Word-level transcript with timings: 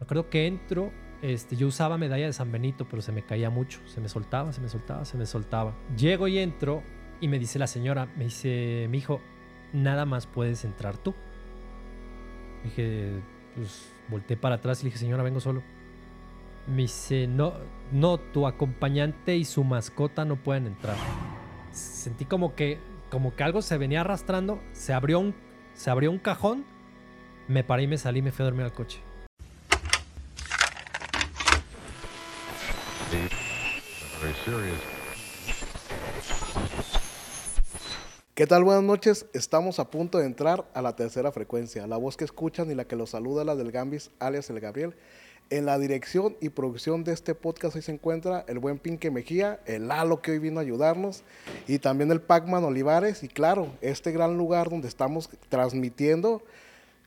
Me 0.00 0.04
acuerdo 0.04 0.30
que 0.30 0.46
entro, 0.46 0.90
este, 1.20 1.56
yo 1.56 1.66
usaba 1.66 1.98
medalla 1.98 2.24
de 2.24 2.32
San 2.32 2.50
Benito, 2.50 2.86
pero 2.88 3.02
se 3.02 3.12
me 3.12 3.22
caía 3.22 3.50
mucho. 3.50 3.80
Se 3.86 4.00
me 4.00 4.08
soltaba, 4.08 4.52
se 4.52 4.62
me 4.62 4.68
soltaba, 4.68 5.04
se 5.04 5.18
me 5.18 5.26
soltaba. 5.26 5.74
Llego 5.94 6.26
y 6.26 6.38
entro 6.38 6.82
y 7.20 7.28
me 7.28 7.38
dice 7.38 7.58
la 7.58 7.66
señora, 7.66 8.06
me 8.16 8.24
dice, 8.24 8.86
mi 8.90 8.98
hijo, 8.98 9.20
nada 9.74 10.06
más 10.06 10.26
puedes 10.26 10.64
entrar 10.64 10.96
tú. 10.96 11.14
Dije, 12.64 13.20
pues 13.54 13.92
volteé 14.08 14.38
para 14.38 14.56
atrás 14.56 14.80
y 14.80 14.84
le 14.84 14.88
dije, 14.88 14.98
señora, 14.98 15.22
vengo 15.22 15.40
solo. 15.40 15.62
Me 16.66 16.82
dice, 16.82 17.26
no, 17.26 17.52
no, 17.92 18.16
tu 18.18 18.46
acompañante 18.46 19.36
y 19.36 19.44
su 19.44 19.64
mascota 19.64 20.24
no 20.24 20.36
pueden 20.36 20.66
entrar. 20.66 20.96
Sentí 21.72 22.24
como 22.24 22.54
que, 22.54 22.78
como 23.10 23.34
que 23.36 23.44
algo 23.44 23.60
se 23.60 23.76
venía 23.76 24.00
arrastrando, 24.00 24.60
se 24.72 24.94
abrió 24.94 25.20
un, 25.20 25.34
se 25.74 25.90
abrió 25.90 26.10
un 26.10 26.18
cajón, 26.18 26.64
me 27.48 27.64
paré 27.64 27.82
y 27.82 27.86
me 27.86 27.98
salí 27.98 28.22
me 28.22 28.32
fui 28.32 28.44
a 28.44 28.46
dormir 28.46 28.64
al 28.64 28.72
coche. 28.72 29.00
¿Qué 38.34 38.46
tal? 38.46 38.62
Buenas 38.62 38.84
noches. 38.84 39.26
Estamos 39.32 39.80
a 39.80 39.90
punto 39.90 40.18
de 40.18 40.26
entrar 40.26 40.64
a 40.74 40.80
la 40.80 40.94
tercera 40.94 41.32
frecuencia. 41.32 41.88
La 41.88 41.96
voz 41.96 42.16
que 42.16 42.24
escuchan 42.24 42.70
y 42.70 42.74
la 42.74 42.84
que 42.84 42.94
los 42.94 43.10
saluda, 43.10 43.44
la 43.44 43.56
del 43.56 43.72
Gambis, 43.72 44.10
alias 44.20 44.48
el 44.50 44.60
Gabriel. 44.60 44.94
En 45.50 45.66
la 45.66 45.78
dirección 45.80 46.36
y 46.40 46.50
producción 46.50 47.02
de 47.02 47.12
este 47.12 47.34
podcast 47.34 47.74
hoy 47.74 47.82
se 47.82 47.90
encuentra 47.90 48.44
el 48.46 48.60
buen 48.60 48.78
Pinque 48.78 49.10
Mejía, 49.10 49.58
el 49.66 49.88
Lalo 49.88 50.22
que 50.22 50.30
hoy 50.30 50.38
vino 50.38 50.60
a 50.60 50.62
ayudarnos 50.62 51.24
y 51.66 51.80
también 51.80 52.12
el 52.12 52.20
Pacman 52.20 52.62
Olivares 52.62 53.24
y 53.24 53.28
claro, 53.28 53.72
este 53.80 54.12
gran 54.12 54.38
lugar 54.38 54.70
donde 54.70 54.86
estamos 54.86 55.28
transmitiendo 55.48 56.44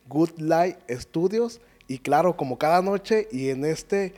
Good 0.08 0.38
Light 0.38 0.76
Studios 0.90 1.62
y 1.88 1.98
claro, 1.98 2.36
como 2.36 2.58
cada 2.58 2.82
noche 2.82 3.26
y 3.32 3.48
en 3.48 3.64
este 3.64 4.12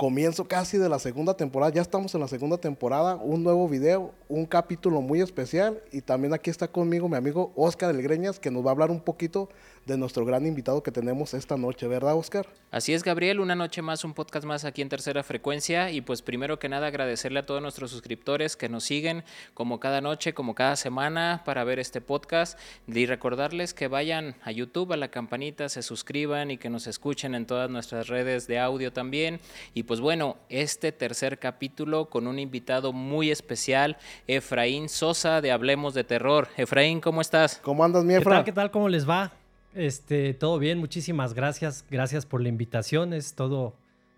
comienzo 0.00 0.48
casi 0.48 0.78
de 0.78 0.88
la 0.88 0.98
segunda 0.98 1.34
temporada, 1.34 1.74
ya 1.74 1.82
estamos 1.82 2.14
en 2.14 2.22
la 2.22 2.26
segunda 2.26 2.56
temporada, 2.56 3.16
un 3.16 3.44
nuevo 3.44 3.68
video, 3.68 4.14
un 4.30 4.46
capítulo 4.46 5.02
muy 5.02 5.20
especial 5.20 5.82
y 5.92 6.00
también 6.00 6.32
aquí 6.32 6.48
está 6.48 6.66
conmigo 6.68 7.06
mi 7.06 7.16
amigo 7.16 7.52
Oscar 7.54 7.94
del 7.94 8.02
Greñas 8.02 8.40
que 8.40 8.50
nos 8.50 8.64
va 8.64 8.68
a 8.68 8.72
hablar 8.72 8.90
un 8.90 9.00
poquito 9.00 9.50
de 9.86 9.96
nuestro 9.96 10.24
gran 10.24 10.46
invitado 10.46 10.82
que 10.82 10.92
tenemos 10.92 11.34
esta 11.34 11.56
noche, 11.56 11.86
¿verdad 11.88 12.14
Oscar? 12.14 12.46
Así 12.70 12.94
es 12.94 13.02
Gabriel, 13.02 13.40
una 13.40 13.56
noche 13.56 13.82
más, 13.82 14.04
un 14.04 14.14
podcast 14.14 14.46
más 14.46 14.64
aquí 14.64 14.82
en 14.82 14.88
Tercera 14.88 15.22
Frecuencia 15.24 15.90
y 15.90 16.00
pues 16.00 16.22
primero 16.22 16.58
que 16.58 16.68
nada 16.68 16.86
agradecerle 16.86 17.40
a 17.40 17.46
todos 17.46 17.60
nuestros 17.60 17.90
suscriptores 17.90 18.56
que 18.56 18.68
nos 18.68 18.84
siguen 18.84 19.24
como 19.54 19.80
cada 19.80 20.00
noche, 20.00 20.34
como 20.34 20.54
cada 20.54 20.76
semana 20.76 21.42
para 21.44 21.64
ver 21.64 21.80
este 21.80 22.00
podcast 22.00 22.58
y 22.86 23.06
recordarles 23.06 23.74
que 23.74 23.88
vayan 23.88 24.36
a 24.44 24.52
YouTube, 24.52 24.92
a 24.92 24.96
la 24.96 25.10
campanita, 25.10 25.68
se 25.68 25.82
suscriban 25.82 26.50
y 26.50 26.58
que 26.58 26.70
nos 26.70 26.86
escuchen 26.86 27.34
en 27.34 27.46
todas 27.46 27.68
nuestras 27.70 28.06
redes 28.06 28.46
de 28.46 28.60
audio 28.60 28.92
también 28.92 29.40
y 29.74 29.82
pues 29.82 30.00
bueno, 30.00 30.36
este 30.48 30.92
tercer 30.92 31.38
capítulo 31.38 32.08
con 32.08 32.26
un 32.26 32.38
invitado 32.38 32.92
muy 32.92 33.30
especial, 33.30 33.96
Efraín 34.28 34.88
Sosa 34.88 35.40
de 35.40 35.50
Hablemos 35.50 35.94
de 35.94 36.04
Terror. 36.04 36.48
Efraín, 36.56 37.00
¿cómo 37.00 37.20
estás? 37.20 37.60
¿Cómo 37.62 37.84
andas, 37.84 38.04
mi 38.04 38.14
¿Qué 38.14 38.24
tal? 38.24 38.44
¿Qué 38.44 38.52
tal? 38.52 38.70
¿Cómo 38.70 38.88
les 38.88 39.08
va? 39.08 39.39
Este, 39.74 40.34
todo 40.34 40.58
bien, 40.58 40.78
muchísimas 40.78 41.34
gracias. 41.34 41.84
Gracias 41.90 42.26
por 42.26 42.40
la 42.40 42.48
invitación. 42.48 43.12
Es 43.12 43.34
todo, 43.34 43.74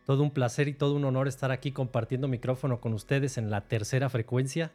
todo 0.07 0.23
un 0.23 0.31
placer 0.31 0.69
y 0.69 0.75
todo 0.75 0.95
un 0.95 1.05
honor 1.05 1.29
estar 1.29 1.51
aquí 1.51 1.73
compartiendo 1.73 2.29
micrófono 2.29 2.81
con 2.81 2.95
ustedes 2.95 3.39
en 3.39 3.51
la 3.51 3.63
tercera 3.63 4.09
frecuencia. 4.09 4.73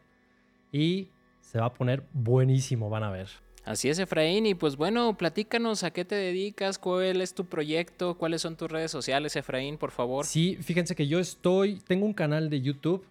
Y 0.71 1.09
se 1.41 1.59
va 1.59 1.67
a 1.67 1.73
poner 1.73 2.03
buenísimo, 2.13 2.89
van 2.89 3.03
a 3.03 3.11
ver. 3.11 3.29
Así 3.67 3.89
es, 3.89 3.99
Efraín. 3.99 4.45
Y 4.45 4.53
pues 4.55 4.77
bueno, 4.77 5.17
platícanos 5.17 5.83
a 5.83 5.91
qué 5.91 6.05
te 6.05 6.15
dedicas, 6.15 6.79
cuál 6.79 7.21
es 7.21 7.33
tu 7.33 7.45
proyecto, 7.45 8.17
cuáles 8.17 8.41
son 8.41 8.55
tus 8.55 8.71
redes 8.71 8.91
sociales, 8.91 9.35
Efraín, 9.35 9.77
por 9.77 9.91
favor. 9.91 10.25
Sí, 10.25 10.57
fíjense 10.61 10.95
que 10.95 11.07
yo 11.07 11.19
estoy, 11.19 11.81
tengo 11.85 12.05
un 12.05 12.13
canal 12.13 12.49
de 12.49 12.61
YouTube, 12.61 13.05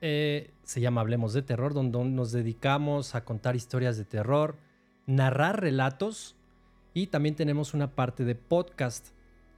eh, 0.00 0.50
se 0.64 0.80
llama 0.80 1.02
Hablemos 1.02 1.34
de 1.34 1.42
Terror, 1.42 1.72
donde 1.72 2.04
nos 2.04 2.32
dedicamos 2.32 3.14
a 3.14 3.24
contar 3.24 3.54
historias 3.54 3.96
de 3.96 4.04
terror, 4.04 4.56
narrar 5.06 5.60
relatos 5.60 6.34
y 6.94 7.06
también 7.06 7.34
tenemos 7.34 7.74
una 7.74 7.94
parte 7.94 8.24
de 8.24 8.34
podcast. 8.34 9.08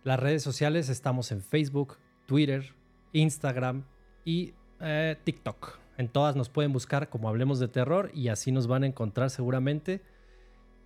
Las 0.04 0.20
redes 0.20 0.42
sociales 0.42 0.88
estamos 0.88 1.32
en 1.32 1.42
Facebook, 1.42 1.98
Twitter, 2.26 2.74
Instagram 3.12 3.84
y 4.24 4.54
eh, 4.80 5.16
TikTok. 5.24 5.78
En 5.96 6.08
todas 6.08 6.36
nos 6.36 6.48
pueden 6.48 6.72
buscar 6.72 7.08
como 7.08 7.28
Hablemos 7.28 7.58
de 7.58 7.68
Terror 7.68 8.10
y 8.14 8.28
así 8.28 8.52
nos 8.52 8.66
van 8.66 8.82
a 8.82 8.86
encontrar 8.86 9.30
seguramente. 9.30 10.02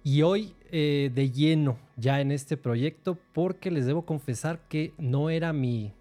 Y 0.04 0.22
hoy 0.22 0.54
eh, 0.70 1.10
de 1.14 1.30
lleno 1.30 1.78
ya 1.96 2.20
en 2.20 2.30
este 2.30 2.56
proyecto 2.56 3.18
porque 3.34 3.70
les 3.70 3.86
debo 3.86 4.06
confesar 4.06 4.60
que 4.68 4.92
no 4.96 5.30
era 5.30 5.52
mi, 5.52 5.92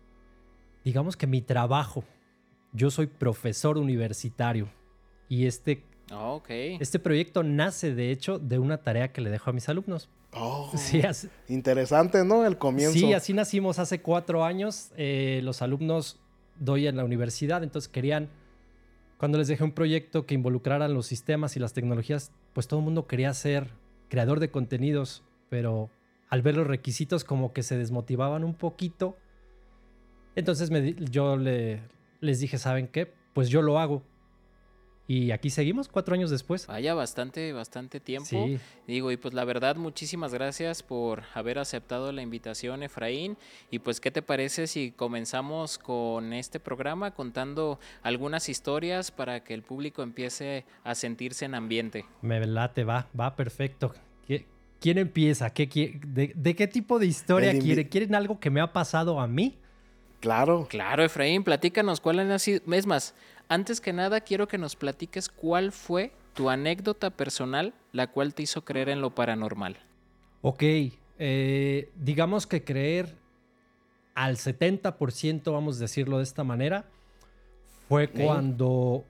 digamos 0.86 1.18
que 1.18 1.28
mi 1.28 1.42
trabajo. 1.42 2.04
Yo 2.74 2.92
soy 2.92 3.08
profesor 3.08 3.78
universitario 3.78 4.70
y 5.28 5.46
este, 5.46 5.84
Oh, 6.12 6.36
ok. 6.36 6.50
este 6.80 7.00
proyecto 7.00 7.44
nace 7.44 7.94
de 7.96 8.12
hecho 8.12 8.40
de 8.40 8.60
una 8.60 8.78
tarea 8.78 9.12
que 9.12 9.20
le 9.22 9.30
dejo 9.30 9.50
a 9.50 9.54
mis 9.54 9.68
alumnos. 9.68 10.10
Oh, 10.34 10.72
Sí, 10.78 11.02
así, 11.02 11.30
interesante, 11.48 12.24
¿no? 12.24 12.46
El 12.46 12.58
comienzo. 12.58 12.94
sí, 12.98 13.14
así 13.14 13.34
nacimos 13.34 13.80
hace 13.80 14.02
cuatro 14.02 14.44
años. 14.44 14.92
Eh, 14.98 15.42
los 15.44 15.62
alumnos 15.62 16.20
doy 16.60 16.88
en 16.88 16.98
la 16.98 17.04
universidad, 17.06 17.64
entonces 17.64 17.88
querían, 17.90 18.30
cuando 19.18 19.38
les 19.38 19.48
dejé 19.48 19.64
un 19.64 19.72
proyecto 19.72 20.26
que 20.26 20.36
involucrara 20.36 20.88
los 20.88 21.06
sistemas 21.08 21.56
y 21.56 21.60
las 21.60 21.74
tecnologías, 21.74 22.32
pues 22.54 22.68
todo 22.68 22.80
el 22.80 22.86
mundo 22.86 23.08
quería 23.08 23.34
ser 23.34 23.70
creador 24.10 24.40
de 24.40 24.50
contenidos, 24.52 25.24
pero 25.50 25.90
al 26.30 26.42
ver 26.42 26.56
los 26.58 26.68
requisitos 26.68 27.24
como 27.24 27.54
que 27.54 27.64
se 27.64 27.78
desmotivaban 27.78 28.44
un 28.44 28.54
poquito. 28.54 29.18
Entonces 30.36 30.70
me 30.72 30.94
yo 31.10 31.38
le- 31.38 31.82
les 32.20 32.40
dije, 32.40 32.58
¿saben 32.58 32.88
qué? 32.88 33.12
Pues 33.34 33.50
yo 33.50 33.62
lo 33.62 33.80
hago. 33.80 34.04
Y 35.10 35.32
aquí 35.32 35.50
seguimos 35.50 35.88
cuatro 35.88 36.16
años 36.16 36.30
después. 36.30 36.68
Vaya 36.68 36.94
bastante, 36.94 37.54
bastante 37.54 38.02
tiempo. 38.02 38.28
Sí, 38.28 38.60
Digo, 38.88 39.10
y 39.12 39.16
pues 39.18 39.34
la 39.34 39.46
verdad, 39.46 39.78
muchísimas 39.78 40.34
gracias 40.34 40.84
por 40.84 41.24
haber 41.34 41.60
aceptado 41.60 42.12
la 42.12 42.22
invitación, 42.22 42.84
Efraín. 42.84 43.38
Y 43.72 43.80
pues, 43.80 44.02
¿qué 44.02 44.12
te 44.12 44.22
parece 44.22 44.68
si 44.68 44.92
comenzamos 44.92 45.78
con 45.78 46.34
este 46.34 46.60
programa 46.60 47.12
contando 47.12 47.80
algunas 48.04 48.50
historias 48.50 49.12
para 49.12 49.46
que 49.46 49.54
el 49.54 49.64
público 49.64 50.04
empiece 50.04 50.66
a 50.84 50.94
sentirse 50.94 51.46
en 51.46 51.56
ambiente? 51.56 52.04
me 52.22 52.46
late, 52.46 52.84
va, 52.84 53.08
va 53.18 53.34
perfecto. 53.38 53.94
¿Qui- 54.28 54.44
¿Quién 54.82 54.98
empieza? 54.98 55.50
¿Qué, 55.52 55.68
de, 56.06 56.34
de 56.36 56.56
qué 56.56 56.68
tipo 56.68 57.00
de 57.00 57.06
historia 57.08 57.54
invi- 57.54 57.62
quiere? 57.62 57.88
¿Quieren 57.90 58.14
algo 58.14 58.40
que 58.42 58.50
me 58.50 58.60
ha 58.60 58.74
pasado 58.74 59.20
a 59.22 59.28
mí? 59.28 59.58
Claro. 60.20 60.68
Claro, 60.70 61.04
Efraín, 61.04 61.44
platícanos 61.44 62.02
cuál 62.02 62.20
ha 62.20 62.40
sido. 62.40 62.60
Es 62.74 62.86
más, 62.88 63.14
antes 63.50 63.82
que 63.82 63.94
nada, 63.94 64.22
quiero 64.22 64.48
que 64.48 64.58
nos 64.58 64.76
platiques 64.76 65.30
cuál 65.30 65.72
fue 65.72 66.14
tu 66.34 66.50
anécdota 66.50 67.10
personal, 67.10 67.74
la 67.92 68.08
cual 68.12 68.34
te 68.34 68.44
hizo 68.44 68.64
creer 68.64 68.90
en 68.90 69.02
lo 69.02 69.16
paranormal. 69.16 69.78
Ok, 70.42 70.64
eh, 71.20 71.90
digamos 71.96 72.46
que 72.46 72.64
creer 72.64 73.16
al 74.14 74.38
70%, 74.38 75.52
vamos 75.52 75.78
a 75.78 75.82
decirlo 75.82 76.18
de 76.18 76.24
esta 76.24 76.44
manera, 76.44 76.86
fue 77.88 78.10
cuando 78.10 79.06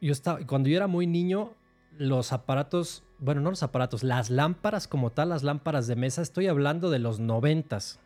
yo 0.00 0.12
estaba, 0.12 0.44
cuando 0.46 0.68
yo 0.68 0.76
era 0.76 0.86
muy 0.86 1.06
niño, 1.06 1.54
los 1.96 2.32
aparatos, 2.32 3.04
bueno, 3.18 3.40
no 3.40 3.50
los 3.50 3.62
aparatos, 3.62 4.02
las 4.02 4.30
lámparas 4.30 4.86
como 4.86 5.10
tal, 5.10 5.30
las 5.30 5.42
lámparas 5.42 5.86
de 5.86 5.96
mesa, 5.96 6.22
estoy 6.22 6.46
hablando 6.46 6.90
de 6.90 6.98
los 6.98 7.20
noventas. 7.20 8.00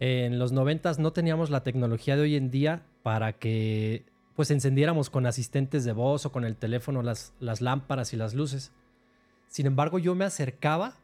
En 0.00 0.38
los 0.38 0.52
noventas 0.52 0.98
no 0.98 1.12
teníamos 1.12 1.50
la 1.50 1.62
tecnología 1.62 2.16
de 2.16 2.22
hoy 2.22 2.36
en 2.36 2.50
día 2.50 2.82
para 3.02 3.32
que 3.32 4.04
pues 4.38 4.52
encendiéramos 4.52 5.10
con 5.10 5.26
asistentes 5.26 5.84
de 5.84 5.90
voz 5.90 6.24
o 6.24 6.30
con 6.30 6.44
el 6.44 6.54
teléfono 6.54 7.02
las, 7.02 7.32
las 7.40 7.60
lámparas 7.60 8.12
y 8.12 8.16
las 8.16 8.34
luces. 8.34 8.70
Sin 9.48 9.66
embargo, 9.66 9.98
yo 9.98 10.14
me 10.14 10.24
acercaba 10.24 10.94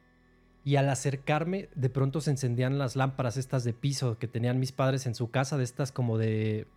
y 0.65 0.77
al 0.77 0.89
acercarme 0.89 1.69
de 1.75 1.91
pronto 1.91 2.21
se 2.21 2.31
encendían 2.31 2.79
las 2.79 2.95
lámparas 2.95 3.37
estas 3.37 3.65
de 3.65 3.73
piso 3.73 4.19
que 4.21 4.29
tenían 4.29 4.61
mis 4.61 4.71
padres 4.71 5.07
en 5.07 5.17
su 5.17 5.33
casa, 5.33 5.57
de 5.59 5.65
estas 5.65 5.91
como 5.91 6.17
de 6.17 6.69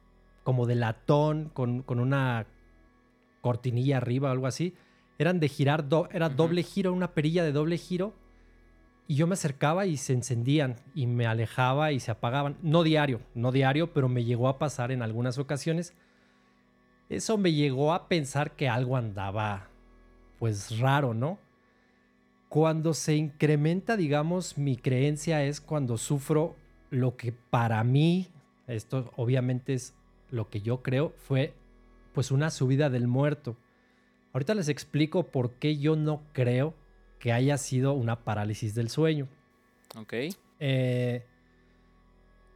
como 0.43 0.65
de 0.65 0.73
latón 0.73 1.51
con, 1.53 1.83
con 1.83 1.99
una 1.99 2.47
cortinilla 3.41 3.97
arriba 3.97 4.29
o 4.29 4.31
algo 4.31 4.47
así. 4.47 4.73
Eran 5.19 5.39
de 5.39 5.49
girar, 5.49 5.87
do- 5.87 6.09
era 6.11 6.27
doble 6.29 6.63
giro, 6.63 6.91
una 6.91 7.11
perilla 7.13 7.43
de 7.43 7.51
doble 7.51 7.77
giro. 7.77 8.13
Y 9.07 9.13
yo 9.13 9.27
me 9.27 9.33
acercaba 9.35 9.85
y 9.85 9.97
se 9.97 10.13
encendían 10.13 10.77
y 10.95 11.05
me 11.05 11.27
alejaba 11.27 11.91
y 11.91 11.99
se 11.99 12.09
apagaban. 12.09 12.57
No 12.63 12.81
diario, 12.81 13.21
no 13.35 13.51
diario, 13.51 13.93
pero 13.93 14.09
me 14.09 14.23
llegó 14.23 14.49
a 14.49 14.57
pasar 14.57 14.91
en 14.91 15.03
algunas 15.03 15.37
ocasiones. 15.37 15.93
Eso 17.09 17.37
me 17.37 17.53
llegó 17.53 17.93
a 17.93 18.07
pensar 18.07 18.55
que 18.55 18.67
algo 18.67 18.97
andaba 18.97 19.69
pues 20.39 20.79
raro, 20.79 21.13
¿no? 21.13 21.39
Cuando 22.49 22.93
se 22.93 23.15
incrementa, 23.15 23.97
digamos, 23.97 24.57
mi 24.57 24.77
creencia 24.77 25.43
es 25.43 25.59
cuando 25.59 25.97
sufro 25.97 26.55
lo 26.89 27.17
que 27.17 27.31
para 27.31 27.83
mí, 27.83 28.29
esto 28.67 29.11
obviamente 29.15 29.73
es 29.73 29.95
lo 30.29 30.49
que 30.49 30.61
yo 30.61 30.81
creo, 30.81 31.13
fue 31.17 31.53
pues 32.13 32.31
una 32.31 32.49
subida 32.49 32.89
del 32.89 33.07
muerto. 33.07 33.57
Ahorita 34.33 34.55
les 34.55 34.69
explico 34.69 35.23
por 35.27 35.53
qué 35.53 35.77
yo 35.77 35.95
no 35.95 36.23
creo 36.33 36.73
que 37.19 37.33
haya 37.33 37.57
sido 37.57 37.93
una 37.93 38.23
parálisis 38.23 38.75
del 38.75 38.89
sueño. 38.89 39.27
¿Ok? 39.95 40.13
Eh, 40.59 41.25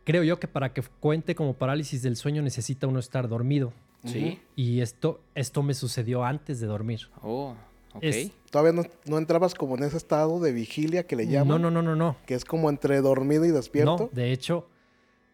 creo 0.03 0.23
yo 0.23 0.39
que 0.39 0.47
para 0.47 0.73
que 0.73 0.81
cuente 0.81 1.35
como 1.35 1.55
parálisis 1.55 2.01
del 2.01 2.15
sueño 2.15 2.41
necesita 2.41 2.87
uno 2.87 2.99
estar 2.99 3.27
dormido. 3.27 3.73
Sí. 4.05 4.39
Y 4.55 4.81
esto, 4.81 5.21
esto 5.35 5.61
me 5.63 5.73
sucedió 5.73 6.23
antes 6.23 6.59
de 6.59 6.67
dormir. 6.67 7.01
Oh, 7.21 7.55
ok. 7.93 8.03
Es- 8.03 8.31
Todavía 8.49 8.73
no, 8.73 8.83
no 9.05 9.17
entrabas 9.17 9.53
como 9.53 9.77
en 9.77 9.83
ese 9.83 9.95
estado 9.97 10.39
de 10.39 10.51
vigilia 10.51 11.05
que 11.07 11.15
le 11.15 11.25
llaman. 11.27 11.47
No, 11.47 11.57
no, 11.59 11.71
no, 11.71 11.81
no, 11.81 11.95
no. 11.95 12.17
Que 12.25 12.33
es 12.33 12.43
como 12.43 12.69
entre 12.69 12.99
dormido 13.01 13.45
y 13.45 13.51
despierto. 13.51 13.97
No, 13.97 14.09
de 14.11 14.31
hecho, 14.33 14.67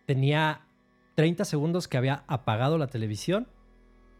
tenía 0.05 0.61
30 1.15 1.45
segundos 1.45 1.87
que 1.87 1.97
había 1.97 2.23
apagado 2.27 2.77
la 2.77 2.87
televisión 2.87 3.47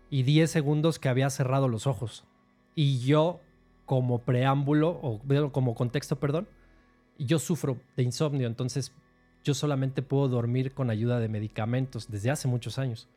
y 0.10 0.24
10 0.24 0.50
segundos 0.50 0.98
que 1.00 1.10
había 1.10 1.30
cerrado 1.30 1.68
los 1.68 1.86
ojos. 1.86 2.26
Y 2.74 3.00
yo, 3.00 3.40
como 3.86 4.20
preámbulo, 4.24 4.90
o 5.02 5.22
como 5.52 5.76
contexto, 5.76 6.20
perdón, 6.20 6.48
yo 7.20 7.38
sufro 7.40 7.80
de 7.96 8.04
insomnio, 8.04 8.48
entonces 8.48 8.94
yo 9.44 9.54
solamente 9.54 10.02
puedo 10.02 10.28
dormir 10.28 10.74
con 10.74 10.90
ayuda 10.90 11.20
de 11.20 11.30
medicamentos 11.30 12.10
desde 12.10 12.32
hace 12.32 12.48
muchos 12.48 12.80
años. 12.80 13.08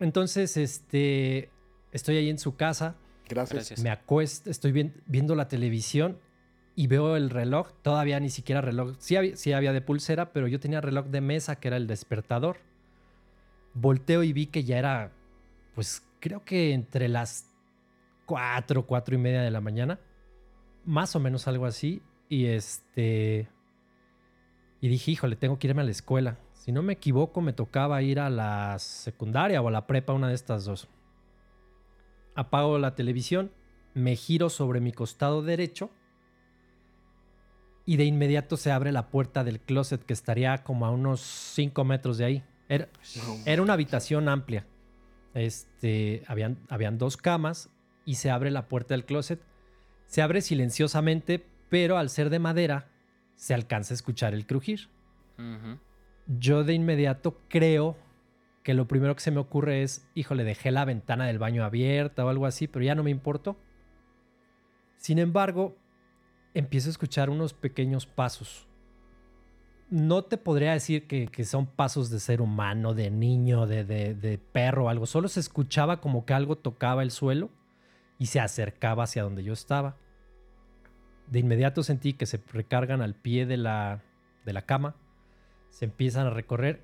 Entonces, 0.00 0.56
este, 0.56 1.50
estoy 1.92 2.16
ahí 2.16 2.28
en 2.30 2.38
su 2.38 2.56
casa, 2.56 2.96
Gracias. 3.28 3.54
Gracias. 3.54 3.82
me 3.82 3.90
acuesto, 3.90 4.50
estoy 4.50 4.72
vi- 4.72 4.92
viendo 5.06 5.34
la 5.34 5.48
televisión 5.48 6.18
y 6.76 6.86
veo 6.88 7.16
el 7.16 7.30
reloj. 7.30 7.70
Todavía 7.82 8.20
ni 8.20 8.28
siquiera 8.30 8.60
reloj. 8.60 8.96
Sí 8.98 9.16
había, 9.16 9.36
sí 9.36 9.52
había 9.52 9.72
de 9.72 9.80
pulsera, 9.80 10.32
pero 10.32 10.46
yo 10.48 10.60
tenía 10.60 10.80
reloj 10.80 11.06
de 11.06 11.20
mesa 11.20 11.56
que 11.56 11.68
era 11.68 11.76
el 11.76 11.86
despertador. 11.86 12.58
Volteo 13.74 14.22
y 14.22 14.32
vi 14.32 14.46
que 14.46 14.64
ya 14.64 14.78
era, 14.78 15.10
pues 15.74 16.02
creo 16.20 16.44
que 16.44 16.72
entre 16.74 17.08
las 17.08 17.46
4, 18.26 18.86
4 18.86 19.14
y 19.14 19.18
media 19.18 19.42
de 19.42 19.50
la 19.50 19.60
mañana. 19.60 19.98
Más 20.84 21.16
o 21.16 21.20
menos 21.20 21.48
algo 21.48 21.66
así. 21.66 22.02
Y 22.28 22.46
este. 22.46 23.48
Y 24.80 24.88
dije, 24.88 25.12
híjole, 25.12 25.36
tengo 25.36 25.58
que 25.58 25.66
irme 25.68 25.80
a 25.80 25.84
la 25.84 25.90
escuela. 25.92 26.38
Si 26.64 26.72
no 26.72 26.82
me 26.82 26.94
equivoco, 26.94 27.42
me 27.42 27.52
tocaba 27.52 28.00
ir 28.00 28.18
a 28.18 28.30
la 28.30 28.78
secundaria 28.78 29.60
o 29.60 29.68
a 29.68 29.70
la 29.70 29.86
prepa, 29.86 30.14
una 30.14 30.28
de 30.28 30.34
estas 30.34 30.64
dos 30.64 30.88
apago 32.34 32.78
la 32.78 32.94
televisión, 32.94 33.52
me 33.94 34.16
giro 34.16 34.50
sobre 34.50 34.80
mi 34.80 34.92
costado 34.92 35.42
derecho 35.42 35.90
y 37.86 37.96
de 37.96 38.04
inmediato 38.04 38.56
se 38.56 38.72
abre 38.72 38.92
la 38.92 39.08
puerta 39.10 39.44
del 39.44 39.60
closet 39.60 40.04
que 40.04 40.12
estaría 40.12 40.64
como 40.64 40.86
a 40.86 40.90
unos 40.90 41.20
5 41.20 41.84
metros 41.84 42.18
de 42.18 42.24
ahí. 42.24 42.44
Era, 42.68 42.88
era 43.44 43.62
una 43.62 43.74
habitación 43.74 44.28
amplia. 44.28 44.66
Este, 45.34 46.22
habían, 46.26 46.58
habían 46.68 46.96
dos 46.96 47.16
camas 47.16 47.70
y 48.04 48.14
se 48.14 48.30
abre 48.30 48.50
la 48.50 48.68
puerta 48.68 48.94
del 48.94 49.04
closet. 49.04 49.40
Se 50.06 50.22
abre 50.22 50.40
silenciosamente, 50.40 51.44
pero 51.68 51.98
al 51.98 52.08
ser 52.08 52.30
de 52.30 52.38
madera 52.38 52.90
se 53.36 53.52
alcanza 53.52 53.92
a 53.92 53.96
escuchar 53.96 54.32
el 54.32 54.46
crujir. 54.46 54.88
Ujú. 55.38 55.78
Yo 56.26 56.64
de 56.64 56.74
inmediato 56.74 57.38
creo 57.48 57.96
que 58.62 58.74
lo 58.74 58.88
primero 58.88 59.14
que 59.14 59.20
se 59.20 59.30
me 59.30 59.40
ocurre 59.40 59.82
es, 59.82 60.08
híjole, 60.14 60.42
dejé 60.42 60.70
la 60.70 60.86
ventana 60.86 61.26
del 61.26 61.38
baño 61.38 61.64
abierta 61.64 62.24
o 62.24 62.30
algo 62.30 62.46
así, 62.46 62.66
pero 62.66 62.84
ya 62.84 62.94
no 62.94 63.02
me 63.02 63.10
importó. 63.10 63.56
Sin 64.96 65.18
embargo, 65.18 65.76
empiezo 66.54 66.88
a 66.88 66.92
escuchar 66.92 67.28
unos 67.28 67.52
pequeños 67.52 68.06
pasos. 68.06 68.66
No 69.90 70.24
te 70.24 70.38
podría 70.38 70.72
decir 70.72 71.06
que, 71.06 71.44
son 71.44 71.66
pasos 71.66 72.08
de 72.08 72.18
ser 72.18 72.40
humano, 72.40 72.94
de 72.94 73.10
niño, 73.10 73.66
de, 73.66 73.84
de, 73.84 74.14
de 74.14 74.38
perro 74.38 74.86
o 74.86 74.88
algo. 74.88 75.04
Solo 75.04 75.28
se 75.28 75.40
escuchaba 75.40 76.00
como 76.00 76.24
que 76.24 76.32
algo 76.32 76.56
tocaba 76.56 77.02
el 77.02 77.10
suelo 77.10 77.50
y 78.18 78.26
se 78.26 78.40
acercaba 78.40 79.04
hacia 79.04 79.24
donde 79.24 79.44
yo 79.44 79.52
estaba. 79.52 79.98
De 81.26 81.38
inmediato 81.38 81.82
sentí 81.82 82.14
que 82.14 82.24
se 82.24 82.40
recargan 82.50 83.02
al 83.02 83.14
pie 83.14 83.44
de 83.44 83.58
la, 83.58 84.02
de 84.46 84.54
la 84.54 84.62
cama 84.62 84.96
se 85.74 85.86
empiezan 85.86 86.28
a 86.28 86.30
recorrer 86.30 86.80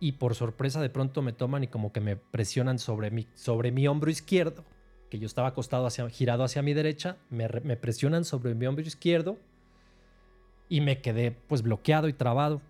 y 0.00 0.12
por 0.12 0.34
sorpresa 0.34 0.80
de 0.80 0.88
pronto 0.88 1.20
me 1.20 1.34
toman 1.34 1.62
y 1.62 1.66
como 1.66 1.92
que 1.92 2.00
me 2.00 2.16
presionan 2.16 2.78
sobre 2.78 3.10
mi, 3.10 3.26
sobre 3.34 3.70
mi 3.70 3.86
hombro 3.86 4.10
izquierdo, 4.10 4.64
que 5.10 5.18
yo 5.18 5.26
estaba 5.26 5.48
acostado 5.48 5.86
hacia, 5.86 6.08
girado 6.08 6.42
hacia 6.42 6.62
mi 6.62 6.72
derecha, 6.72 7.18
me, 7.28 7.48
me 7.62 7.76
presionan 7.76 8.24
sobre 8.24 8.54
mi 8.54 8.64
hombro 8.64 8.82
izquierdo 8.82 9.36
y 10.70 10.80
me 10.80 11.02
quedé 11.02 11.32
pues 11.32 11.60
bloqueado 11.60 12.08
y 12.08 12.14
trabado. 12.14 12.62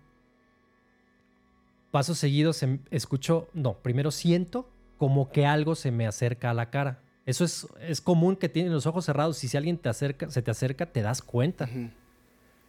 Pasos 1.91 2.17
seguidos 2.17 2.61
em- 2.63 2.79
escucho, 2.89 3.47
no, 3.53 3.75
primero 3.77 4.11
siento 4.11 4.69
como 4.97 5.31
que 5.31 5.45
algo 5.45 5.75
se 5.75 5.91
me 5.91 6.05
acerca 6.05 6.49
a 6.49 6.53
la 6.53 6.69
cara. 6.69 6.99
Eso 7.25 7.45
es, 7.45 7.65
es 7.79 8.01
común 8.01 8.35
que 8.35 8.49
tienen 8.49 8.73
los 8.73 8.87
ojos 8.87 9.05
cerrados 9.05 9.41
y 9.45 9.47
si 9.47 9.55
alguien 9.55 9.77
te 9.77 9.87
acerca, 9.87 10.29
se 10.29 10.41
te 10.41 10.51
acerca, 10.51 10.85
te 10.87 11.01
das 11.01 11.21
cuenta. 11.21 11.67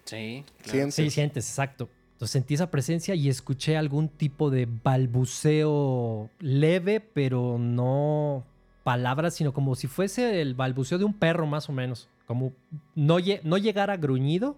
Sí, 0.05 0.45
claro. 0.59 0.71
Sientes. 0.71 0.95
Sí, 0.95 1.11
sientes, 1.11 1.49
exacto. 1.49 1.89
Entonces 2.23 2.35
sentí 2.35 2.55
esa 2.55 2.71
presencia 2.71 3.17
y 3.17 3.29
escuché 3.29 3.77
algún 3.77 4.09
tipo 4.09 4.49
de 4.49 4.69
balbuceo 4.85 6.31
leve, 6.39 7.01
pero 7.01 7.59
no 7.59 8.45
palabras, 8.85 9.35
sino 9.35 9.53
como 9.53 9.75
si 9.75 9.89
fuese 9.89 10.41
el 10.41 10.55
balbuceo 10.55 10.99
de 10.99 11.05
un 11.05 11.15
perro 11.15 11.49
más 11.49 11.69
o 11.69 11.73
menos. 11.73 12.09
Como 12.29 12.53
no, 12.95 13.17
no 13.43 13.59
llegar 13.59 13.91
a 13.91 13.97
gruñido, 13.97 14.57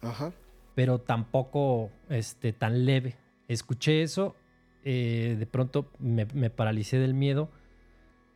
Ajá. 0.00 0.32
pero 0.76 1.00
tampoco 1.00 1.90
este, 2.08 2.52
tan 2.52 2.86
leve. 2.86 3.16
Escuché 3.48 4.04
eso, 4.04 4.36
eh, 4.84 5.34
de 5.36 5.46
pronto 5.46 5.90
me, 5.98 6.26
me 6.26 6.50
paralicé 6.50 7.00
del 7.00 7.14
miedo. 7.14 7.50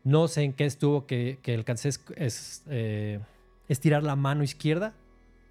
No 0.03 0.27
sé 0.27 0.43
en 0.43 0.53
qué 0.53 0.65
estuvo 0.65 1.07
que, 1.07 1.39
que 1.41 1.55
alcancé 1.55 1.91
es, 1.91 2.05
es, 2.17 2.65
eh, 2.69 3.21
estirar 3.69 4.03
la 4.03 4.17
mano 4.17 4.43
izquierda, 4.43 4.93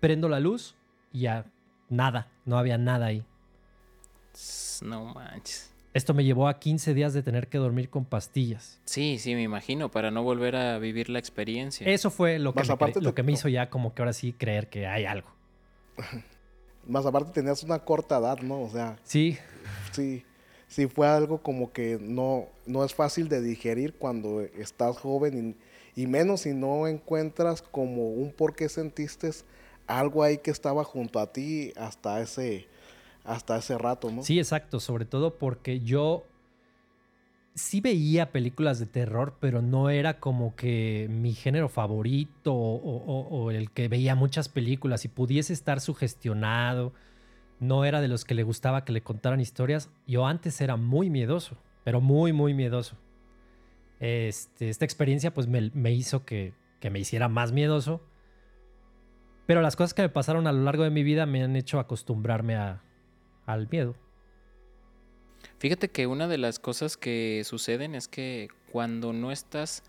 prendo 0.01 0.27
la 0.27 0.41
luz 0.41 0.75
y 1.13 1.21
ya 1.21 1.45
nada, 1.87 2.27
no 2.45 2.57
había 2.57 2.77
nada 2.77 3.07
ahí. 3.07 3.23
No 4.81 5.13
manches. 5.13 5.71
Esto 5.93 6.13
me 6.13 6.25
llevó 6.25 6.49
a 6.49 6.59
15 6.59 6.93
días 6.93 7.13
de 7.13 7.23
tener 7.23 7.47
que 7.47 7.57
dormir 7.57 7.89
con 7.89 8.03
pastillas. 8.03 8.81
Sí, 8.83 9.17
sí, 9.17 9.33
me 9.33 9.43
imagino, 9.43 9.89
para 9.89 10.11
no 10.11 10.23
volver 10.23 10.57
a 10.57 10.77
vivir 10.77 11.09
la 11.09 11.19
experiencia. 11.19 11.87
Eso 11.87 12.09
fue 12.09 12.37
lo 12.37 12.53
que, 12.53 12.63
me, 12.63 13.01
lo 13.01 13.15
que 13.15 13.23
me 13.23 13.31
hizo 13.31 13.47
ya 13.47 13.69
como 13.69 13.93
que 13.93 14.01
ahora 14.01 14.11
sí 14.11 14.33
creer 14.33 14.67
que 14.67 14.87
hay 14.87 15.05
algo. 15.05 15.29
Más 16.85 17.05
aparte 17.05 17.31
tenías 17.31 17.63
una 17.63 17.79
corta 17.79 18.17
edad, 18.17 18.39
¿no? 18.39 18.61
O 18.61 18.69
sea, 18.69 18.97
Sí, 19.03 19.37
sí, 19.93 20.25
sí 20.67 20.87
fue 20.87 21.07
algo 21.07 21.41
como 21.41 21.71
que 21.71 21.97
no, 22.01 22.47
no 22.65 22.83
es 22.83 22.93
fácil 22.93 23.29
de 23.29 23.41
digerir 23.41 23.93
cuando 23.93 24.41
estás 24.41 24.97
joven 24.97 25.55
y, 25.95 26.01
y 26.01 26.07
menos 26.07 26.41
si 26.41 26.53
no 26.53 26.87
encuentras 26.87 27.61
como 27.61 28.09
un 28.09 28.33
por 28.33 28.53
qué 28.53 28.67
sentiste 28.67 29.31
algo 29.87 30.23
ahí 30.23 30.37
que 30.39 30.51
estaba 30.51 30.83
junto 30.83 31.19
a 31.19 31.31
ti 31.31 31.73
hasta 31.75 32.21
ese, 32.21 32.67
hasta 33.23 33.57
ese 33.57 33.77
rato, 33.77 34.11
¿no? 34.11 34.23
Sí, 34.23 34.39
exacto, 34.39 34.79
sobre 34.79 35.05
todo 35.05 35.37
porque 35.37 35.79
yo 35.79 36.25
sí 37.55 37.79
veía 37.79 38.31
películas 38.31 38.79
de 38.79 38.85
terror, 38.85 39.37
pero 39.39 39.61
no 39.61 39.89
era 39.89 40.19
como 40.19 40.55
que 40.55 41.07
mi 41.09 41.33
género 41.33 41.69
favorito 41.69 42.53
o, 42.53 43.49
el 43.49 43.71
que 43.71 43.87
veía 43.87 44.13
muchas 44.13 44.49
películas 44.49 45.05
y 45.05 45.07
pudiese 45.07 45.53
estar 45.53 45.79
sugestionado. 45.79 46.93
No 47.61 47.85
era 47.85 48.01
de 48.01 48.09
los 48.09 48.25
que 48.25 48.35
le 48.35 48.43
gustaba 48.43 48.83
que 48.83 48.91
le 48.91 49.01
contaran 49.01 49.39
historias. 49.39 49.89
Yo 50.05 50.27
antes 50.27 50.59
era 50.59 50.75
muy 50.75 51.09
miedoso, 51.09 51.57
pero 51.85 52.01
muy, 52.01 52.33
muy 52.33 52.53
miedoso. 52.53 52.97
Este, 54.01 54.69
esta 54.69 54.83
experiencia 54.83 55.33
pues 55.33 55.47
me, 55.47 55.71
me 55.73 55.93
hizo 55.93 56.25
que, 56.25 56.53
que 56.81 56.89
me 56.89 56.99
hiciera 56.99 57.29
más 57.29 57.53
miedoso. 57.53 58.01
Pero 59.45 59.61
las 59.61 59.75
cosas 59.75 59.93
que 59.93 60.01
me 60.01 60.09
pasaron 60.09 60.47
a 60.47 60.51
lo 60.51 60.63
largo 60.63 60.83
de 60.83 60.89
mi 60.89 61.03
vida 61.03 61.25
me 61.25 61.43
han 61.43 61.55
hecho 61.55 61.79
acostumbrarme 61.79 62.55
a, 62.55 62.81
al 63.45 63.67
miedo. 63.69 63.95
Fíjate 65.59 65.89
que 65.89 66.07
una 66.07 66.27
de 66.27 66.37
las 66.37 66.59
cosas 66.59 66.97
que 66.97 67.43
suceden 67.45 67.95
es 67.95 68.07
que 68.07 68.49
cuando 68.71 69.13
no 69.13 69.31
estás 69.31 69.83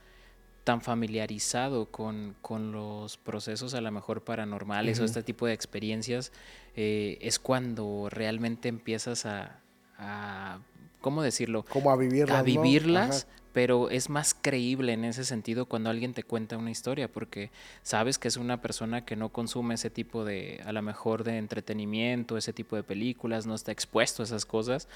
tan 0.64 0.80
familiarizado 0.80 1.86
con, 1.90 2.34
con 2.42 2.72
los 2.72 3.16
procesos 3.18 3.74
a 3.74 3.80
lo 3.80 3.90
mejor 3.92 4.24
paranormales 4.24 4.98
o 5.00 5.04
este 5.04 5.22
tipo 5.22 5.46
de 5.46 5.52
experiencias, 5.52 6.32
eh, 6.74 7.18
es 7.20 7.38
cuando 7.38 8.08
realmente 8.10 8.68
empiezas 8.68 9.26
a, 9.26 9.60
a- 9.98 10.58
¿cómo 11.00 11.22
decirlo? 11.22 11.64
Como 11.64 11.90
a 11.90 11.96
vivirlas. 11.96 12.36
a 12.38 12.42
vivirlas. 12.42 13.28
Pero 13.56 13.88
es 13.88 14.10
más 14.10 14.34
creíble 14.38 14.92
en 14.92 15.06
ese 15.06 15.24
sentido 15.24 15.64
cuando 15.64 15.88
alguien 15.88 16.12
te 16.12 16.22
cuenta 16.22 16.58
una 16.58 16.70
historia, 16.70 17.10
porque 17.10 17.50
sabes 17.82 18.18
que 18.18 18.28
es 18.28 18.36
una 18.36 18.60
persona 18.60 19.06
que 19.06 19.16
no 19.16 19.30
consume 19.30 19.76
ese 19.76 19.88
tipo 19.88 20.26
de, 20.26 20.60
a 20.66 20.72
lo 20.72 20.82
mejor, 20.82 21.24
de 21.24 21.38
entretenimiento, 21.38 22.36
ese 22.36 22.52
tipo 22.52 22.76
de 22.76 22.82
películas, 22.82 23.46
no 23.46 23.54
está 23.54 23.72
expuesto 23.72 24.22
a 24.22 24.26
esas 24.26 24.44
cosas, 24.44 24.88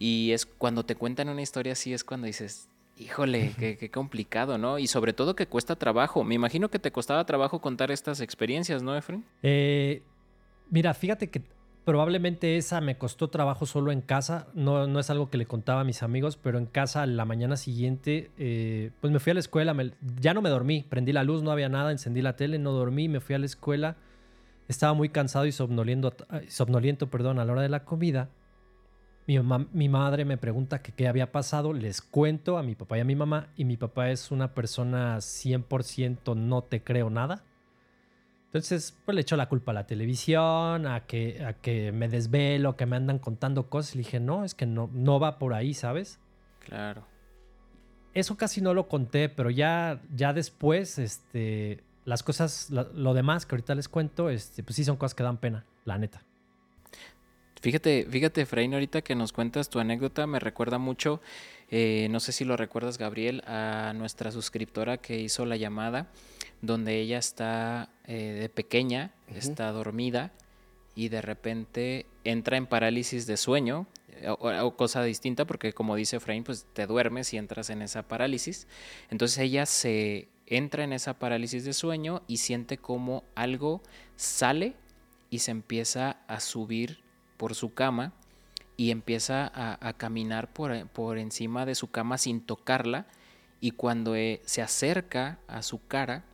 y 0.00 0.32
es 0.32 0.46
cuando 0.46 0.84
te 0.84 0.96
cuentan 0.96 1.28
una 1.28 1.42
historia 1.42 1.74
así 1.74 1.92
es 1.92 2.02
cuando 2.02 2.26
dices, 2.26 2.66
híjole, 2.96 3.54
qué, 3.56 3.76
qué 3.76 3.88
complicado, 3.88 4.58
¿no? 4.58 4.80
Y 4.80 4.88
sobre 4.88 5.12
todo 5.12 5.36
que 5.36 5.46
cuesta 5.46 5.76
trabajo. 5.76 6.24
Me 6.24 6.34
imagino 6.34 6.70
que 6.70 6.80
te 6.80 6.90
costaba 6.90 7.24
trabajo 7.24 7.60
contar 7.60 7.92
estas 7.92 8.20
experiencias, 8.20 8.82
¿no, 8.82 8.96
Efren? 8.96 9.24
Eh, 9.44 10.02
mira, 10.70 10.92
fíjate 10.92 11.28
que 11.28 11.40
probablemente 11.88 12.58
esa 12.58 12.82
me 12.82 12.98
costó 12.98 13.28
trabajo 13.28 13.64
solo 13.64 13.92
en 13.92 14.02
casa. 14.02 14.48
No, 14.52 14.86
no 14.86 15.00
es 15.00 15.08
algo 15.08 15.30
que 15.30 15.38
le 15.38 15.46
contaba 15.46 15.80
a 15.80 15.84
mis 15.84 16.02
amigos, 16.02 16.36
pero 16.36 16.58
en 16.58 16.66
casa 16.66 17.06
la 17.06 17.24
mañana 17.24 17.56
siguiente, 17.56 18.30
eh, 18.36 18.90
pues 19.00 19.10
me 19.10 19.18
fui 19.20 19.30
a 19.30 19.34
la 19.34 19.40
escuela. 19.40 19.74
ya 20.20 20.34
no 20.34 20.42
me 20.42 20.50
dormí. 20.50 20.84
Prendí 20.86 21.14
la 21.14 21.24
luz, 21.24 21.42
no 21.42 21.50
había 21.50 21.70
nada. 21.70 21.90
Encendí 21.90 22.20
la 22.20 22.36
tele, 22.36 22.58
no 22.58 22.72
dormí. 22.72 23.08
Me 23.08 23.20
fui 23.20 23.36
a 23.36 23.38
la 23.38 23.46
escuela. 23.46 23.96
Estaba 24.68 24.92
muy 24.92 25.08
cansado 25.08 25.46
y 25.46 25.52
somnoliento, 25.52 27.06
perdón, 27.10 27.38
a 27.38 27.46
la 27.46 27.52
hora 27.52 27.62
de 27.62 27.70
la 27.70 27.86
comida. 27.86 28.28
mi, 29.26 29.38
mi 29.72 29.88
madre 29.88 30.26
me 30.26 30.36
pregunta 30.36 30.82
qué 30.82 31.08
había 31.08 31.32
pasado, 31.32 31.72
les 31.72 32.02
cuento 32.02 32.58
a 32.58 32.62
mi 32.62 32.74
papá 32.74 32.98
y 32.98 33.00
a 33.00 33.04
mi 33.04 33.16
mamá, 33.16 33.48
y 33.56 33.64
mi 33.64 33.78
papá 33.78 34.10
es 34.10 34.30
una 34.30 34.52
persona 34.52 35.16
100% 35.16 36.36
no 36.36 36.60
te 36.64 36.82
creo 36.82 37.08
nada. 37.08 37.44
Entonces, 38.48 38.96
pues 39.04 39.14
le 39.14 39.20
echo 39.20 39.36
la 39.36 39.48
culpa 39.48 39.72
a 39.72 39.74
la 39.74 39.86
televisión, 39.86 40.86
a 40.86 41.04
que, 41.06 41.44
a 41.44 41.52
que 41.52 41.92
me 41.92 42.08
desvelo, 42.08 42.76
que 42.76 42.86
me 42.86 42.96
andan 42.96 43.18
contando 43.18 43.68
cosas. 43.68 43.94
Y 43.94 43.98
le 43.98 44.04
dije, 44.04 44.20
no, 44.20 44.42
es 44.42 44.54
que 44.54 44.64
no, 44.64 44.88
no 44.94 45.20
va 45.20 45.38
por 45.38 45.52
ahí, 45.52 45.74
¿sabes? 45.74 46.18
Claro. 46.60 47.06
Eso 48.14 48.38
casi 48.38 48.62
no 48.62 48.72
lo 48.72 48.88
conté, 48.88 49.28
pero 49.28 49.50
ya, 49.50 50.00
ya 50.14 50.32
después, 50.32 50.98
este, 50.98 51.84
las 52.06 52.22
cosas, 52.22 52.70
lo, 52.70 53.12
demás 53.12 53.44
que 53.44 53.54
ahorita 53.54 53.74
les 53.74 53.86
cuento, 53.86 54.30
este, 54.30 54.62
pues 54.62 54.76
sí 54.76 54.84
son 54.84 54.96
cosas 54.96 55.14
que 55.14 55.22
dan 55.22 55.36
pena, 55.36 55.66
la 55.84 55.98
neta. 55.98 56.22
Fíjate, 57.60 58.06
fíjate, 58.08 58.42
Efraín, 58.42 58.72
ahorita 58.74 59.02
que 59.02 59.14
nos 59.14 59.32
cuentas 59.32 59.68
tu 59.68 59.80
anécdota, 59.80 60.26
me 60.26 60.38
recuerda 60.38 60.78
mucho, 60.78 61.20
eh, 61.70 62.06
no 62.10 62.20
sé 62.20 62.32
si 62.32 62.44
lo 62.44 62.56
recuerdas, 62.56 62.98
Gabriel, 62.98 63.42
a 63.46 63.92
nuestra 63.96 64.30
suscriptora 64.30 64.98
que 64.98 65.18
hizo 65.18 65.44
la 65.44 65.56
llamada 65.56 66.06
donde 66.62 67.00
ella 67.00 67.18
está 67.18 67.90
eh, 68.04 68.36
de 68.40 68.48
pequeña, 68.48 69.12
está 69.34 69.70
dormida 69.72 70.32
y 70.94 71.08
de 71.08 71.20
repente 71.20 72.06
entra 72.24 72.56
en 72.56 72.66
parálisis 72.66 73.26
de 73.26 73.36
sueño 73.36 73.86
eh, 74.08 74.28
o, 74.28 74.76
cosa 74.76 75.02
distinta 75.02 75.44
porque 75.44 75.72
como 75.72 75.96
dice 75.96 76.16
Efraín, 76.16 76.44
pues 76.44 76.66
te 76.72 76.86
duermes 76.86 77.32
y 77.32 77.38
entras 77.38 77.70
en 77.70 77.82
esa 77.82 78.02
parálisis. 78.02 78.66
Entonces 79.10 79.38
ella 79.38 79.66
se 79.66 80.28
entra 80.46 80.84
en 80.84 80.92
esa 80.92 81.18
parálisis 81.18 81.64
de 81.64 81.72
sueño 81.72 82.22
y 82.26 82.38
siente 82.38 82.78
como 82.78 83.24
algo 83.34 83.82
sale 84.16 84.74
y 85.30 85.40
se 85.40 85.50
empieza 85.50 86.18
a 86.26 86.40
subir 86.40 87.07
por 87.38 87.54
su 87.54 87.72
cama 87.72 88.12
y 88.76 88.90
empieza 88.90 89.50
a, 89.54 89.92
caminar 89.94 90.52
por, 90.52 90.86
por, 90.88 91.18
encima 91.18 91.64
de 91.64 91.74
su 91.74 91.90
cama 91.90 92.18
sin 92.18 92.42
tocarla 92.42 93.06
y 93.60 93.72
cuando 93.72 94.14
eh, 94.14 94.42
se 94.44 94.62
acerca 94.62 95.38
a 95.48 95.62
su 95.62 95.84
cara 95.86 96.24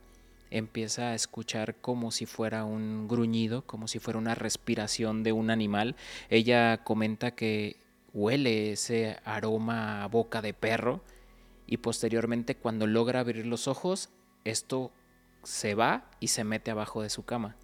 empieza 0.51 1.09
a 1.09 1.15
escuchar 1.15 1.75
como 1.75 2.11
si 2.11 2.25
fuera 2.25 2.65
un 2.65 3.07
gruñido, 3.07 3.63
como 3.65 3.87
si 3.87 3.99
fuera 3.99 4.19
una 4.19 4.35
respiración 4.35 5.23
de 5.23 5.31
un 5.31 5.49
animal. 5.49 5.95
Ella 6.29 6.83
comenta 6.83 7.31
que 7.31 7.77
huele 8.13 8.71
ese 8.71 9.17
aroma 9.25 10.03
a 10.03 10.07
boca 10.07 10.41
de 10.41 10.53
perro 10.53 11.03
y 11.67 11.77
posteriormente 11.77 12.55
cuando 12.55 12.87
logra 12.87 13.21
abrir 13.21 13.45
los 13.45 13.67
ojos, 13.67 14.09
esto 14.43 14.91
se 15.43 15.75
va 15.75 16.09
y 16.19 16.27
se 16.27 16.43
mete 16.43 16.71
abajo 16.71 17.01
de 17.01 17.09
su 17.09 17.25
cama. 17.25 17.55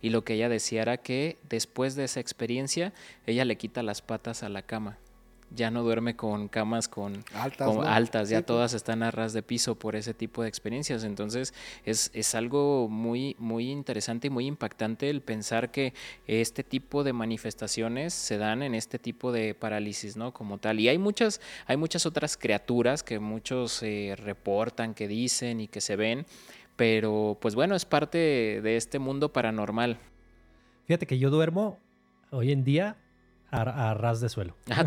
Y 0.00 0.10
lo 0.10 0.24
que 0.24 0.34
ella 0.34 0.48
decía 0.48 0.82
era 0.82 0.96
que 0.98 1.38
después 1.48 1.94
de 1.94 2.04
esa 2.04 2.20
experiencia, 2.20 2.92
ella 3.26 3.44
le 3.44 3.56
quita 3.56 3.82
las 3.82 4.02
patas 4.02 4.42
a 4.42 4.48
la 4.48 4.62
cama 4.62 4.98
ya 5.50 5.70
no 5.70 5.82
duerme 5.82 6.16
con 6.16 6.48
camas 6.48 6.88
con 6.88 7.24
altas, 7.34 7.76
altas 7.84 8.28
ya 8.28 8.38
pues. 8.38 8.46
todas 8.46 8.74
están 8.74 9.02
a 9.02 9.10
ras 9.10 9.32
de 9.32 9.42
piso 9.42 9.74
por 9.74 9.96
ese 9.96 10.14
tipo 10.14 10.42
de 10.42 10.48
experiencias. 10.48 11.04
Entonces 11.04 11.54
es, 11.84 12.10
es, 12.14 12.34
algo 12.34 12.88
muy, 12.88 13.34
muy 13.38 13.70
interesante 13.70 14.28
y 14.28 14.30
muy 14.30 14.46
impactante 14.46 15.10
el 15.10 15.22
pensar 15.22 15.70
que 15.70 15.92
este 16.26 16.62
tipo 16.62 17.02
de 17.02 17.12
manifestaciones 17.12 18.14
se 18.14 18.38
dan 18.38 18.62
en 18.62 18.74
este 18.74 18.98
tipo 18.98 19.32
de 19.32 19.54
parálisis, 19.54 20.16
¿no? 20.16 20.32
Como 20.32 20.58
tal. 20.58 20.78
Y 20.78 20.88
hay 20.88 20.98
muchas, 20.98 21.40
hay 21.66 21.76
muchas 21.76 22.06
otras 22.06 22.36
criaturas 22.36 23.02
que 23.02 23.18
muchos 23.18 23.82
eh, 23.82 24.14
reportan, 24.16 24.94
que 24.94 25.08
dicen 25.08 25.60
y 25.60 25.68
que 25.68 25.80
se 25.80 25.96
ven, 25.96 26.26
pero 26.80 27.36
pues 27.38 27.54
bueno, 27.54 27.74
es 27.74 27.84
parte 27.84 28.16
de 28.62 28.76
este 28.78 28.98
mundo 28.98 29.34
paranormal. 29.34 29.98
Fíjate 30.86 31.04
que 31.04 31.18
yo 31.18 31.28
duermo 31.28 31.78
hoy 32.30 32.52
en 32.52 32.64
día 32.64 32.96
a, 33.50 33.92
ras 33.92 34.22
de 34.22 34.30
suelo. 34.30 34.56
Ah, 34.70 34.86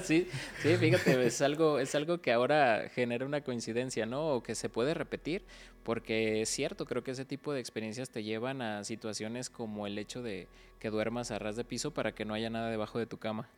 sí, 0.04 0.28
sí, 0.60 0.76
fíjate, 0.76 1.26
es 1.26 1.40
algo, 1.40 1.78
es 1.78 1.94
algo 1.94 2.20
que 2.20 2.32
ahora 2.32 2.90
genera 2.94 3.24
una 3.24 3.40
coincidencia, 3.40 4.04
¿no? 4.04 4.28
O 4.34 4.42
que 4.42 4.54
se 4.54 4.68
puede 4.68 4.92
repetir, 4.92 5.42
porque 5.84 6.42
es 6.42 6.50
cierto, 6.50 6.84
creo 6.84 7.02
que 7.02 7.12
ese 7.12 7.24
tipo 7.24 7.54
de 7.54 7.60
experiencias 7.60 8.10
te 8.10 8.22
llevan 8.22 8.60
a 8.60 8.84
situaciones 8.84 9.48
como 9.48 9.86
el 9.86 9.96
hecho 9.96 10.20
de 10.20 10.48
que 10.80 10.90
duermas 10.90 11.30
a 11.30 11.38
ras 11.38 11.56
de 11.56 11.64
piso 11.64 11.94
para 11.94 12.14
que 12.14 12.26
no 12.26 12.34
haya 12.34 12.50
nada 12.50 12.68
debajo 12.68 12.98
de 12.98 13.06
tu 13.06 13.16
cama. 13.16 13.48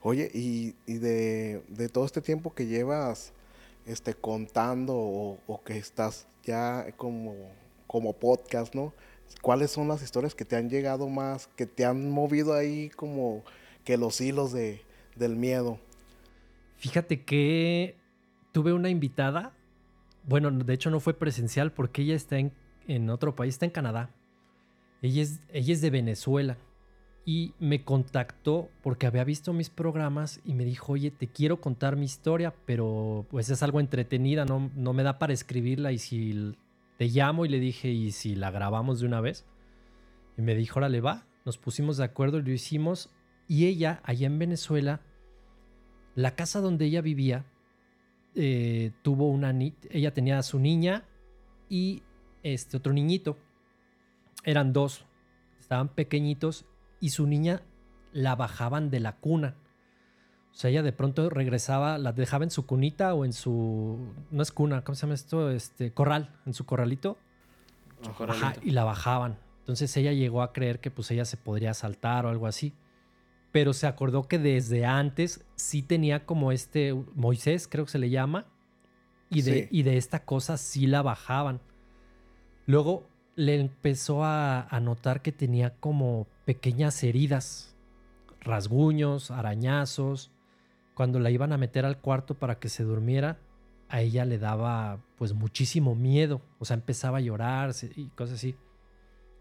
Oye, 0.00 0.30
y, 0.32 0.74
de, 0.86 1.90
todo 1.92 2.04
este 2.04 2.20
tiempo 2.20 2.54
que 2.54 2.66
llevas 2.66 3.32
este, 3.86 4.14
contando 4.14 4.94
o, 4.96 5.60
que 5.64 5.76
estás 5.78 6.26
ya 6.44 6.86
como, 6.96 7.34
como 7.86 8.12
podcast, 8.12 8.74
¿no? 8.74 8.92
¿Cuáles 9.42 9.70
son 9.70 9.88
las 9.88 10.02
historias 10.02 10.34
que 10.34 10.44
te 10.44 10.56
han 10.56 10.68
llegado 10.68 11.08
más, 11.08 11.48
que 11.56 11.66
te 11.66 11.84
han 11.84 12.10
movido 12.10 12.54
ahí 12.54 12.90
como 12.90 13.44
que 13.84 13.96
los 13.96 14.20
hilos 14.20 14.52
de, 14.52 14.82
del 15.16 15.36
miedo. 15.36 15.78
Fíjate 16.76 17.24
que 17.24 17.96
tuve 18.52 18.72
una 18.72 18.88
invitada, 18.88 19.52
bueno, 20.24 20.50
de 20.50 20.74
hecho 20.74 20.90
no 20.90 21.00
fue 21.00 21.14
presencial 21.14 21.72
porque 21.72 22.02
ella 22.02 22.14
está 22.14 22.38
en, 22.38 22.52
en 22.88 23.10
otro 23.10 23.36
país, 23.36 23.54
está 23.54 23.66
en 23.66 23.70
Canadá. 23.70 24.10
Ella 25.02 25.22
es, 25.22 25.40
ella 25.50 25.72
es 25.72 25.80
de 25.80 25.90
Venezuela 25.90 26.56
y 27.30 27.54
me 27.60 27.84
contactó 27.84 28.70
porque 28.82 29.06
había 29.06 29.22
visto 29.22 29.52
mis 29.52 29.70
programas 29.70 30.40
y 30.44 30.54
me 30.54 30.64
dijo, 30.64 30.94
oye, 30.94 31.12
te 31.12 31.28
quiero 31.28 31.60
contar 31.60 31.94
mi 31.94 32.04
historia, 32.04 32.52
pero 32.66 33.24
pues 33.30 33.48
es 33.50 33.62
algo 33.62 33.78
entretenida, 33.78 34.44
no, 34.44 34.68
no 34.74 34.92
me 34.92 35.04
da 35.04 35.20
para 35.20 35.32
escribirla 35.32 35.92
y 35.92 35.98
si 35.98 36.56
te 36.98 37.06
llamo 37.06 37.46
y 37.46 37.48
le 37.48 37.60
dije, 37.60 37.88
¿y 37.88 38.10
si 38.10 38.34
la 38.34 38.50
grabamos 38.50 38.98
de 38.98 39.06
una 39.06 39.20
vez? 39.20 39.46
Y 40.36 40.42
me 40.42 40.56
dijo, 40.56 40.80
órale, 40.80 41.00
va, 41.00 41.24
nos 41.44 41.56
pusimos 41.56 41.98
de 41.98 42.02
acuerdo 42.02 42.38
y 42.38 42.42
lo 42.42 42.50
hicimos 42.50 43.10
y 43.46 43.66
ella, 43.66 44.00
allá 44.02 44.26
en 44.26 44.40
Venezuela, 44.40 45.00
la 46.16 46.34
casa 46.34 46.60
donde 46.60 46.86
ella 46.86 47.00
vivía, 47.00 47.44
eh, 48.34 48.90
tuvo 49.02 49.30
una... 49.30 49.56
Ella 49.90 50.12
tenía 50.12 50.36
a 50.36 50.42
su 50.42 50.58
niña 50.58 51.04
y 51.68 52.02
este 52.42 52.76
otro 52.76 52.92
niñito. 52.92 53.38
Eran 54.42 54.72
dos. 54.72 55.04
Estaban 55.60 55.90
pequeñitos 55.90 56.66
y 57.00 57.10
su 57.10 57.26
niña 57.26 57.62
la 58.12 58.36
bajaban 58.36 58.90
de 58.90 59.00
la 59.00 59.16
cuna. 59.16 59.56
O 60.52 60.54
sea, 60.54 60.70
ella 60.70 60.82
de 60.82 60.92
pronto 60.92 61.30
regresaba, 61.30 61.98
la 61.98 62.12
dejaba 62.12 62.44
en 62.44 62.50
su 62.50 62.66
cunita 62.66 63.14
o 63.14 63.24
en 63.24 63.32
su. 63.32 64.14
No 64.30 64.42
es 64.42 64.52
cuna, 64.52 64.82
¿cómo 64.84 64.96
se 64.96 65.02
llama 65.02 65.14
esto? 65.14 65.50
Este, 65.50 65.92
corral, 65.92 66.38
en 66.46 66.54
su 66.54 66.66
corralito. 66.66 67.18
y 68.62 68.70
la 68.70 68.84
bajaban. 68.84 69.38
Entonces 69.60 69.96
ella 69.96 70.12
llegó 70.12 70.42
a 70.42 70.52
creer 70.52 70.80
que 70.80 70.90
pues 70.90 71.10
ella 71.10 71.24
se 71.24 71.36
podría 71.36 71.74
saltar 71.74 72.26
o 72.26 72.28
algo 72.28 72.46
así 72.46 72.74
pero 73.52 73.72
se 73.72 73.86
acordó 73.86 74.28
que 74.28 74.38
desde 74.38 74.84
antes 74.84 75.44
sí 75.56 75.82
tenía 75.82 76.24
como 76.24 76.52
este 76.52 76.94
Moisés, 77.14 77.66
creo 77.68 77.84
que 77.84 77.92
se 77.92 77.98
le 77.98 78.10
llama, 78.10 78.46
y 79.28 79.42
de, 79.42 79.68
y 79.70 79.82
de 79.82 79.96
esta 79.96 80.24
cosa 80.24 80.56
sí 80.56 80.86
la 80.86 81.02
bajaban. 81.02 81.60
Luego 82.66 83.08
le 83.36 83.60
empezó 83.60 84.24
a, 84.24 84.62
a, 84.62 84.80
notar 84.80 85.22
que 85.22 85.32
tenía 85.32 85.74
como 85.78 86.26
pequeñas 86.50 87.04
heridas, 87.04 87.76
rasguños, 88.40 89.30
arañazos. 89.30 90.32
Cuando 90.94 91.20
la 91.20 91.30
iban 91.30 91.52
a 91.52 91.58
meter 91.58 91.86
al 91.86 91.98
cuarto 91.98 92.34
para 92.34 92.58
que 92.58 92.68
se 92.68 92.82
durmiera, 92.82 93.38
a 93.88 94.00
ella 94.00 94.24
le 94.24 94.36
daba 94.36 94.98
pues 95.16 95.32
muchísimo 95.32 95.94
miedo, 95.94 96.42
o 96.58 96.64
sea, 96.64 96.74
empezaba 96.74 97.18
a 97.18 97.20
llorar 97.20 97.70
y 97.94 98.08
cosas 98.08 98.38
así. 98.38 98.56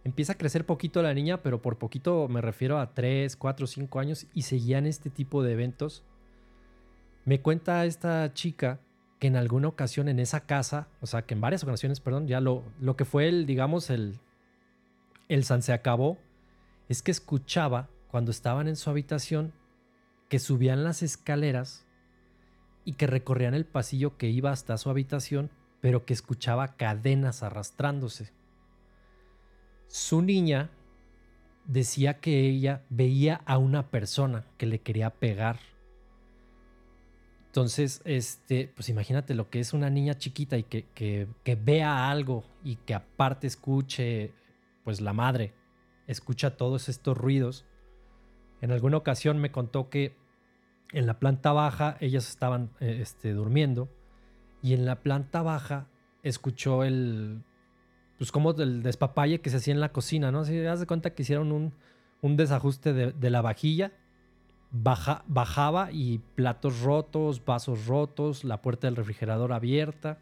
Empieza 0.03 0.33
a 0.33 0.37
crecer 0.37 0.67
poquito 0.67 1.01
la 1.01 1.15
niña, 1.15 1.41
pero 1.41 1.63
por 1.63 1.79
poquito 1.79 2.27
me 2.27 2.41
refiero 2.41 2.77
a 2.77 2.93
3, 2.93 3.35
4, 3.35 3.65
5 3.65 3.99
años 3.99 4.27
y 4.35 4.43
seguían 4.43 4.85
este 4.85 5.09
tipo 5.09 5.41
de 5.41 5.53
eventos. 5.53 6.03
Me 7.25 7.41
cuenta 7.41 7.85
esta 7.85 8.35
chica 8.35 8.81
que 9.17 9.25
en 9.25 9.35
alguna 9.35 9.67
ocasión 9.67 10.09
en 10.09 10.19
esa 10.19 10.41
casa, 10.41 10.87
o 11.01 11.07
sea, 11.07 11.23
que 11.23 11.33
en 11.33 11.41
varias 11.41 11.63
ocasiones, 11.63 12.01
perdón, 12.01 12.27
ya 12.27 12.39
lo, 12.39 12.65
lo 12.79 12.95
que 12.95 13.05
fue 13.05 13.27
el, 13.27 13.47
digamos, 13.47 13.89
el, 13.89 14.19
el 15.27 15.43
san 15.43 15.63
se 15.63 15.73
acabó, 15.73 16.19
es 16.89 17.01
que 17.01 17.11
escuchaba 17.11 17.89
cuando 18.09 18.31
estaban 18.31 18.67
en 18.67 18.75
su 18.75 18.89
habitación 18.89 19.53
que 20.27 20.39
subían 20.39 20.83
las 20.83 21.01
escaleras 21.01 21.87
y 22.83 22.93
que 22.93 23.07
recorrían 23.07 23.53
el 23.53 23.65
pasillo 23.65 24.17
que 24.17 24.29
iba 24.29 24.51
hasta 24.51 24.77
su 24.77 24.89
habitación, 24.89 25.49
pero 25.79 26.05
que 26.05 26.13
escuchaba 26.13 26.75
cadenas 26.75 27.43
arrastrándose 27.43 28.33
su 29.89 30.21
niña 30.21 30.69
decía 31.65 32.19
que 32.19 32.47
ella 32.47 32.85
veía 32.89 33.41
a 33.45 33.57
una 33.57 33.89
persona 33.89 34.45
que 34.57 34.67
le 34.67 34.79
quería 34.79 35.09
pegar. 35.09 35.59
Entonces, 37.47 38.01
este, 38.05 38.71
pues 38.75 38.89
imagínate 38.89 39.33
lo 39.33 39.49
que 39.49 39.59
es 39.59 39.73
una 39.73 39.89
niña 39.89 40.13
chiquita 40.13 40.57
y 40.57 40.63
que, 40.63 40.85
que, 40.93 41.27
que, 41.43 41.55
vea 41.55 42.09
algo 42.09 42.45
y 42.63 42.75
que 42.75 42.93
aparte 42.93 43.47
escuche, 43.47 44.31
pues 44.83 45.01
la 45.01 45.13
madre 45.13 45.53
escucha 46.09 46.57
todos 46.57 46.89
estos 46.89 47.17
ruidos. 47.17 47.65
En 48.61 48.71
alguna 48.71 48.97
ocasión 48.97 49.37
me 49.37 49.51
contó 49.51 49.89
que 49.89 50.17
en 50.91 51.05
la 51.05 51.19
planta 51.19 51.53
baja 51.53 51.97
ellas 51.99 52.27
estaban 52.27 52.71
eh, 52.79 52.97
este, 53.01 53.33
durmiendo 53.33 53.89
y 54.61 54.73
en 54.73 54.85
la 54.85 55.01
planta 55.01 55.43
baja 55.43 55.87
escuchó 56.23 56.83
el, 56.83 57.43
pues 58.17 58.31
como 58.31 58.53
del 58.53 58.81
despapalle 58.81 59.39
que 59.39 59.51
se 59.51 59.57
hacía 59.57 59.73
en 59.73 59.79
la 59.79 59.91
cocina, 59.91 60.31
¿no? 60.31 60.43
Si 60.45 60.59
das 60.59 60.79
de 60.79 60.87
cuenta 60.87 61.13
que 61.13 61.21
hicieron 61.21 61.51
un, 61.51 61.73
desajuste 62.35 62.91
de, 62.93 63.29
la 63.29 63.41
vajilla 63.41 63.93
baja, 64.71 65.23
bajaba 65.27 65.91
y 65.91 66.17
platos 66.35 66.81
rotos, 66.81 67.45
vasos 67.45 67.85
rotos, 67.85 68.43
la 68.43 68.61
puerta 68.61 68.87
del 68.87 68.95
refrigerador 68.95 69.53
abierta. 69.53 70.17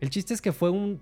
El 0.00 0.10
chiste 0.10 0.34
es 0.34 0.42
que 0.42 0.52
fue 0.52 0.70
un, 0.70 1.00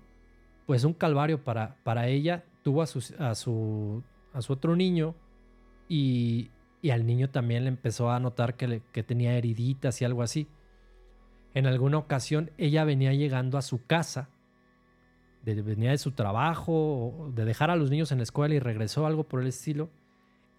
pues 0.65 0.83
un 0.83 0.93
calvario 0.93 1.43
para, 1.43 1.77
para 1.83 2.07
ella. 2.07 2.45
Tuvo 2.67 2.81
a 2.81 3.33
su, 3.33 4.03
otro 4.49 4.75
niño 4.75 5.15
y, 5.87 6.51
al 6.91 7.05
niño 7.05 7.29
también 7.29 7.63
le 7.63 7.69
empezó 7.69 8.11
a 8.11 8.19
notar 8.19 8.57
que, 8.57 9.03
tenía 9.03 9.37
heriditas 9.37 10.01
y 10.01 10.03
algo 10.03 10.21
así. 10.21 10.49
En 11.53 11.65
alguna 11.65 11.97
ocasión 11.97 12.51
ella 12.57 12.83
venía 12.83 13.13
llegando 13.13 13.57
a 13.57 13.61
su 13.61 13.85
casa, 13.85 14.27
venía 15.45 15.91
de 15.91 15.97
su 15.97 16.11
trabajo, 16.11 17.31
de 17.33 17.45
dejar 17.45 17.71
a 17.71 17.77
los 17.77 17.89
niños 17.89 18.11
en 18.11 18.17
la 18.17 18.23
escuela 18.23 18.53
y 18.53 18.59
regresó 18.59 19.07
algo 19.07 19.23
por 19.23 19.39
el 19.39 19.47
estilo. 19.47 19.89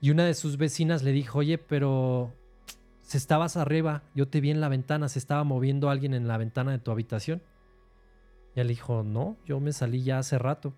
Y 0.01 0.11
una 0.11 0.25
de 0.25 0.33
sus 0.33 0.57
vecinas 0.57 1.03
le 1.03 1.13
dijo, 1.13 1.41
oye, 1.41 1.59
pero 1.59 2.33
se 3.03 3.19
estabas 3.19 3.59
arriba, 3.59 4.03
yo 4.15 4.29
te 4.29 4.41
vi 4.41 4.51
en 4.51 4.63
la 4.63 4.71
ventana, 4.71 5.11
se 5.11 5.19
estaba 5.19 5.45
moviendo 5.45 5.91
alguien 5.91 6.15
en 6.15 6.27
la 6.27 6.39
ventana 6.39 6.71
de 6.71 6.79
tu 6.79 6.91
habitación. 6.91 7.43
Y 8.57 8.61
él 8.61 8.69
dijo, 8.69 9.03
no, 9.03 9.37
yo 9.45 9.61
me 9.61 9.75
salí 9.75 10.05
ya 10.05 10.19
hace 10.19 10.39
rato. 10.39 10.73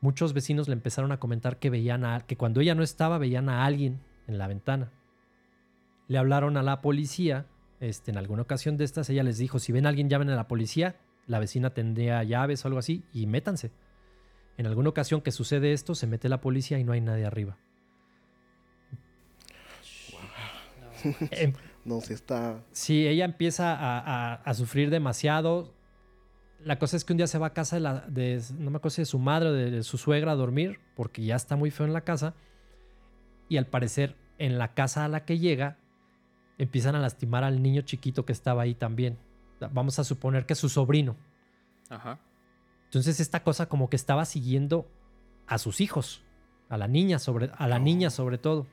Muchos 0.00 0.32
vecinos 0.32 0.68
le 0.68 0.74
empezaron 0.74 1.10
a 1.12 1.18
comentar 1.18 1.58
que 1.58 1.70
veían 1.70 2.04
a, 2.04 2.20
que 2.20 2.36
cuando 2.36 2.60
ella 2.60 2.74
no 2.74 2.82
estaba 2.82 3.18
veían 3.18 3.48
a 3.48 3.64
alguien 3.64 4.00
en 4.26 4.38
la 4.38 4.46
ventana. 4.46 4.92
Le 6.08 6.18
hablaron 6.18 6.56
a 6.56 6.62
la 6.62 6.80
policía, 6.82 7.46
este, 7.80 8.10
en 8.10 8.18
alguna 8.18 8.42
ocasión 8.42 8.76
de 8.76 8.84
estas, 8.84 9.08
ella 9.10 9.22
les 9.22 9.38
dijo, 9.38 9.58
si 9.58 9.72
ven 9.72 9.86
a 9.86 9.88
alguien 9.88 10.08
llamen 10.08 10.30
a 10.30 10.36
la 10.36 10.48
policía, 10.48 10.96
la 11.26 11.38
vecina 11.40 11.70
tendría 11.70 12.22
llaves 12.22 12.64
o 12.64 12.68
algo 12.68 12.78
así 12.78 13.02
y 13.12 13.26
métanse. 13.26 13.72
En 14.58 14.66
alguna 14.66 14.88
ocasión 14.90 15.20
que 15.20 15.32
sucede 15.32 15.72
esto, 15.72 15.94
se 15.94 16.06
mete 16.06 16.28
la 16.28 16.40
policía 16.40 16.78
y 16.78 16.84
no 16.84 16.92
hay 16.92 17.00
nadie 17.00 17.26
arriba. 17.26 17.56
Em, 21.30 21.52
No, 21.84 22.00
sí 22.00 22.14
está. 22.14 22.62
Sí, 22.72 23.06
ella 23.06 23.24
empieza 23.24 23.74
a, 23.74 23.98
a- 24.00 24.34
a 24.34 24.54
sufrir 24.54 24.90
demasiado. 24.90 25.72
La 26.66 26.80
cosa 26.80 26.96
es 26.96 27.04
que 27.04 27.12
un 27.12 27.16
día 27.16 27.28
se 27.28 27.38
va 27.38 27.46
a 27.46 27.52
casa 27.52 27.76
de, 27.76 27.80
la, 27.80 28.00
de 28.08 28.42
no 28.58 28.70
me 28.72 28.78
acuerdo 28.78 28.96
si 28.96 29.02
de 29.02 29.06
su 29.06 29.20
madre 29.20 29.50
o 29.50 29.52
de, 29.52 29.70
de 29.70 29.82
su 29.84 29.98
suegra 29.98 30.32
a 30.32 30.34
dormir, 30.34 30.80
porque 30.96 31.24
ya 31.24 31.36
está 31.36 31.54
muy 31.54 31.70
feo 31.70 31.86
en 31.86 31.92
la 31.92 32.00
casa. 32.00 32.34
Y 33.48 33.56
al 33.56 33.66
parecer, 33.66 34.16
en 34.38 34.58
la 34.58 34.74
casa 34.74 35.04
a 35.04 35.08
la 35.08 35.24
que 35.24 35.38
llega, 35.38 35.78
empiezan 36.58 36.96
a 36.96 36.98
lastimar 37.00 37.44
al 37.44 37.62
niño 37.62 37.82
chiquito 37.82 38.24
que 38.24 38.32
estaba 38.32 38.62
ahí 38.62 38.74
también. 38.74 39.16
Vamos 39.72 40.00
a 40.00 40.04
suponer 40.04 40.44
que 40.44 40.54
es 40.54 40.58
su 40.58 40.68
sobrino. 40.68 41.16
Ajá. 41.88 42.18
Entonces 42.86 43.20
esta 43.20 43.44
cosa 43.44 43.68
como 43.68 43.88
que 43.88 43.96
estaba 43.96 44.24
siguiendo 44.24 44.88
a 45.46 45.58
sus 45.58 45.80
hijos, 45.80 46.24
a 46.68 46.76
la 46.76 46.88
niña 46.88 47.20
sobre, 47.20 47.50
a 47.56 47.68
la 47.68 47.78
niña 47.78 48.10
sobre 48.10 48.38
todo 48.38 48.66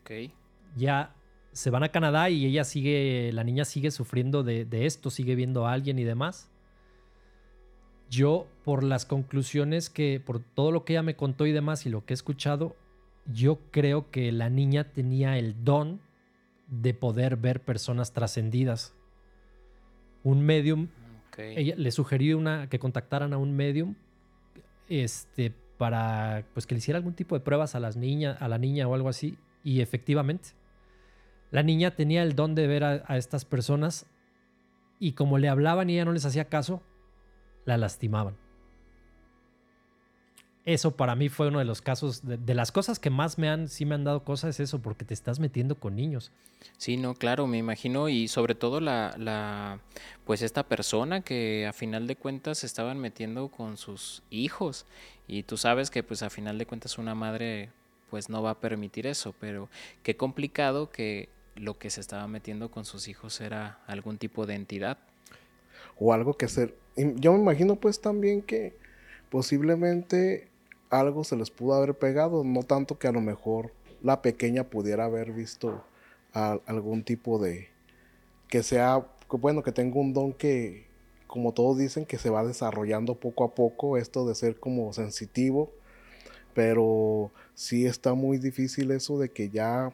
Ok. 0.00 0.32
ya 0.74 1.14
se 1.52 1.70
van 1.70 1.84
a 1.84 1.90
Canadá 1.90 2.28
y 2.28 2.44
ella 2.44 2.64
sigue, 2.64 3.30
la 3.32 3.44
niña 3.44 3.64
sigue 3.64 3.92
sufriendo 3.92 4.42
de, 4.42 4.64
de 4.64 4.86
esto, 4.86 5.10
sigue 5.10 5.36
viendo 5.36 5.66
a 5.66 5.72
alguien 5.72 5.98
y 6.00 6.04
demás. 6.04 6.50
Yo, 8.08 8.46
por 8.64 8.82
las 8.82 9.04
conclusiones 9.04 9.90
que, 9.90 10.20
por 10.24 10.40
todo 10.40 10.70
lo 10.70 10.84
que 10.84 10.94
ella 10.94 11.02
me 11.02 11.16
contó 11.16 11.46
y 11.46 11.52
demás 11.52 11.86
y 11.86 11.90
lo 11.90 12.04
que 12.04 12.12
he 12.12 12.16
escuchado, 12.16 12.76
yo 13.32 13.58
creo 13.70 14.10
que 14.10 14.30
la 14.32 14.50
niña 14.50 14.92
tenía 14.92 15.38
el 15.38 15.64
don 15.64 16.00
de 16.68 16.94
poder 16.94 17.36
ver 17.36 17.60
personas 17.60 18.12
trascendidas. 18.12 18.94
Un 20.22 20.44
medium 20.44 20.88
ella 21.38 21.74
le 21.76 21.90
sugerí 21.90 22.32
una, 22.34 22.68
que 22.68 22.78
contactaran 22.78 23.32
a 23.32 23.38
un 23.38 23.54
medium 23.54 23.94
este, 24.88 25.52
para 25.76 26.44
pues, 26.54 26.66
que 26.66 26.74
le 26.74 26.78
hiciera 26.78 26.98
algún 26.98 27.14
tipo 27.14 27.34
de 27.34 27.40
pruebas 27.40 27.74
a, 27.74 27.80
las 27.80 27.96
niñas, 27.96 28.40
a 28.40 28.48
la 28.48 28.58
niña 28.58 28.88
o 28.88 28.94
algo 28.94 29.08
así. 29.08 29.36
Y 29.62 29.80
efectivamente, 29.80 30.50
la 31.50 31.62
niña 31.62 31.92
tenía 31.92 32.22
el 32.22 32.34
don 32.34 32.54
de 32.54 32.66
ver 32.66 32.84
a, 32.84 33.04
a 33.06 33.16
estas 33.16 33.44
personas 33.44 34.06
y 34.98 35.12
como 35.12 35.38
le 35.38 35.48
hablaban 35.48 35.90
y 35.90 35.94
ella 35.94 36.04
no 36.04 36.12
les 36.12 36.24
hacía 36.24 36.46
caso, 36.46 36.82
la 37.66 37.76
lastimaban. 37.76 38.36
Eso 40.64 40.96
para 40.96 41.14
mí 41.14 41.28
fue 41.28 41.46
uno 41.46 41.60
de 41.60 41.64
los 41.64 41.80
casos, 41.80 42.26
de, 42.26 42.38
de 42.38 42.54
las 42.54 42.72
cosas 42.72 42.98
que 42.98 43.08
más 43.08 43.38
me 43.38 43.48
han, 43.48 43.68
sí 43.68 43.84
me 43.84 43.94
han 43.94 44.02
dado 44.02 44.24
cosas, 44.24 44.56
es 44.58 44.60
eso, 44.68 44.82
porque 44.82 45.04
te 45.04 45.14
estás 45.14 45.38
metiendo 45.38 45.76
con 45.76 45.94
niños. 45.94 46.32
Sí, 46.76 46.96
no, 46.96 47.14
claro, 47.14 47.46
me 47.46 47.58
imagino 47.58 48.08
y 48.08 48.26
sobre 48.26 48.56
todo 48.56 48.80
la, 48.80 49.14
la, 49.16 49.78
pues 50.24 50.42
esta 50.42 50.64
persona 50.64 51.20
que 51.20 51.68
a 51.68 51.72
final 51.72 52.08
de 52.08 52.16
cuentas 52.16 52.58
se 52.58 52.66
estaban 52.66 52.98
metiendo 52.98 53.48
con 53.48 53.76
sus 53.76 54.24
hijos 54.28 54.86
y 55.28 55.44
tú 55.44 55.56
sabes 55.56 55.88
que 55.90 56.02
pues 56.02 56.24
a 56.24 56.30
final 56.30 56.58
de 56.58 56.66
cuentas 56.66 56.98
una 56.98 57.14
madre 57.14 57.70
pues 58.10 58.28
no 58.28 58.42
va 58.42 58.50
a 58.50 58.60
permitir 58.60 59.06
eso, 59.06 59.34
pero 59.38 59.68
qué 60.02 60.16
complicado 60.16 60.90
que 60.90 61.28
lo 61.54 61.78
que 61.78 61.90
se 61.90 62.00
estaba 62.00 62.26
metiendo 62.26 62.70
con 62.70 62.84
sus 62.84 63.06
hijos 63.06 63.40
era 63.40 63.80
algún 63.86 64.18
tipo 64.18 64.46
de 64.46 64.54
entidad. 64.54 64.98
O 65.98 66.12
algo 66.12 66.34
que 66.34 66.48
ser. 66.48 66.76
Yo 66.96 67.32
me 67.32 67.38
imagino, 67.38 67.76
pues, 67.76 68.00
también 68.00 68.42
que 68.42 68.74
posiblemente 69.30 70.48
algo 70.90 71.24
se 71.24 71.36
les 71.36 71.50
pudo 71.50 71.74
haber 71.74 71.94
pegado. 71.94 72.44
No 72.44 72.62
tanto 72.62 72.98
que 72.98 73.08
a 73.08 73.12
lo 73.12 73.20
mejor 73.20 73.72
la 74.02 74.22
pequeña 74.22 74.64
pudiera 74.64 75.04
haber 75.04 75.32
visto 75.32 75.84
algún 76.32 77.04
tipo 77.04 77.38
de. 77.38 77.68
Que 78.48 78.62
sea. 78.62 79.06
Bueno, 79.28 79.62
que 79.62 79.72
tenga 79.72 79.98
un 79.98 80.12
don 80.12 80.32
que. 80.32 80.86
Como 81.26 81.52
todos 81.52 81.76
dicen, 81.76 82.06
que 82.06 82.18
se 82.18 82.30
va 82.30 82.44
desarrollando 82.44 83.16
poco 83.16 83.44
a 83.44 83.54
poco. 83.54 83.96
Esto 83.96 84.26
de 84.26 84.34
ser 84.34 84.58
como 84.58 84.92
sensitivo. 84.92 85.72
Pero 86.54 87.30
sí 87.54 87.84
está 87.84 88.14
muy 88.14 88.38
difícil 88.38 88.90
eso 88.90 89.18
de 89.18 89.30
que 89.30 89.50
ya 89.50 89.92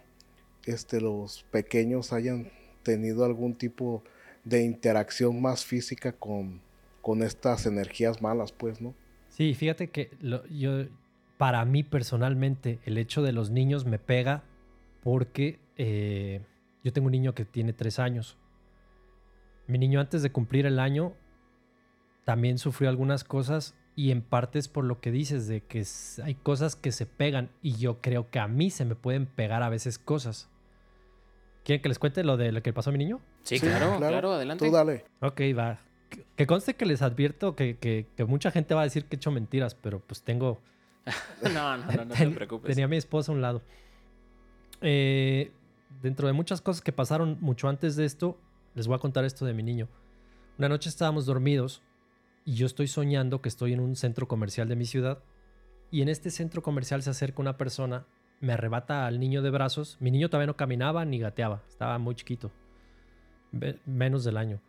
este, 0.65 1.01
los 1.01 1.43
pequeños 1.51 2.13
hayan 2.13 2.51
tenido 2.83 3.25
algún 3.25 3.55
tipo 3.55 4.03
de 4.45 4.63
interacción 4.63 5.41
más 5.41 5.65
física 5.65 6.13
con, 6.13 6.61
con 7.03 7.23
estas 7.23 7.67
energías 7.67 8.23
malas, 8.23 8.53
pues, 8.53 8.81
¿no? 8.81 8.95
Sí, 9.29 9.55
fíjate 9.55 9.91
que 9.91 10.11
lo- 10.21 10.47
yo, 10.47 10.85
para 11.37 11.65
mí 11.65 11.83
personalmente, 11.83 12.79
el 12.85 12.97
hecho 12.97 13.23
de 13.23 13.33
los 13.33 13.51
niños 13.51 13.85
me 13.85 13.99
pega 13.99 14.45
porque 15.03 15.59
eh, 15.77 16.41
yo 16.85 16.93
tengo 16.93 17.07
un 17.07 17.13
niño 17.13 17.35
que 17.35 17.45
tiene 17.45 17.73
tres 17.73 17.99
años. 17.99 18.39
Mi 19.67 19.79
niño 19.79 20.01
antes 20.01 20.23
de 20.23 20.31
cumplir 20.31 20.65
el 20.67 20.79
año 20.79 21.15
también 22.25 22.59
sufrió 22.59 22.89
algunas 22.89 23.25
cosas 23.25 23.75
y 23.97 24.11
en 24.11 24.23
parte 24.23 24.59
es 24.59 24.69
por 24.69 24.85
lo 24.85 25.01
que 25.01 25.11
dices, 25.11 25.49
de 25.49 25.61
que 25.63 25.85
hay 26.23 26.35
cosas 26.37 26.77
que 26.77 26.93
se 26.93 27.05
pegan 27.07 27.51
y 27.63 27.77
yo 27.77 28.01
creo 28.01 28.31
que 28.31 28.39
a 28.39 28.49
mí 28.49 28.71
se 28.71 28.85
me 28.85 28.95
pueden 28.95 29.27
pegar 29.27 29.63
a 29.63 29.69
veces 29.69 29.99
cosas. 29.99 30.49
¿Quieren 31.65 31.83
que 31.83 31.89
les 31.89 31.99
cuente 31.99 32.25
lo 32.25 32.37
de 32.37 32.53
lo 32.53 32.63
que 32.63 32.73
pasó 32.73 32.91
a 32.91 32.93
mi 32.93 32.99
niño? 32.99 33.21
Sí, 33.43 33.59
claro, 33.61 33.97
claro, 33.99 34.33
adelante. 34.33 34.65
Tú 34.67 34.73
dale. 34.73 35.05
Ok, 35.21 35.41
va. 35.57 35.81
Que- 36.37 36.47
conste 36.47 36.75
que 36.75 36.87
les 36.87 37.03
advierto 37.03 37.55
que, 37.57 37.77
que- 37.79 38.07
que 38.17 38.25
mucha 38.25 38.51
gente 38.51 38.75
va 38.75 38.81
a 38.83 38.85
decir 38.85 39.05
que 39.07 39.17
he 39.17 39.19
hecho 39.19 39.31
mentiras, 39.31 39.75
pero 39.75 40.01
pues 40.01 40.23
tengo... 40.23 40.61
No, 41.43 41.77
no, 41.77 41.85
no, 41.87 42.05
no 42.05 42.15
te 42.15 42.29
preocupes. 42.35 42.69
Tenía 42.69 42.85
a 42.85 42.89
mi 42.89 42.97
esposa 42.97 43.33
a 43.33 43.35
un 43.35 43.41
lado. 43.43 43.63
Eh, 44.81 45.53
dentro 46.03 46.27
de 46.27 46.33
muchas 46.33 46.61
cosas 46.61 46.83
que 46.83 46.93
pasaron 46.93 47.39
mucho 47.41 47.69
antes 47.69 47.97
de 47.97 48.05
esto, 48.05 48.39
les 48.75 48.87
voy 48.87 48.97
a 48.97 48.99
contar 48.99 49.25
esto 49.25 49.45
de 49.45 49.53
mi 49.55 49.63
niño. 49.63 49.89
Una 50.59 50.69
noche 50.69 50.89
estábamos 50.89 51.27
dormidos 51.27 51.83
y 52.45 52.55
yo 52.55 52.67
estoy 52.67 52.89
soñando 52.89 53.41
que 53.41 53.49
estoy 53.49 53.73
en 53.73 53.81
un 53.81 53.97
centro 53.97 54.27
comercial 54.29 54.69
de 54.69 54.77
mi 54.77 54.85
ciudad 54.85 55.19
y 55.91 56.03
en 56.03 56.09
este 56.09 56.31
centro 56.31 56.63
comercial 56.63 57.03
se 57.03 57.11
acerca 57.11 57.43
una 57.43 57.57
persona, 57.59 58.07
me 58.41 58.53
arrebata 58.53 59.07
al 59.07 59.21
niño 59.21 59.43
de 59.43 59.51
brazos. 59.51 59.97
Mi 60.01 60.11
niño 60.11 60.29
todavía 60.31 60.47
no 60.49 60.57
caminaba 60.57 61.05
ni 61.05 61.19
gateaba, 61.19 61.63
estaba 61.69 61.99
muy 61.99 62.15
chiquito, 62.15 62.51
menos 63.87 64.25
del 64.25 64.37
año. 64.37 64.61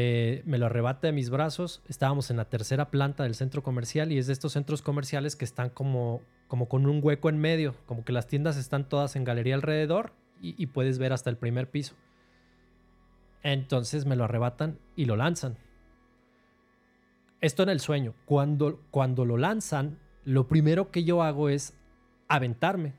Eh, 0.00 0.42
me 0.46 0.58
lo 0.58 0.66
arrebata 0.66 1.08
de 1.08 1.12
mis 1.12 1.28
brazos. 1.28 1.82
Estábamos 1.88 2.30
en 2.30 2.36
la 2.36 2.44
tercera 2.44 2.88
planta 2.88 3.24
del 3.24 3.34
centro 3.34 3.64
comercial 3.64 4.12
y 4.12 4.18
es 4.18 4.28
de 4.28 4.32
estos 4.32 4.52
centros 4.52 4.80
comerciales 4.80 5.34
que 5.34 5.44
están 5.44 5.70
como, 5.70 6.22
como 6.46 6.68
con 6.68 6.86
un 6.86 7.00
hueco 7.02 7.28
en 7.28 7.38
medio, 7.40 7.74
como 7.84 8.04
que 8.04 8.12
las 8.12 8.28
tiendas 8.28 8.56
están 8.56 8.88
todas 8.88 9.16
en 9.16 9.24
galería 9.24 9.56
alrededor 9.56 10.12
y, 10.40 10.64
puedes 10.66 11.00
ver 11.00 11.12
hasta 11.12 11.30
el 11.30 11.36
primer 11.36 11.68
piso. 11.68 11.96
Entonces 13.42 14.06
me 14.06 14.14
lo 14.14 14.22
arrebatan 14.22 14.78
y 14.94 15.06
lo 15.06 15.16
lanzan. 15.16 15.58
Esto 17.40 17.64
en 17.64 17.68
el 17.68 17.80
sueño. 17.80 18.14
Cuando, 18.24 18.80
cuando 18.92 19.24
lo 19.24 19.36
lanzan, 19.36 19.98
lo 20.24 20.46
primero 20.46 20.92
que 20.92 21.02
yo 21.02 21.24
hago 21.24 21.48
es 21.48 21.74
aventarme. 22.28 22.94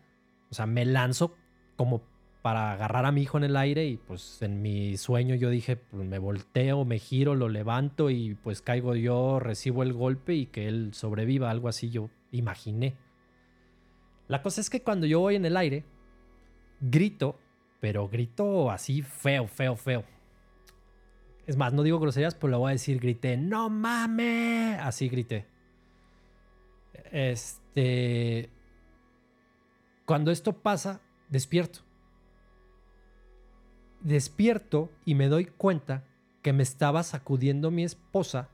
O 0.52 0.54
sea, 0.54 0.66
me 0.66 0.84
lanzo 0.84 1.38
como 1.78 2.02
para 2.50 2.72
agarrar 2.72 3.06
a 3.06 3.12
mi 3.12 3.22
hijo 3.22 3.38
en 3.38 3.44
el 3.44 3.56
aire 3.56 3.86
y 3.86 3.98
pues 3.98 4.42
en 4.42 4.64
mi 4.64 4.98
sueño 4.98 5.36
yo 5.36 5.52
dije, 5.52 5.76
pues 5.76 6.04
me 6.04 6.18
volteo, 6.18 6.84
me 6.84 6.98
giro, 6.98 7.36
lo 7.36 7.48
levanto 7.48 8.10
y 8.10 8.34
pues 8.34 8.64
caigo 8.64 8.96
yo, 8.96 9.40
recibo 9.40 9.84
el 9.84 9.94
golpe 9.94 10.34
y 10.34 10.48
que 10.48 10.68
él 10.68 10.90
sobreviva, 10.96 11.52
algo 11.52 11.68
así 11.68 11.92
yo 11.92 12.10
imaginé. 12.32 12.96
La 14.28 14.42
cosa 14.42 14.62
es 14.62 14.72
que 14.72 14.82
cuando 14.82 15.06
yo 15.06 15.20
voy 15.20 15.36
en 15.36 15.46
el 15.46 15.58
aire, 15.58 15.86
grito, 16.82 17.38
pero 17.82 18.10
grito 18.10 18.72
así 18.72 19.04
feo, 19.04 19.46
feo, 19.46 19.76
feo. 19.76 20.04
Es 21.46 21.56
más, 21.56 21.72
no 21.72 21.84
digo 21.84 22.00
groserías, 22.00 22.34
pero 22.34 22.50
lo 22.50 22.58
voy 22.58 22.70
a 22.70 22.72
decir, 22.72 23.00
grité, 23.00 23.38
no 23.38 23.70
mames, 23.70 24.80
así 24.82 25.08
grité. 25.08 25.46
Este, 27.12 28.50
cuando 30.08 30.32
esto 30.32 30.54
pasa, 30.54 31.00
despierto. 31.30 31.82
Despierto 34.02 34.92
y 35.06 35.16
me 35.16 35.28
doy 35.28 35.46
cuenta 35.46 36.04
que 36.42 36.54
me 36.54 36.64
estaba 36.64 37.04
sacudiendo 37.04 37.72
mi 37.72 37.84
esposa 37.84 38.50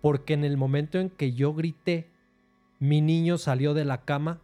porque 0.00 0.34
en 0.34 0.44
el 0.44 0.56
momento 0.56 0.98
en 0.98 1.10
que 1.10 1.32
yo 1.32 1.54
grité, 1.54 2.08
mi 2.78 3.00
niño 3.00 3.38
salió 3.38 3.74
de 3.74 3.84
la 3.84 4.02
cama 4.02 4.40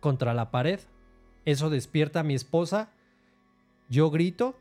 contra 0.00 0.34
la 0.34 0.50
pared. 0.50 0.80
Eso 1.44 1.70
despierta 1.70 2.20
a 2.20 2.24
mi 2.24 2.34
esposa. 2.34 2.90
Yo 3.88 4.10
grito 4.10 4.56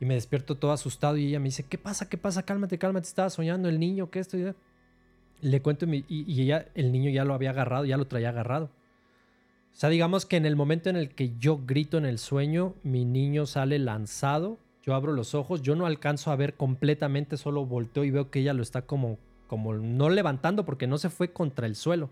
y 0.00 0.04
me 0.04 0.14
despierto 0.14 0.56
todo 0.56 0.72
asustado 0.72 1.16
y 1.16 1.28
ella 1.28 1.40
me 1.40 1.46
dice, 1.46 1.64
¿qué 1.64 1.78
pasa? 1.78 2.08
¿Qué 2.08 2.18
pasa? 2.18 2.44
Cálmate, 2.44 2.78
cálmate, 2.78 3.06
estaba 3.06 3.30
soñando 3.30 3.68
el 3.68 3.78
niño, 3.78 4.10
¿qué 4.10 4.18
esto? 4.18 4.36
Le 5.40 5.62
cuento 5.62 5.86
y, 5.86 6.04
y 6.08 6.42
ella, 6.42 6.68
el 6.74 6.92
niño 6.92 7.10
ya 7.10 7.24
lo 7.24 7.34
había 7.34 7.50
agarrado, 7.50 7.84
ya 7.84 7.96
lo 7.96 8.06
traía 8.06 8.28
agarrado. 8.28 8.70
O 9.72 9.74
sea, 9.74 9.88
digamos 9.88 10.26
que 10.26 10.36
en 10.36 10.46
el 10.46 10.54
momento 10.54 10.90
en 10.90 10.96
el 10.96 11.14
que 11.14 11.36
yo 11.38 11.60
grito 11.64 11.98
en 11.98 12.04
el 12.04 12.18
sueño, 12.18 12.74
mi 12.82 13.04
niño 13.04 13.46
sale 13.46 13.78
lanzado, 13.78 14.58
yo 14.82 14.94
abro 14.94 15.12
los 15.12 15.34
ojos, 15.34 15.62
yo 15.62 15.74
no 15.76 15.86
alcanzo 15.86 16.30
a 16.30 16.36
ver 16.36 16.54
completamente, 16.54 17.36
solo 17.36 17.64
volteo 17.64 18.04
y 18.04 18.10
veo 18.10 18.30
que 18.30 18.40
ella 18.40 18.52
lo 18.52 18.62
está 18.62 18.82
como, 18.82 19.18
como 19.46 19.74
no 19.74 20.10
levantando 20.10 20.64
porque 20.64 20.86
no 20.86 20.98
se 20.98 21.08
fue 21.08 21.32
contra 21.32 21.66
el 21.66 21.74
suelo. 21.74 22.10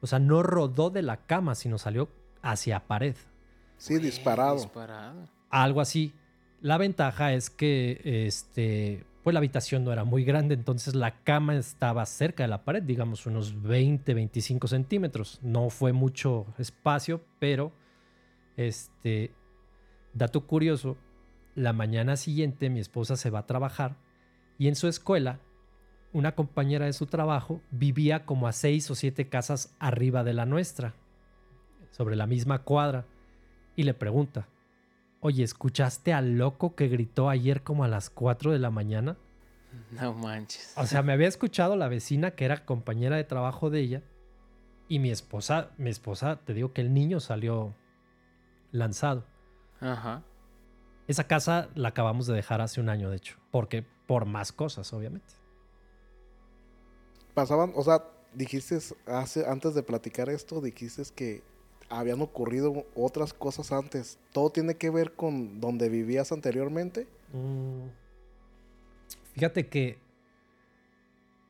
O 0.00 0.06
sea, 0.06 0.18
no 0.18 0.42
rodó 0.42 0.90
de 0.90 1.02
la 1.02 1.18
cama, 1.18 1.54
sino 1.54 1.78
salió 1.78 2.08
hacia 2.42 2.80
pared. 2.80 3.14
Sí, 3.76 3.98
disparado. 3.98 4.56
disparado. 4.56 5.28
Algo 5.50 5.80
así. 5.80 6.12
La 6.60 6.78
ventaja 6.78 7.32
es 7.32 7.50
que 7.50 8.00
este, 8.26 9.04
pues 9.22 9.34
la 9.34 9.38
habitación 9.38 9.84
no 9.84 9.92
era 9.92 10.04
muy 10.04 10.24
grande, 10.24 10.54
entonces 10.54 10.94
la 10.94 11.22
cama 11.22 11.54
estaba 11.56 12.04
cerca 12.06 12.42
de 12.42 12.48
la 12.48 12.64
pared, 12.64 12.82
digamos 12.82 13.26
unos 13.26 13.62
20, 13.62 14.14
25 14.14 14.66
centímetros. 14.66 15.38
No 15.42 15.70
fue 15.70 15.92
mucho 15.92 16.46
espacio, 16.58 17.20
pero 17.38 17.72
este, 18.56 19.32
dato 20.12 20.46
curioso, 20.46 20.96
la 21.54 21.72
mañana 21.72 22.16
siguiente 22.16 22.70
mi 22.70 22.80
esposa 22.80 23.16
se 23.16 23.30
va 23.30 23.40
a 23.40 23.46
trabajar 23.46 23.96
y 24.58 24.68
en 24.68 24.74
su 24.74 24.88
escuela 24.88 25.38
una 26.12 26.34
compañera 26.34 26.86
de 26.86 26.92
su 26.92 27.06
trabajo 27.06 27.60
vivía 27.70 28.26
como 28.26 28.48
a 28.48 28.52
seis 28.52 28.90
o 28.90 28.94
siete 28.94 29.28
casas 29.28 29.74
arriba 29.78 30.24
de 30.24 30.34
la 30.34 30.46
nuestra, 30.46 30.94
sobre 31.90 32.16
la 32.16 32.26
misma 32.26 32.60
cuadra, 32.60 33.06
y 33.76 33.84
le 33.84 33.94
pregunta, 33.94 34.46
Oye, 35.24 35.44
¿escuchaste 35.44 36.12
al 36.12 36.36
loco 36.36 36.74
que 36.74 36.88
gritó 36.88 37.28
ayer 37.28 37.62
como 37.62 37.84
a 37.84 37.88
las 37.88 38.10
4 38.10 38.50
de 38.50 38.58
la 38.58 38.70
mañana? 38.70 39.16
No 39.92 40.14
manches. 40.14 40.74
O 40.76 40.84
sea, 40.84 41.02
me 41.02 41.12
había 41.12 41.28
escuchado 41.28 41.76
la 41.76 41.86
vecina 41.86 42.32
que 42.32 42.44
era 42.44 42.64
compañera 42.64 43.14
de 43.14 43.22
trabajo 43.22 43.70
de 43.70 43.78
ella 43.78 44.02
y 44.88 44.98
mi 44.98 45.12
esposa, 45.12 45.70
mi 45.78 45.90
esposa, 45.90 46.40
te 46.44 46.54
digo 46.54 46.72
que 46.72 46.80
el 46.80 46.92
niño 46.92 47.20
salió 47.20 47.72
lanzado. 48.72 49.24
Ajá. 49.80 50.24
Esa 51.06 51.28
casa 51.28 51.68
la 51.76 51.90
acabamos 51.90 52.26
de 52.26 52.34
dejar 52.34 52.60
hace 52.60 52.80
un 52.80 52.88
año, 52.88 53.08
de 53.08 53.18
hecho, 53.18 53.38
porque 53.52 53.86
por 54.08 54.26
más 54.26 54.50
cosas, 54.50 54.92
obviamente. 54.92 55.34
Pasaban, 57.32 57.72
o 57.76 57.84
sea, 57.84 58.02
dijiste 58.34 58.76
hace 59.06 59.46
antes 59.46 59.76
de 59.76 59.84
platicar 59.84 60.28
esto, 60.28 60.60
dijiste 60.60 61.04
que 61.14 61.44
habían 61.92 62.22
ocurrido 62.22 62.86
otras 62.94 63.32
cosas 63.34 63.70
antes. 63.72 64.18
¿Todo 64.32 64.50
tiene 64.50 64.76
que 64.76 64.90
ver 64.90 65.12
con 65.12 65.60
donde 65.60 65.88
vivías 65.88 66.32
anteriormente? 66.32 67.06
Mm. 67.32 67.88
Fíjate 69.34 69.68
que 69.68 69.98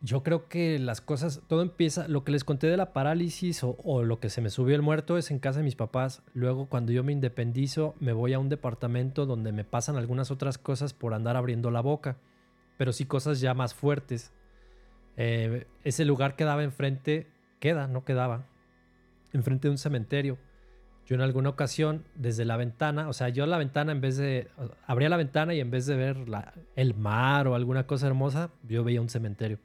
yo 0.00 0.24
creo 0.24 0.48
que 0.48 0.80
las 0.80 1.00
cosas, 1.00 1.42
todo 1.46 1.62
empieza, 1.62 2.08
lo 2.08 2.24
que 2.24 2.32
les 2.32 2.42
conté 2.42 2.66
de 2.66 2.76
la 2.76 2.92
parálisis 2.92 3.62
o, 3.62 4.02
lo 4.02 4.18
que 4.18 4.30
se 4.30 4.40
me 4.40 4.50
subió 4.50 4.74
el 4.74 4.82
muerto 4.82 5.16
es 5.16 5.30
en 5.30 5.38
casa 5.38 5.60
de 5.60 5.64
mis 5.64 5.76
papás. 5.76 6.22
Luego 6.34 6.66
cuando 6.66 6.90
yo 6.90 7.04
me 7.04 7.12
independizo 7.12 7.94
me 8.00 8.12
voy 8.12 8.32
a 8.32 8.40
un 8.40 8.48
departamento 8.48 9.26
donde 9.26 9.52
me 9.52 9.64
pasan 9.64 9.96
algunas 9.96 10.32
otras 10.32 10.58
cosas 10.58 10.92
por 10.92 11.14
andar 11.14 11.36
abriendo 11.36 11.70
la 11.70 11.80
boca, 11.80 12.16
pero 12.78 12.92
sí 12.92 13.04
cosas 13.04 13.40
ya 13.40 13.54
más 13.54 13.74
fuertes. 13.74 14.32
Eh, 15.16 15.66
ese 15.84 16.04
lugar 16.04 16.34
quedaba 16.34 16.64
enfrente, 16.64 17.28
queda, 17.60 17.86
no 17.86 18.04
quedaba, 18.04 18.46
enfrente 19.32 19.68
de 19.68 19.72
un 19.72 19.78
cementerio. 19.78 20.38
Yo 21.06 21.16
en 21.16 21.20
alguna 21.20 21.48
ocasión, 21.48 22.04
desde 22.14 22.44
la 22.44 22.56
ventana, 22.56 23.08
o 23.08 23.12
sea, 23.12 23.28
yo 23.28 23.44
la 23.46 23.58
ventana 23.58 23.92
en 23.92 24.00
vez 24.00 24.16
de, 24.16 24.48
abría 24.86 25.08
la 25.08 25.16
ventana 25.16 25.52
y 25.52 25.60
en 25.60 25.70
vez 25.70 25.86
de 25.86 25.96
ver 25.96 26.28
la, 26.28 26.54
el 26.76 26.94
mar 26.94 27.48
o 27.48 27.54
alguna 27.54 27.86
cosa 27.86 28.06
hermosa, 28.06 28.50
yo 28.62 28.84
veía 28.84 29.00
un 29.00 29.08
cementerio. 29.08 29.58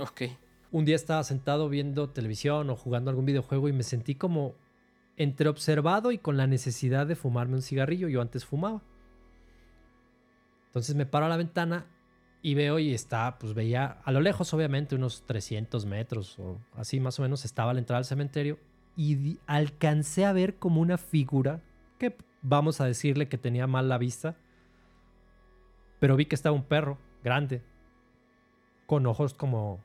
Ok. 0.00 0.22
Un 0.70 0.84
día 0.84 0.96
estaba 0.96 1.22
sentado 1.24 1.68
viendo 1.68 2.10
televisión 2.10 2.70
o 2.70 2.76
jugando 2.76 3.10
algún 3.10 3.24
videojuego 3.24 3.68
y 3.68 3.72
me 3.72 3.82
sentí 3.82 4.14
como 4.14 4.54
entre 5.16 5.48
observado 5.48 6.12
y 6.12 6.18
con 6.18 6.36
la 6.36 6.46
necesidad 6.46 7.06
de 7.06 7.16
fumarme 7.16 7.56
un 7.56 7.62
cigarrillo. 7.62 8.08
Yo 8.08 8.20
antes 8.20 8.44
fumaba. 8.44 8.82
Entonces 10.66 10.94
me 10.94 11.06
paro 11.06 11.26
a 11.26 11.28
la 11.28 11.36
ventana 11.36 11.86
y 12.42 12.54
veo 12.54 12.78
y 12.78 12.92
está, 12.92 13.38
pues 13.38 13.54
veía 13.54 14.00
a 14.04 14.12
lo 14.12 14.20
lejos, 14.20 14.52
obviamente, 14.54 14.94
unos 14.94 15.24
300 15.26 15.86
metros 15.86 16.38
o 16.38 16.60
así 16.74 17.00
más 17.00 17.18
o 17.18 17.22
menos, 17.22 17.44
estaba 17.44 17.70
a 17.70 17.74
la 17.74 17.80
entrada 17.80 18.00
del 18.00 18.06
cementerio 18.06 18.58
y 18.96 19.38
alcancé 19.46 20.24
a 20.24 20.32
ver 20.32 20.56
como 20.56 20.80
una 20.80 20.98
figura 20.98 21.60
que 21.98 22.16
vamos 22.42 22.80
a 22.80 22.86
decirle 22.86 23.28
que 23.28 23.38
tenía 23.38 23.66
mal 23.66 23.88
la 23.88 23.98
vista, 23.98 24.36
pero 26.00 26.16
vi 26.16 26.26
que 26.26 26.34
estaba 26.34 26.54
un 26.54 26.64
perro 26.64 26.98
grande, 27.22 27.62
con 28.86 29.06
ojos 29.06 29.34
como, 29.34 29.80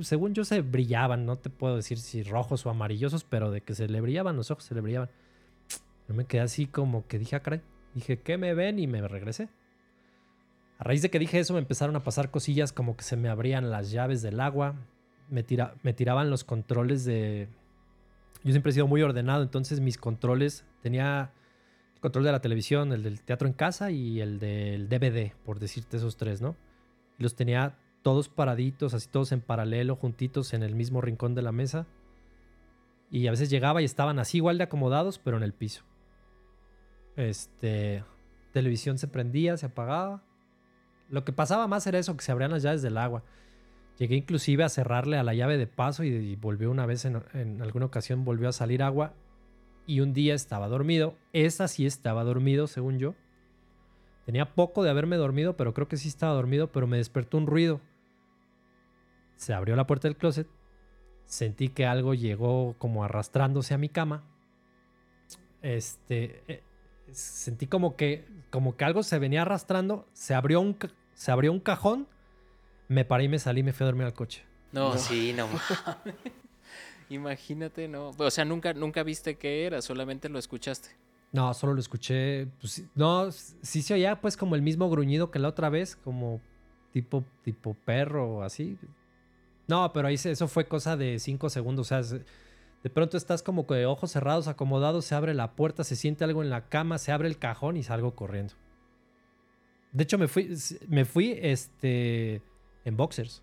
según 0.00 0.34
yo 0.34 0.44
se 0.44 0.60
brillaban, 0.62 1.26
no 1.26 1.36
te 1.36 1.50
puedo 1.50 1.76
decir 1.76 1.98
si 1.98 2.22
rojos 2.22 2.64
o 2.64 2.70
amarillosos, 2.70 3.24
pero 3.24 3.50
de 3.50 3.60
que 3.60 3.74
se 3.74 3.88
le 3.88 4.00
brillaban 4.00 4.36
los 4.36 4.50
ojos, 4.50 4.64
se 4.64 4.74
le 4.74 4.80
brillaban. 4.80 5.10
Yo 6.08 6.14
me 6.14 6.24
quedé 6.24 6.42
así 6.42 6.66
como 6.66 7.06
que 7.06 7.18
dije, 7.18 7.36
ah, 7.36 7.40
caray, 7.40 7.62
dije, 7.94 8.20
¿qué 8.20 8.38
me 8.38 8.54
ven? 8.54 8.78
Y 8.78 8.86
me 8.86 9.06
regresé. 9.06 9.48
A 10.78 10.84
raíz 10.84 11.02
de 11.02 11.10
que 11.10 11.18
dije 11.18 11.38
eso 11.38 11.54
me 11.54 11.58
empezaron 11.58 11.96
a 11.96 12.04
pasar 12.04 12.30
cosillas 12.30 12.72
como 12.72 12.96
que 12.96 13.02
se 13.02 13.16
me 13.16 13.28
abrían 13.28 13.70
las 13.70 13.90
llaves 13.90 14.22
del 14.22 14.40
agua, 14.40 14.74
me, 15.30 15.44
me 15.82 15.92
tiraban 15.92 16.30
los 16.30 16.44
controles 16.44 17.04
de... 17.04 17.48
Yo 18.46 18.52
siempre 18.52 18.70
he 18.70 18.72
sido 18.72 18.86
muy 18.86 19.02
ordenado, 19.02 19.42
entonces 19.42 19.80
mis 19.80 19.98
controles, 19.98 20.64
tenía 20.80 21.32
el 21.94 22.00
control 22.00 22.24
de 22.24 22.32
la 22.32 22.40
televisión, 22.40 22.92
el 22.92 23.02
del 23.02 23.20
teatro 23.20 23.46
en 23.48 23.52
casa 23.52 23.90
y 23.90 24.20
el 24.20 24.38
del 24.38 24.88
DVD, 24.88 25.32
por 25.44 25.58
decirte 25.58 25.98
esos 25.98 26.16
tres, 26.16 26.40
¿no? 26.40 26.56
Los 27.18 27.34
tenía 27.34 27.76
todos 28.02 28.28
paraditos, 28.28 28.94
así 28.94 29.08
todos 29.08 29.32
en 29.32 29.40
paralelo, 29.42 29.96
juntitos 29.96 30.54
en 30.54 30.62
el 30.62 30.74
mismo 30.74 31.00
rincón 31.00 31.34
de 31.34 31.42
la 31.42 31.52
mesa. 31.52 31.86
Y 33.10 33.26
a 33.26 33.32
veces 33.32 33.50
llegaba 33.50 33.82
y 33.82 33.84
estaban 33.84 34.18
así 34.18 34.38
igual 34.38 34.58
de 34.58 34.64
acomodados, 34.64 35.18
pero 35.18 35.36
en 35.36 35.42
el 35.42 35.52
piso. 35.52 35.82
Este, 37.16 38.04
televisión 38.52 38.96
se 38.96 39.08
prendía, 39.08 39.56
se 39.56 39.66
apagaba 39.66 40.22
lo 41.08 41.24
que 41.24 41.32
pasaba 41.32 41.66
más 41.68 41.86
era 41.86 41.98
eso, 41.98 42.16
que 42.16 42.24
se 42.24 42.32
abrían 42.32 42.50
las 42.50 42.62
llaves 42.62 42.82
del 42.82 42.98
agua. 42.98 43.22
Llegué 43.98 44.16
inclusive 44.16 44.62
a 44.62 44.68
cerrarle 44.68 45.16
a 45.16 45.22
la 45.22 45.34
llave 45.34 45.56
de 45.56 45.66
paso 45.66 46.04
y, 46.04 46.36
volvió 46.36 46.70
una 46.70 46.84
vez, 46.86 47.04
en, 47.04 47.62
alguna 47.62 47.86
ocasión 47.86 48.24
volvió 48.24 48.48
a 48.48 48.52
salir 48.52 48.82
agua 48.82 49.14
y 49.86 50.00
un 50.00 50.12
día 50.12 50.34
estaba 50.34 50.68
dormido. 50.68 51.14
Esa 51.32 51.66
sí 51.68 51.86
estaba 51.86 52.22
dormido, 52.24 52.66
según 52.66 52.98
yo. 52.98 53.14
Tenía 54.26 54.54
poco 54.54 54.82
de 54.82 54.90
haberme 54.90 55.16
dormido, 55.16 55.56
pero 55.56 55.72
creo 55.72 55.88
que 55.88 55.96
sí 55.96 56.08
estaba 56.08 56.34
dormido, 56.34 56.72
pero 56.72 56.86
me 56.86 56.98
despertó 56.98 57.38
un 57.38 57.46
ruido. 57.46 57.80
Se 59.36 59.54
abrió 59.54 59.76
la 59.76 59.86
puerta 59.86 60.08
del 60.08 60.16
closet. 60.16 60.48
Sentí 61.24 61.68
que 61.68 61.86
algo 61.86 62.12
llegó 62.12 62.74
como 62.78 63.04
arrastrándose 63.04 63.72
a 63.72 63.78
mi 63.78 63.88
cama. 63.88 64.24
Este, 65.62 66.42
eh, 66.48 66.62
sentí 67.12 67.66
como 67.66 67.96
que, 67.96 68.26
como 68.50 68.76
que 68.76 68.84
algo 68.84 69.02
se 69.02 69.18
venía 69.18 69.42
arrastrando, 69.42 70.06
se 70.12 70.34
abrió 70.34 70.60
un, 70.60 70.76
se 71.14 71.30
abrió 71.32 71.52
un 71.52 71.60
cajón, 71.60 72.06
me 72.88 73.04
paré 73.04 73.24
y 73.24 73.28
me 73.28 73.38
salí 73.38 73.60
y 73.60 73.62
me 73.64 73.72
fui 73.72 73.84
a 73.84 73.86
dormir 73.86 74.06
al 74.06 74.14
coche. 74.14 74.44
No, 74.72 74.96
sí, 74.98 75.32
no. 75.32 75.48
Imagínate, 77.08 77.88
no. 77.88 78.10
O 78.16 78.30
sea, 78.30 78.44
nunca, 78.44 78.74
nunca 78.74 79.02
viste 79.02 79.36
qué 79.36 79.64
era, 79.64 79.80
solamente 79.80 80.28
lo 80.28 80.38
escuchaste. 80.38 80.90
No, 81.32 81.52
solo 81.54 81.74
lo 81.74 81.80
escuché. 81.80 82.46
Pues, 82.60 82.84
no, 82.94 83.30
sí 83.30 83.82
se 83.82 83.94
oía 83.94 84.20
pues 84.20 84.36
como 84.36 84.54
el 84.54 84.62
mismo 84.62 84.88
gruñido 84.90 85.30
que 85.30 85.38
la 85.38 85.48
otra 85.48 85.68
vez, 85.68 85.96
como 85.96 86.40
tipo, 86.92 87.24
tipo 87.42 87.74
perro 87.84 88.36
o 88.36 88.42
así. 88.42 88.78
No, 89.68 89.92
pero 89.92 90.08
ahí 90.08 90.14
eso 90.14 90.48
fue 90.48 90.66
cosa 90.66 90.96
de 90.96 91.18
cinco 91.18 91.50
segundos. 91.50 91.92
O 91.92 92.02
sea, 92.02 92.18
de 92.82 92.90
pronto 92.90 93.16
estás 93.16 93.42
como 93.42 93.64
de 93.64 93.86
ojos 93.86 94.12
cerrados, 94.12 94.48
acomodados, 94.48 95.04
se 95.04 95.14
abre 95.14 95.34
la 95.34 95.52
puerta, 95.56 95.84
se 95.84 95.96
siente 95.96 96.24
algo 96.24 96.42
en 96.42 96.50
la 96.50 96.68
cama, 96.68 96.98
se 96.98 97.12
abre 97.12 97.28
el 97.28 97.38
cajón 97.38 97.76
y 97.76 97.82
salgo 97.82 98.14
corriendo. 98.14 98.54
De 99.92 100.04
hecho, 100.04 100.18
me 100.18 100.28
fui, 100.28 100.56
me 100.88 101.04
fui 101.04 101.38
este, 101.40 102.42
en 102.86 102.96
boxers. 102.96 103.42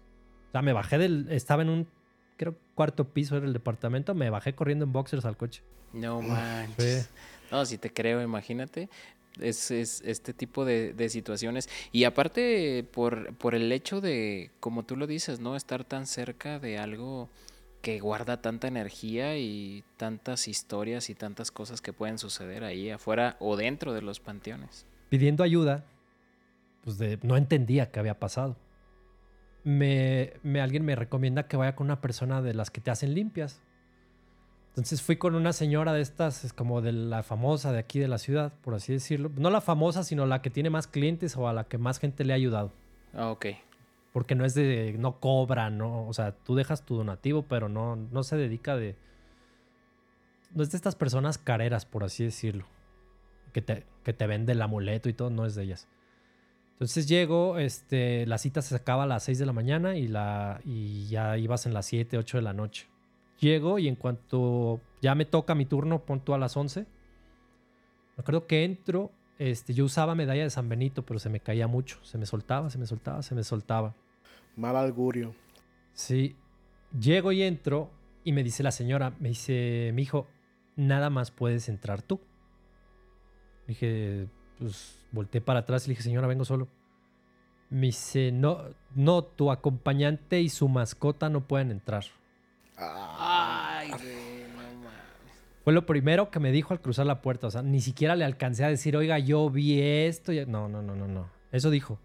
O 0.49 0.51
sea, 0.51 0.63
me 0.63 0.73
bajé 0.73 0.97
del. 0.97 1.27
Estaba 1.29 1.62
en 1.62 1.69
un, 1.69 1.88
creo, 2.38 2.56
cuarto 2.73 3.13
piso 3.13 3.38
era 3.38 3.45
el 3.45 3.53
departamento. 3.53 4.15
Me 4.15 4.32
bajé 4.32 4.56
corriendo 4.56 4.86
en 4.86 4.91
boxers 4.91 5.25
al 5.25 5.38
coche. 5.38 5.62
No 5.93 6.21
manches. 6.21 7.10
No, 7.51 7.65
si 7.65 7.77
te 7.77 7.93
creo, 7.93 8.21
imagínate. 8.21 8.89
Es, 9.39 9.69
es, 9.71 10.01
este 10.06 10.34
tipo 10.34 10.65
de, 10.65 10.93
de, 10.93 11.10
situaciones. 11.10 11.69
Y 11.91 12.06
aparte, 12.06 12.88
por, 12.91 13.36
por 13.36 13.53
el 13.53 13.71
hecho 13.71 13.99
de, 13.99 14.51
como 14.60 14.84
tú 14.84 14.95
lo 14.95 15.06
dices, 15.08 15.39
¿no? 15.39 15.56
Estar 15.56 15.84
tan 15.84 16.08
cerca 16.08 16.60
de 16.60 16.77
algo 16.77 17.29
que 17.82 17.99
guarda 17.99 18.41
tanta 18.41 18.67
energía 18.67 19.38
y 19.38 19.84
tantas 19.97 20.47
historias 20.47 21.10
y 21.10 21.15
tantas 21.15 21.51
cosas 21.51 21.82
que 21.82 21.91
pueden 21.93 22.17
suceder 22.17 22.63
ahí 22.63 22.89
afuera 22.89 23.36
o 23.39 23.58
dentro 23.58 23.93
de 23.93 24.01
los 24.01 24.19
panteones. 24.19 24.86
Pidiendo 25.10 25.43
ayuda, 25.43 25.84
pues 26.84 26.97
de, 26.97 27.19
no 27.23 27.36
entendía 27.36 27.91
qué 27.91 27.99
había 27.99 28.19
pasado. 28.19 28.56
Me, 29.63 30.34
me, 30.43 30.62
alguien 30.62 30.84
me 30.84 30.95
recomienda 30.95 31.47
que 31.47 31.58
vaya 31.58 31.76
con 31.76 31.86
una 31.88 32.02
persona 32.02 32.41
de 32.41 32.54
las 32.54 32.69
que 32.69 32.82
te 32.82 32.91
hacen 32.91 33.13
limpias. 33.13 33.62
Entonces 34.69 35.04
fui 35.04 35.17
con 35.17 35.36
una 35.36 35.54
señora 35.54 35.93
de 35.93 36.02
estas, 36.02 36.43
es 36.43 36.52
como 36.52 36.82
de 36.82 36.91
la 36.91 37.21
famosa 37.21 37.71
de 37.71 37.78
aquí 37.78 37.99
de 37.99 38.08
la 38.08 38.17
ciudad, 38.17 38.54
por 38.63 38.73
así 38.73 38.91
decirlo. 38.91 39.32
No 39.36 39.52
la 39.52 39.62
famosa, 39.62 40.04
sino 40.04 40.26
la 40.26 40.41
que 40.41 40.49
tiene 40.49 40.71
más 40.71 40.88
clientes 40.88 41.38
o 41.38 41.47
a 41.47 41.54
la 41.54 41.65
que 41.65 41.78
más 41.78 41.99
gente 41.99 42.26
le 42.26 42.34
ha 42.34 42.36
ayudado. 42.36 42.71
Ah, 43.13 43.30
ok. 43.30 43.45
Porque 44.12 44.34
no 44.34 44.45
es 44.45 44.56
de, 44.56 44.95
no 44.97 45.19
cobra, 45.19 45.69
¿no? 45.69 46.08
O 46.08 46.13
sea, 46.13 46.32
tú 46.32 46.56
dejas 46.56 46.86
tu 46.86 46.95
donativo, 46.95 47.43
pero 47.43 47.69
no, 47.69 47.95
no 47.95 48.23
se 48.23 48.36
dedica 48.36 48.76
de... 48.76 48.95
No 50.56 50.63
es 50.63 50.71
de 50.71 50.78
estas 50.78 50.95
personas 50.95 51.38
careras, 51.38 51.86
por 51.86 52.04
así 52.04 52.23
decirlo. 52.23 52.65
Que 53.54 53.62
te, 53.62 53.86
que 54.04 54.13
te 54.13 54.26
vende 54.26 54.54
el 54.54 54.62
amuleto 54.63 55.08
y 55.08 55.13
todo, 55.13 55.30
no 55.30 55.45
es 55.45 55.54
de 55.54 55.63
ellas. 55.63 55.88
Entonces 56.73 57.07
llego, 57.07 57.57
este, 57.59 58.25
la 58.25 58.38
cita 58.38 58.62
se 58.62 58.75
acaba 58.75 59.03
a 59.03 59.07
las 59.07 59.23
6 59.23 59.39
de 59.39 59.45
la 59.45 59.53
mañana 59.53 59.95
y, 59.95 60.07
la, 60.07 60.59
y 60.65 61.07
ya 61.07 61.38
ibas 61.38 61.65
en 61.65 61.73
las 61.73 61.86
7, 61.86 62.17
8 62.17 62.38
de 62.38 62.43
la 62.43 62.53
noche. 62.53 62.88
Llego 63.39 63.79
y 63.79 63.88
en 63.88 63.95
cuanto 63.95 64.81
ya 65.01 65.15
me 65.15 65.25
toca 65.25 65.55
mi 65.55 65.65
turno, 65.65 66.03
pon 66.05 66.21
tú 66.21 66.33
a 66.33 66.38
las 66.38 66.57
11. 66.57 66.81
Me 66.81 66.88
acuerdo 68.21 68.47
que 68.47 68.63
entro, 68.63 69.12
este, 69.39 69.73
yo 69.73 69.86
usaba 69.86 70.15
medalla 70.15 70.43
de 70.43 70.49
San 70.49 70.67
Benito, 70.67 71.05
pero 71.05 71.19
se 71.19 71.29
me 71.29 71.39
caía 71.39 71.67
mucho. 71.67 71.99
Se 72.03 72.17
me 72.17 72.25
soltaba, 72.25 72.69
se 72.69 72.77
me 72.77 72.86
soltaba, 72.86 73.21
se 73.21 73.36
me 73.36 73.43
soltaba. 73.43 73.95
Mal 74.55 74.75
augurio. 74.75 75.33
Sí. 75.93 76.36
Llego 76.99 77.31
y 77.31 77.43
entro 77.43 77.91
y 78.23 78.33
me 78.33 78.43
dice 78.43 78.63
la 78.63 78.71
señora, 78.71 79.13
me 79.19 79.29
dice, 79.29 79.91
mi 79.93 80.03
hijo, 80.03 80.27
nada 80.75 81.09
más 81.09 81.31
puedes 81.31 81.69
entrar 81.69 82.01
tú. 82.01 82.19
Dije, 83.67 84.27
pues 84.63 84.95
volteé 85.12 85.41
para 85.41 85.60
atrás 85.60 85.84
y 85.84 85.89
le 85.89 85.91
dije, 85.91 86.04
señora, 86.04 86.26
vengo 86.26 86.45
solo. 86.45 86.69
Me 87.69 87.88
dice, 87.88 88.32
no, 88.32 88.62
no, 88.95 89.21
tu 89.21 89.52
acompañante 89.52 90.39
y 90.39 90.47
su 90.47 90.69
mascota 90.69 91.30
no 91.30 91.45
pueden 91.45 91.69
entrar. 91.69 92.06
Ay, 92.78 93.89
güey, 93.89 94.47
mames. 94.56 94.93
Fue 95.65 95.73
lo 95.73 95.86
primero 95.86 96.32
que 96.32 96.39
me 96.39 96.54
dijo 96.54 96.73
al 96.73 96.80
cruzar 96.80 97.06
la 97.06 97.21
puerta. 97.21 97.47
O 97.47 97.52
sea, 97.52 97.62
ni 97.62 97.82
siquiera 97.82 98.15
le 98.15 98.23
alcancé 98.23 98.63
a 98.63 98.69
decir, 98.69 98.95
oiga, 98.95 99.19
yo 99.19 99.49
vi 99.49 99.82
esto. 99.82 100.32
No, 100.47 100.69
no, 100.69 100.82
no, 100.82 100.95
no, 100.95 101.08
no. 101.10 101.30
Eso 101.52 101.69
dijo. 101.69 101.99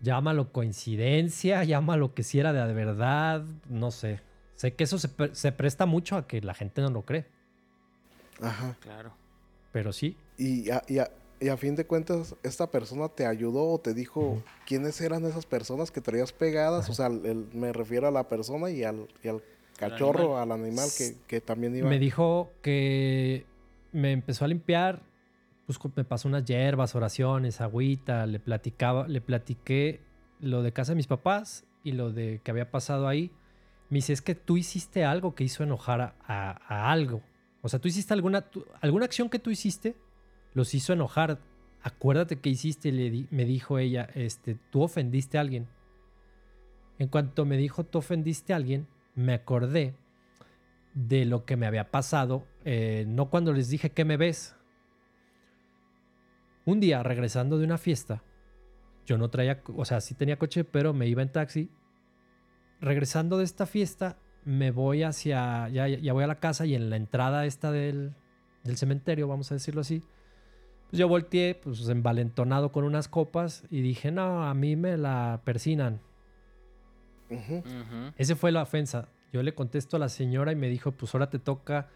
Llámalo 0.00 0.52
coincidencia, 0.52 1.64
llámalo 1.64 2.14
que 2.14 2.22
si 2.22 2.40
era 2.40 2.54
de 2.54 2.72
verdad, 2.72 3.44
no 3.68 3.90
sé. 3.90 4.20
Sé 4.54 4.72
que 4.72 4.84
eso 4.84 4.98
se, 4.98 5.10
se, 5.32 5.52
presta 5.52 5.84
mucho 5.84 6.16
a 6.16 6.26
que 6.26 6.40
la 6.40 6.54
gente 6.54 6.80
no 6.80 6.88
lo 6.88 7.02
cree. 7.02 7.26
Ajá. 8.40 8.74
Claro. 8.80 9.12
Pero 9.70 9.92
sí. 9.92 10.16
Y 10.38 10.70
a, 10.70 10.82
y 10.88 10.98
y 11.42 11.48
a 11.48 11.56
fin 11.56 11.74
de 11.74 11.84
cuentas, 11.84 12.36
¿esta 12.44 12.70
persona 12.70 13.08
te 13.08 13.26
ayudó 13.26 13.68
o 13.68 13.80
te 13.80 13.94
dijo 13.94 14.40
quiénes 14.64 15.00
eran 15.00 15.24
esas 15.24 15.44
personas 15.44 15.90
que 15.90 16.00
traías 16.00 16.32
pegadas? 16.32 16.88
O 16.88 16.94
sea, 16.94 17.08
el, 17.08 17.48
me 17.52 17.72
refiero 17.72 18.06
a 18.06 18.12
la 18.12 18.28
persona 18.28 18.70
y 18.70 18.84
al, 18.84 19.08
y 19.24 19.28
al 19.28 19.42
cachorro, 19.76 20.38
al 20.38 20.52
animal 20.52 20.88
que, 20.96 21.16
que, 21.26 21.40
también 21.40 21.74
iba. 21.74 21.88
Me 21.88 21.98
dijo 21.98 22.52
que 22.62 23.44
me 23.90 24.12
empezó 24.12 24.44
a 24.44 24.48
limpiar, 24.48 25.02
pues 25.66 25.80
me 25.96 26.04
pasó 26.04 26.28
unas 26.28 26.44
hierbas, 26.44 26.94
oraciones, 26.94 27.60
agüita, 27.60 28.24
le 28.26 28.38
platicaba, 28.38 29.08
le 29.08 29.20
platiqué 29.20 30.00
lo 30.38 30.62
de 30.62 30.72
casa 30.72 30.92
de 30.92 30.96
mis 30.96 31.08
papás 31.08 31.64
y 31.82 31.90
lo 31.90 32.12
de 32.12 32.40
que 32.44 32.52
había 32.52 32.70
pasado 32.70 33.08
ahí. 33.08 33.32
Me 33.90 33.96
dice, 33.96 34.12
es 34.12 34.22
que 34.22 34.36
tú 34.36 34.56
hiciste 34.56 35.04
algo 35.04 35.34
que 35.34 35.42
hizo 35.42 35.64
enojar 35.64 36.00
a, 36.00 36.14
a, 36.24 36.60
a 36.68 36.92
algo. 36.92 37.20
O 37.62 37.68
sea, 37.68 37.80
tú 37.80 37.88
hiciste 37.88 38.14
alguna, 38.14 38.42
tú, 38.42 38.64
alguna 38.80 39.06
acción 39.06 39.28
que 39.28 39.40
tú 39.40 39.50
hiciste, 39.50 39.96
los 40.54 40.74
hizo 40.74 40.92
enojar. 40.92 41.40
Acuérdate 41.82 42.40
que 42.40 42.50
hiciste, 42.50 42.92
le 42.92 43.26
me 43.30 43.44
dijo 43.44 43.78
ella, 43.78 44.08
este, 44.14 44.56
tú 44.70 44.82
ofendiste 44.82 45.38
a 45.38 45.40
alguien. 45.40 45.68
En 46.98 47.08
cuanto 47.08 47.44
me 47.44 47.56
dijo, 47.56 47.84
tú 47.84 47.98
ofendiste 47.98 48.52
a 48.52 48.56
alguien, 48.56 48.86
me 49.14 49.34
acordé 49.34 49.96
de 50.94 51.24
lo 51.24 51.44
que 51.44 51.56
me 51.56 51.66
había 51.66 51.90
pasado, 51.90 52.46
eh, 52.64 53.04
no 53.08 53.30
cuando 53.30 53.52
les 53.52 53.68
dije 53.68 53.90
que 53.90 54.04
me 54.04 54.16
ves. 54.16 54.54
Un 56.64 56.80
día, 56.80 57.02
regresando 57.02 57.58
de 57.58 57.64
una 57.64 57.78
fiesta, 57.78 58.22
yo 59.06 59.18
no 59.18 59.30
traía, 59.30 59.62
o 59.74 59.84
sea, 59.84 60.00
sí 60.00 60.14
tenía 60.14 60.38
coche, 60.38 60.64
pero 60.64 60.92
me 60.92 61.08
iba 61.08 61.22
en 61.22 61.32
taxi. 61.32 61.70
Regresando 62.80 63.38
de 63.38 63.44
esta 63.44 63.66
fiesta, 63.66 64.18
me 64.44 64.70
voy 64.70 65.02
hacia, 65.02 65.68
ya, 65.68 66.12
voy 66.12 66.24
a 66.24 66.28
la 66.28 66.40
casa 66.40 66.66
y 66.66 66.74
en 66.74 66.90
la 66.90 66.96
entrada 66.96 67.46
esta 67.46 67.72
del 67.72 68.14
cementerio, 68.74 69.26
vamos 69.28 69.50
a 69.50 69.54
decirlo 69.54 69.80
así, 69.80 70.02
pues 70.92 71.00
yo 71.00 71.08
volteé, 71.08 71.54
pues 71.54 71.88
envalentonado 71.88 72.70
con 72.70 72.84
unas 72.84 73.08
copas 73.08 73.64
y 73.70 73.80
dije, 73.80 74.10
no, 74.10 74.44
a 74.46 74.52
mí 74.52 74.76
me 74.76 74.98
la 74.98 75.40
persinan. 75.42 76.00
Uh 77.30 77.36
-huh. 77.36 77.62
Uh 77.64 77.64
-huh. 77.64 78.12
Ese 78.18 78.36
fue 78.36 78.52
la 78.52 78.60
ofensa. 78.60 79.08
Yo 79.32 79.42
le 79.42 79.54
contesto 79.54 79.96
a 79.96 79.98
la 79.98 80.10
señora 80.10 80.52
y 80.52 80.54
me 80.54 80.68
dijo, 80.68 80.92
pues 80.92 81.14
ahora 81.14 81.30
te 81.30 81.38
toca. 81.38 81.88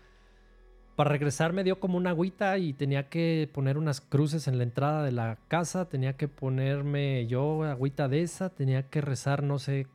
Para 0.96 1.10
regresar 1.10 1.52
me 1.52 1.62
dio 1.62 1.78
como 1.78 1.98
una 1.98 2.08
agüita 2.08 2.56
y 2.56 2.72
tenía 2.72 3.10
que 3.10 3.50
poner 3.52 3.76
unas 3.76 4.00
cruces 4.00 4.48
en 4.48 4.56
la 4.56 4.64
entrada 4.64 5.04
de 5.04 5.12
la 5.12 5.40
casa, 5.48 5.90
tenía 5.90 6.16
que 6.16 6.26
ponerme 6.26 7.26
yo 7.26 7.64
agüita 7.64 8.08
de 8.08 8.22
esa, 8.22 8.48
tenía 8.48 8.88
que 8.88 9.02
rezar, 9.02 9.42
no 9.42 9.58
sé. 9.58 9.88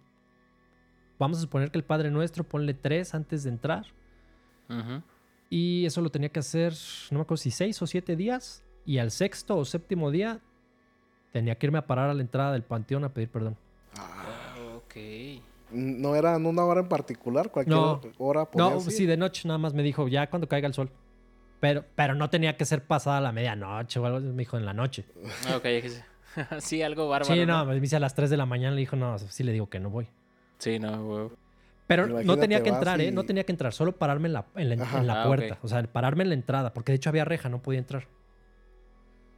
Vamos 1.18 1.40
a 1.40 1.42
suponer 1.42 1.72
que 1.72 1.80
el 1.80 1.86
Padre 1.86 2.12
Nuestro, 2.12 2.44
ponle 2.44 2.76
tres 2.76 3.16
antes 3.16 3.46
de 3.46 3.50
entrar. 3.50 3.88
Uh 4.70 4.74
-huh. 4.74 5.04
Y 5.50 5.88
eso 5.88 6.02
lo 6.02 6.12
tenía 6.12 6.30
que 6.30 6.40
hacer, 6.40 6.74
no 7.10 7.18
me 7.18 7.24
acuerdo 7.24 7.42
si 7.42 7.50
seis 7.50 7.82
o 7.82 7.88
siete 7.88 8.16
días. 8.16 8.64
Y 8.86 8.98
al 8.98 9.12
sexto 9.12 9.58
o 9.58 9.66
séptimo 9.66 10.12
día 10.12 10.40
tenía 11.32 11.56
que 11.56 11.66
irme 11.68 11.78
a 11.78 11.88
parar 11.88 12.10
a 12.10 12.14
la 12.14 12.22
entrada 12.22 12.52
del 12.54 12.64
panteón 12.64 13.04
a 13.04 13.10
pedir 13.14 13.30
perdón. 13.30 13.58
Ah, 13.98 14.56
ok. 14.78 14.96
¿No 15.72 16.16
era 16.16 16.36
en 16.36 16.46
una 16.46 16.66
hora 16.66 16.82
en 16.82 16.90
particular? 16.90 17.50
¿Cualquier 17.52 17.76
No. 17.78 18.02
hora 18.18 18.48
No, 18.56 18.76
ir? 18.76 18.82
sí, 18.92 19.06
de 19.06 19.16
noche 19.18 19.48
nada 19.48 19.58
más 19.58 19.74
me 19.74 19.84
dijo, 19.84 20.08
ya 20.08 20.30
cuando 20.30 20.48
caiga 20.48 20.68
el 20.68 20.74
sol. 20.74 20.90
Pero, 21.60 21.86
pero 21.96 22.16
no 22.16 22.30
tenía 22.30 22.58
que 22.58 22.66
ser 22.66 22.84
pasada 22.84 23.22
la 23.22 23.32
medianoche 23.32 24.00
o 24.00 24.06
algo, 24.06 24.20
me 24.20 24.40
dijo 24.40 24.58
en 24.58 24.66
la 24.66 24.74
noche. 24.74 25.06
Ah, 25.48 25.58
Ok, 25.58 25.66
sí, 26.60 26.82
algo 26.82 27.08
bárbaro. 27.08 27.34
Sí, 27.34 27.46
no, 27.46 27.64
me 27.66 27.80
dice 27.80 27.98
a 27.98 28.00
las 28.00 28.16
3 28.16 28.30
de 28.30 28.38
la 28.38 28.46
mañana, 28.46 28.74
le 28.76 28.80
dijo, 28.82 28.96
no, 28.96 29.18
sí 29.20 29.44
le 29.44 29.52
digo 29.52 29.70
que 29.70 29.80
no 29.80 29.90
voy. 29.90 30.08
Sí, 30.58 30.80
no, 30.80 31.06
güey. 31.06 31.30
Pero 31.88 32.08
no 32.24 32.38
tenía 32.38 32.64
que 32.64 32.70
entrar, 32.70 33.00
¿eh? 33.02 33.12
No 33.12 33.26
tenía 33.26 33.44
que 33.46 33.52
entrar, 33.52 33.74
solo 33.74 33.92
pararme 33.98 34.28
en 34.28 34.34
la, 34.34 34.46
en 34.56 34.70
la, 34.70 34.84
Ajá. 34.84 35.00
en 35.00 35.08
la 35.08 35.24
Ah, 35.24 35.28
puerta. 35.28 35.54
ok. 35.56 35.64
O 35.66 35.68
sea, 35.68 35.84
pararme 35.84 36.24
en 36.24 36.30
la 36.30 36.36
entrada, 36.36 36.74
porque 36.74 36.94
de 36.94 36.96
hecho 36.98 37.10
había 37.10 37.26
reja, 37.26 37.48
no 37.50 37.62
podía 37.62 37.80
entrar. 37.80 38.08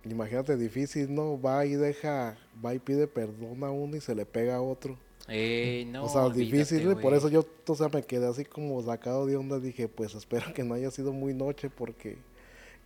Imagínate, 0.05 0.57
difícil, 0.57 1.13
¿no? 1.13 1.39
Va 1.39 1.65
y 1.65 1.75
deja, 1.75 2.37
va 2.63 2.73
y 2.73 2.79
pide 2.79 3.07
perdón 3.07 3.63
a 3.63 3.71
uno 3.71 3.95
y 3.95 4.01
se 4.01 4.15
le 4.15 4.25
pega 4.25 4.57
a 4.57 4.61
otro. 4.61 4.97
Ey, 5.27 5.85
no, 5.85 6.05
o 6.05 6.09
sea, 6.09 6.23
olvídate, 6.25 6.57
difícil, 6.57 6.83
güey. 6.83 6.95
Por 6.95 7.11
güey. 7.11 7.17
eso 7.17 7.29
yo, 7.29 7.45
o 7.67 7.75
sea, 7.75 7.87
me 7.87 8.03
quedé 8.03 8.27
así 8.27 8.43
como 8.43 8.81
sacado 8.83 9.25
de 9.25 9.37
onda. 9.37 9.59
Dije, 9.59 9.87
pues 9.87 10.13
espero 10.15 10.53
que 10.53 10.63
no 10.63 10.73
haya 10.73 10.91
sido 10.91 11.13
muy 11.13 11.33
noche 11.33 11.69
porque 11.69 12.17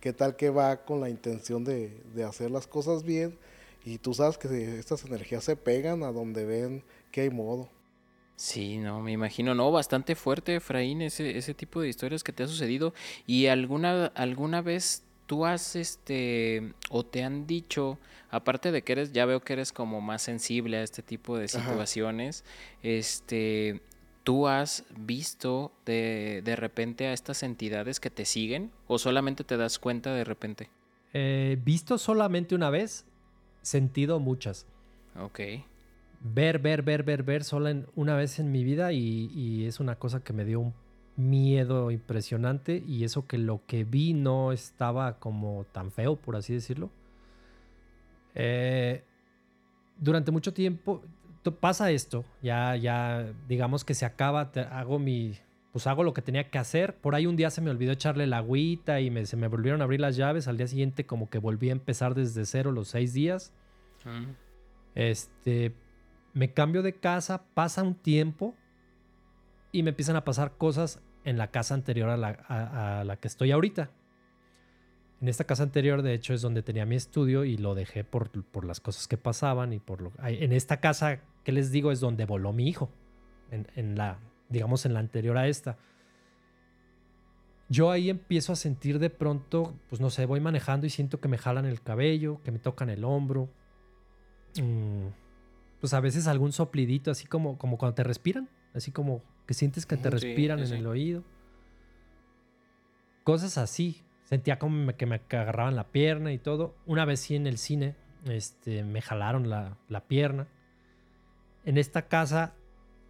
qué 0.00 0.12
tal 0.12 0.36
que 0.36 0.50
va 0.50 0.84
con 0.84 1.00
la 1.00 1.10
intención 1.10 1.64
de, 1.64 2.00
de 2.14 2.24
hacer 2.24 2.50
las 2.50 2.66
cosas 2.66 3.02
bien. 3.02 3.36
Y 3.84 3.98
tú 3.98 4.14
sabes 4.14 4.38
que 4.38 4.78
estas 4.78 5.04
energías 5.04 5.44
se 5.44 5.56
pegan 5.56 6.02
a 6.02 6.12
donde 6.12 6.44
ven 6.44 6.84
que 7.10 7.22
hay 7.22 7.30
modo. 7.30 7.68
Sí, 8.36 8.78
no, 8.78 9.00
me 9.00 9.10
imagino, 9.10 9.52
no, 9.56 9.72
bastante 9.72 10.14
fuerte, 10.14 10.54
Efraín, 10.54 11.02
ese, 11.02 11.36
ese 11.36 11.54
tipo 11.54 11.80
de 11.80 11.88
historias 11.88 12.22
que 12.22 12.32
te 12.32 12.44
ha 12.44 12.46
sucedido. 12.46 12.94
¿Y 13.26 13.46
alguna, 13.46 14.06
alguna 14.14 14.62
vez 14.62 15.02
tú 15.28 15.44
has, 15.46 15.76
este, 15.76 16.72
o 16.88 17.04
te 17.04 17.22
han 17.22 17.46
dicho, 17.46 17.98
aparte 18.30 18.72
de 18.72 18.82
que 18.82 18.92
eres, 18.92 19.12
ya 19.12 19.26
veo 19.26 19.40
que 19.40 19.52
eres 19.52 19.72
como 19.72 20.00
más 20.00 20.22
sensible 20.22 20.78
a 20.78 20.82
este 20.82 21.02
tipo 21.02 21.36
de 21.36 21.44
Ajá. 21.44 21.60
situaciones, 21.60 22.44
este, 22.82 23.82
tú 24.24 24.48
has 24.48 24.84
visto 24.96 25.70
de, 25.86 26.40
de 26.44 26.56
repente 26.56 27.06
a 27.06 27.12
estas 27.12 27.42
entidades 27.42 28.00
que 28.00 28.10
te 28.10 28.24
siguen 28.24 28.72
o 28.86 28.98
solamente 28.98 29.44
te 29.44 29.56
das 29.58 29.78
cuenta 29.78 30.12
de 30.14 30.24
repente? 30.24 30.70
Eh, 31.12 31.58
visto 31.62 31.98
solamente 31.98 32.54
una 32.54 32.70
vez, 32.70 33.04
sentido 33.62 34.20
muchas. 34.20 34.66
Ok, 35.20 35.40
ver, 36.20 36.58
ver, 36.58 36.82
ver, 36.82 37.02
ver, 37.02 37.22
ver 37.22 37.44
sola 37.44 37.70
en- 37.70 37.86
una 37.96 38.16
vez 38.16 38.38
en 38.38 38.50
mi 38.50 38.64
vida 38.64 38.92
y, 38.92 39.30
y 39.34 39.66
es 39.66 39.78
una 39.78 39.96
cosa 39.96 40.20
que 40.24 40.32
me 40.32 40.44
dio 40.46 40.60
un 40.60 40.74
miedo 41.18 41.90
impresionante 41.90 42.82
y 42.86 43.04
eso 43.04 43.26
que 43.26 43.36
lo 43.38 43.60
que 43.66 43.84
vi 43.84 44.14
no 44.14 44.52
estaba 44.52 45.18
como 45.18 45.66
tan 45.72 45.90
feo, 45.90 46.16
por 46.16 46.36
así 46.36 46.54
decirlo. 46.54 46.90
Eh, 48.34 49.02
durante 49.98 50.30
mucho 50.30 50.54
tiempo 50.54 51.02
pasa 51.60 51.90
esto, 51.90 52.24
ya, 52.42 52.76
ya 52.76 53.32
digamos 53.48 53.84
que 53.84 53.94
se 53.94 54.04
acaba, 54.04 54.52
te- 54.52 54.60
hago 54.60 54.98
mi, 54.98 55.32
pues 55.72 55.86
hago 55.86 56.04
lo 56.04 56.12
que 56.12 56.20
tenía 56.22 56.50
que 56.50 56.58
hacer. 56.58 56.94
Por 56.96 57.14
ahí 57.14 57.26
un 57.26 57.36
día 57.36 57.50
se 57.50 57.62
me 57.62 57.70
olvidó 57.70 57.90
echarle 57.92 58.26
la 58.26 58.38
agüita 58.38 59.00
y 59.00 59.10
me- 59.10 59.24
se 59.26 59.36
me 59.38 59.48
volvieron 59.48 59.80
a 59.80 59.84
abrir 59.84 60.00
las 60.00 60.14
llaves. 60.16 60.46
Al 60.46 60.58
día 60.58 60.66
siguiente 60.68 61.06
como 61.06 61.30
que 61.30 61.38
volví 61.38 61.70
a 61.70 61.72
empezar 61.72 62.14
desde 62.14 62.44
cero 62.44 62.70
los 62.70 62.88
seis 62.88 63.12
días. 63.14 63.52
Este, 64.94 65.72
me 66.34 66.52
cambio 66.52 66.82
de 66.82 66.92
casa, 66.94 67.42
pasa 67.54 67.82
un 67.82 67.94
tiempo 67.94 68.54
y 69.72 69.82
me 69.82 69.90
empiezan 69.90 70.16
a 70.16 70.24
pasar 70.24 70.52
cosas 70.58 71.00
en 71.24 71.38
la 71.38 71.50
casa 71.50 71.74
anterior 71.74 72.08
a 72.10 72.16
la, 72.16 72.28
a- 72.48 73.04
la 73.04 73.16
que 73.16 73.28
estoy 73.28 73.50
ahorita. 73.52 73.90
En 75.20 75.28
esta 75.28 75.44
casa 75.44 75.64
anterior, 75.64 76.02
de 76.02 76.14
hecho, 76.14 76.32
es 76.32 76.42
donde 76.42 76.62
tenía 76.62 76.86
mi 76.86 76.94
estudio 76.94 77.44
y 77.44 77.56
lo 77.56 77.74
dejé 77.74 78.04
por, 78.04 78.30
por 78.44 78.64
las 78.64 78.80
cosas 78.80 79.08
que 79.08 79.16
pasaban 79.16 79.72
y 79.72 79.80
por 79.80 80.00
lo... 80.00 80.12
En 80.22 80.52
esta 80.52 80.78
casa, 80.80 81.20
que 81.42 81.50
les 81.50 81.72
digo, 81.72 81.90
es 81.90 81.98
donde 81.98 82.24
voló 82.24 82.52
mi 82.52 82.68
hijo. 82.68 82.88
En, 83.50 83.66
en 83.74 83.96
la, 83.96 84.18
digamos, 84.48 84.86
en 84.86 84.94
la 84.94 85.00
anterior 85.00 85.36
a 85.36 85.48
esta. 85.48 85.76
Yo 87.68 87.90
ahí 87.90 88.08
empiezo 88.10 88.52
a 88.52 88.56
sentir 88.56 88.98
de 88.98 89.10
pronto, 89.10 89.74
pues 89.90 90.00
no 90.00 90.08
sé, 90.10 90.24
voy 90.24 90.40
manejando 90.40 90.86
y 90.86 90.90
siento 90.90 91.20
que 91.20 91.28
me 91.28 91.36
jalan 91.36 91.66
el 91.66 91.82
cabello, 91.82 92.40
que 92.44 92.50
me 92.52 92.58
tocan 92.58 92.88
el 92.88 93.04
hombro. 93.04 93.50
Mm, 94.58 95.08
pues 95.80 95.92
a 95.92 96.00
veces 96.00 96.26
algún 96.28 96.52
soplidito, 96.52 97.10
así 97.10 97.26
como, 97.26 97.58
como 97.58 97.76
cuando 97.76 97.94
te 97.94 98.04
respiran, 98.04 98.48
así 98.74 98.90
como 98.92 99.22
que 99.46 99.54
sientes 99.54 99.86
que 99.86 99.96
te 99.96 100.04
sí, 100.04 100.10
respiran 100.10 100.66
sí, 100.66 100.72
en 100.72 100.80
el 100.80 100.86
oído. 100.86 101.24
Cosas 103.24 103.58
así. 103.58 104.02
Sentía 104.24 104.58
como 104.58 104.76
me- 104.84 104.94
que 104.94 105.06
me 105.06 105.16
agarraban 105.30 105.74
la 105.76 105.84
pierna 105.84 106.32
y 106.32 106.38
todo. 106.38 106.74
Una 106.86 107.04
vez 107.04 107.20
sí 107.20 107.34
en 107.34 107.46
el 107.46 107.56
cine, 107.58 107.94
este, 108.26 108.84
me 108.84 109.00
jalaron 109.00 109.48
la, 109.48 109.76
la 109.88 110.02
pierna. 110.06 110.46
En 111.64 111.78
esta 111.78 112.08
casa, 112.08 112.54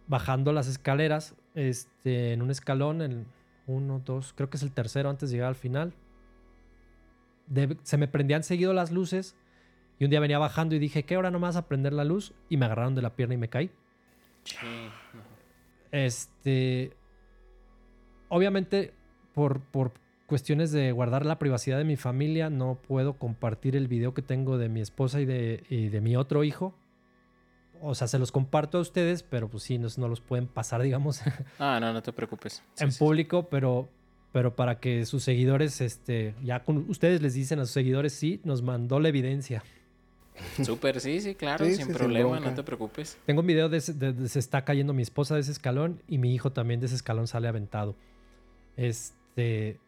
bajando 0.07 0.53
las 0.53 0.67
escaleras, 0.67 1.35
este, 1.55 2.33
en 2.33 2.41
un 2.41 2.51
escalón, 2.51 3.01
en 3.01 3.25
uno, 3.67 4.01
dos, 4.05 4.33
creo 4.33 4.49
que 4.49 4.57
es 4.57 4.63
el 4.63 4.71
tercero 4.71 5.09
antes 5.09 5.29
de 5.29 5.35
llegar 5.37 5.49
al 5.49 5.55
final. 5.55 5.93
de- 7.47 7.77
se 7.83 7.97
me 7.97 8.07
prendían 8.07 8.43
seguido 8.43 8.73
las 8.73 8.91
luces 8.91 9.35
y 9.97 10.03
un 10.05 10.11
día 10.11 10.19
venía 10.19 10.37
bajando 10.37 10.75
y 10.75 10.79
dije, 10.79 11.01
¿qué 11.03 11.17
hora 11.17 11.31
no 11.31 11.39
me 11.39 11.47
vas 11.47 11.55
a 11.55 11.67
prender 11.67 11.93
la 11.93 12.03
luz? 12.03 12.31
Y 12.47 12.57
me 12.57 12.65
agarraron 12.67 12.93
de 12.93 13.01
la 13.01 13.15
pierna 13.15 13.33
y 13.33 13.37
me 13.37 13.49
caí. 13.49 13.71
Sí. 14.43 14.57
Este. 15.91 16.93
Obviamente, 18.29 18.93
por, 19.33 19.61
por 19.61 19.91
cuestiones 20.27 20.71
de 20.71 20.91
guardar 20.91 21.25
la 21.25 21.39
privacidad 21.39 21.77
de 21.77 21.83
mi 21.83 21.95
familia, 21.95 22.49
no 22.49 22.79
puedo 22.87 23.17
compartir 23.17 23.75
el 23.75 23.87
video 23.87 24.13
que 24.13 24.21
tengo 24.21 24.57
de 24.57 24.69
mi 24.69 24.81
esposa 24.81 25.19
y 25.19 25.25
de, 25.25 25.63
y 25.69 25.89
de 25.89 26.01
mi 26.01 26.15
otro 26.15 26.43
hijo. 26.43 26.75
O 27.81 27.95
sea, 27.95 28.07
se 28.07 28.19
los 28.19 28.31
comparto 28.31 28.77
a 28.77 28.81
ustedes, 28.81 29.23
pero 29.23 29.49
pues 29.49 29.63
sí, 29.63 29.77
no, 29.79 29.87
no 29.97 30.07
los 30.07 30.21
pueden 30.21 30.47
pasar, 30.47 30.81
digamos, 30.83 31.21
Ah, 31.57 31.79
no, 31.81 31.91
no 31.91 32.01
te 32.03 32.13
preocupes. 32.13 32.63
Sí, 32.75 32.83
en 32.83 32.91
sí, 32.91 32.97
sí. 32.97 33.03
público, 33.03 33.49
pero, 33.49 33.89
pero 34.31 34.55
para 34.55 34.79
que 34.79 35.05
sus 35.05 35.23
seguidores, 35.23 35.81
este, 35.81 36.35
ya 36.43 36.63
con 36.63 36.89
ustedes 36.89 37.21
les 37.21 37.33
dicen 37.33 37.59
a 37.59 37.65
sus 37.65 37.71
seguidores, 37.71 38.13
sí, 38.13 38.41
nos 38.43 38.61
mandó 38.61 38.99
la 38.99 39.09
evidencia. 39.09 39.63
Súper, 40.63 40.99
sí, 40.99 41.21
sí, 41.21 41.35
claro, 41.35 41.65
Sí, 41.65 41.75
sin 41.75 41.87
sí, 41.87 41.93
problema, 41.93 42.39
no 42.39 42.53
te 42.53 42.63
preocupes. 42.63 43.17
Tengo 43.25 43.41
un 43.41 43.47
video 43.47 43.69
de, 43.69 43.79
de- 43.81 44.13
de- 44.13 44.29
se 44.29 44.39
está 44.39 44.63
cayendo 44.65 44.93
mi 44.93 45.01
esposa 45.01 45.35
de 45.35 45.41
ese 45.41 45.51
escalón 45.51 46.01
y 46.07 46.17
mi 46.17 46.33
hijo 46.33 46.51
también 46.51 46.79
de 46.79 46.85
ese 46.87 46.95
escalón 46.95 47.27
sale 47.27 47.47
aventado. 47.47 47.95
Este, 48.77 49.79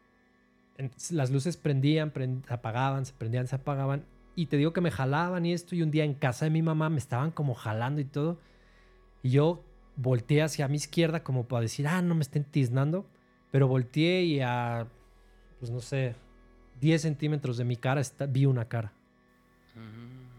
en- 0.77 0.91
las 1.11 1.31
luces 1.31 1.57
prendían, 1.57 2.11
se 2.13 2.53
apagaban, 2.53 3.05
se 3.05 3.13
prendían, 3.13 3.47
se 3.47 3.55
apagaban. 3.55 4.05
Y 4.35 4.47
te 4.47 4.57
digo 4.57 4.73
que 4.73 4.81
me 4.81 4.91
jalaban 4.91 5.45
y 5.45 5.53
esto. 5.53 5.75
Y 5.75 5.81
un 5.81 5.91
día 5.91 6.03
en 6.05 6.13
casa 6.13 6.45
de 6.45 6.51
mi 6.51 6.61
mamá 6.61 6.89
me 6.89 6.97
estaban 6.99 7.31
como 7.31 7.53
jalando 7.53 8.01
y 8.01 8.05
todo. 8.05 8.39
Y 9.23 9.31
yo 9.31 9.63
volteé 9.95 10.41
hacia 10.41 10.67
mi 10.67 10.77
izquierda 10.77 11.23
como 11.23 11.47
para 11.47 11.61
decir, 11.61 11.87
ah, 11.87 12.01
no 12.01 12.15
me 12.15 12.21
estén 12.21 12.43
tiznando. 12.43 13.05
Pero 13.51 13.67
volteé 13.67 14.23
y 14.23 14.39
a, 14.39 14.87
pues 15.59 15.69
no 15.71 15.79
sé, 15.81 16.15
10 16.79 17.01
centímetros 17.01 17.57
de 17.57 17.65
mi 17.65 17.75
cara 17.75 17.99
está- 18.01 18.25
vi 18.25 18.45
una 18.45 18.65
cara. 18.65 18.93
Mm, 19.75 20.30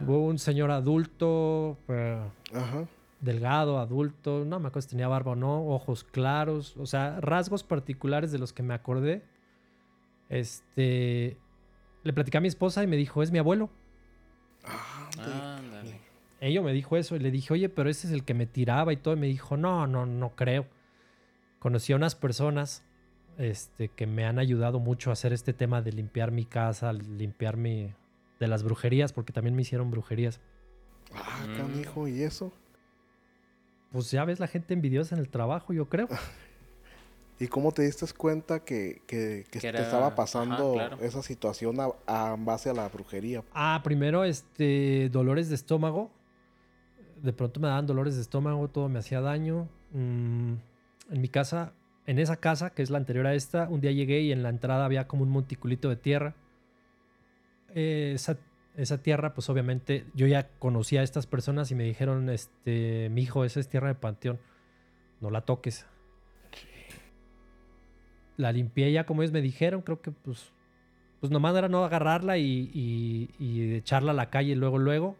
Hubo 0.00 0.26
un 0.26 0.38
señor 0.38 0.70
adulto, 0.70 1.78
eh, 1.88 2.20
Ajá. 2.54 2.86
delgado, 3.20 3.78
adulto, 3.78 4.44
no 4.44 4.60
me 4.60 4.68
acuerdo 4.68 4.82
si 4.82 4.90
tenía 4.90 5.08
barba 5.08 5.32
o 5.32 5.36
no, 5.36 5.66
ojos 5.68 6.04
claros, 6.04 6.76
o 6.76 6.86
sea, 6.86 7.20
rasgos 7.20 7.64
particulares 7.64 8.32
de 8.32 8.38
los 8.38 8.52
que 8.52 8.62
me 8.62 8.74
acordé. 8.74 9.22
Este, 10.28 11.36
le 12.04 12.12
platicé 12.12 12.38
a 12.38 12.40
mi 12.40 12.48
esposa 12.48 12.82
y 12.82 12.86
me 12.86 12.96
dijo, 12.96 13.22
es 13.22 13.30
mi 13.32 13.38
abuelo. 13.38 13.70
Ándale. 15.18 16.00
Ella 16.40 16.62
me 16.62 16.72
dijo 16.72 16.96
eso 16.96 17.16
y 17.16 17.18
le 17.18 17.30
dije, 17.30 17.52
oye, 17.52 17.68
pero 17.68 17.90
ese 17.90 18.06
es 18.06 18.12
el 18.12 18.24
que 18.24 18.34
me 18.34 18.46
tiraba 18.46 18.92
y 18.92 18.96
todo. 18.96 19.14
Y 19.14 19.18
me 19.18 19.26
dijo, 19.26 19.56
no, 19.56 19.86
no, 19.86 20.06
no 20.06 20.36
creo. 20.36 20.66
Conocí 21.58 21.92
a 21.92 21.96
unas 21.96 22.14
personas 22.14 22.84
este, 23.38 23.88
que 23.88 24.06
me 24.06 24.24
han 24.24 24.38
ayudado 24.38 24.78
mucho 24.78 25.10
a 25.10 25.14
hacer 25.14 25.32
este 25.32 25.52
tema 25.52 25.82
de 25.82 25.92
limpiar 25.92 26.30
mi 26.30 26.44
casa, 26.44 26.92
limpiar 26.92 27.56
mi, 27.56 27.92
de 28.40 28.48
las 28.48 28.62
brujerías, 28.62 29.12
porque 29.12 29.32
también 29.32 29.54
me 29.56 29.62
hicieron 29.62 29.90
brujerías. 29.90 30.40
Ah, 31.14 31.46
Mm. 31.48 31.56
canijo, 31.56 32.08
¿y 32.08 32.22
eso? 32.22 32.52
Pues 33.92 34.10
ya 34.10 34.24
ves 34.24 34.38
la 34.40 34.46
gente 34.46 34.74
envidiosa 34.74 35.14
en 35.14 35.20
el 35.20 35.28
trabajo, 35.28 35.72
yo 35.72 35.88
creo. 35.88 36.08
¿Y 37.40 37.46
cómo 37.46 37.70
te 37.72 37.82
diste 37.82 38.04
cuenta 38.16 38.64
que, 38.64 39.00
que, 39.06 39.44
que 39.50 39.58
Que 39.58 39.60
te 39.60 39.68
era- 39.68 39.80
estaba 39.82 40.08
ajá, 40.08 40.16
pasando 40.16 40.72
claro. 40.74 40.98
esa 41.00 41.22
situación 41.22 41.76
a, 41.80 41.88
a 42.06 42.36
base 42.36 42.68
a 42.68 42.74
la 42.74 42.88
brujería? 42.88 43.44
Ah, 43.54 43.80
primero, 43.84 44.24
este, 44.24 45.08
dolores 45.10 45.48
de 45.48 45.54
estómago. 45.54 46.10
De 47.22 47.32
pronto 47.32 47.60
me 47.60 47.68
daban 47.68 47.86
dolores 47.86 48.16
de 48.16 48.22
estómago, 48.22 48.68
todo 48.68 48.88
me 48.88 48.98
hacía 48.98 49.20
daño. 49.20 49.68
Mm, 49.92 50.54
en 51.10 51.20
mi 51.20 51.28
casa, 51.28 51.72
en 52.06 52.18
esa 52.18 52.36
casa, 52.36 52.70
que 52.70 52.82
es 52.82 52.90
la 52.90 52.98
anterior 52.98 53.26
a 53.26 53.34
esta, 53.34 53.68
un 53.68 53.80
día 53.80 53.92
llegué 53.92 54.20
y 54.20 54.32
en 54.32 54.42
la 54.42 54.48
entrada 54.50 54.84
había 54.84 55.06
como 55.08 55.22
un 55.22 55.30
monticulito 55.30 55.88
de 55.88 55.96
tierra. 55.96 56.34
Eh, 57.74 58.12
esa, 58.14 58.38
esa 58.76 59.02
tierra, 59.02 59.34
pues 59.34 59.48
obviamente, 59.50 60.06
yo 60.14 60.26
ya 60.26 60.48
conocía 60.58 61.00
a 61.00 61.04
estas 61.04 61.26
personas 61.26 61.70
y 61.70 61.74
me 61.74 61.84
dijeron, 61.84 62.28
este, 62.30 63.08
mi 63.10 63.22
hijo, 63.22 63.44
esa 63.44 63.60
es 63.60 63.68
tierra 63.68 63.88
de 63.88 63.94
panteón, 63.94 64.38
no 65.20 65.30
la 65.30 65.42
toques. 65.42 65.86
La 68.36 68.52
limpié 68.52 68.92
ya 68.92 69.04
como 69.04 69.22
ellos 69.22 69.32
me 69.32 69.40
dijeron, 69.42 69.82
creo 69.82 70.00
que 70.00 70.10
pues 70.12 70.52
pues 71.20 71.32
nomás 71.32 71.56
era 71.56 71.68
no 71.68 71.84
agarrarla 71.84 72.38
y, 72.38 72.70
y- 72.72 73.30
y 73.40 73.74
echarla 73.74 74.12
a 74.12 74.14
la 74.14 74.30
calle 74.30 74.54
luego, 74.54 74.78
luego. 74.78 75.16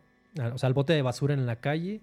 O 0.55 0.57
sea, 0.59 0.69
el 0.69 0.75
bote 0.75 0.93
de 0.93 1.03
basura 1.03 1.35
en 1.35 1.45
la 1.45 1.57
calle. 1.57 2.01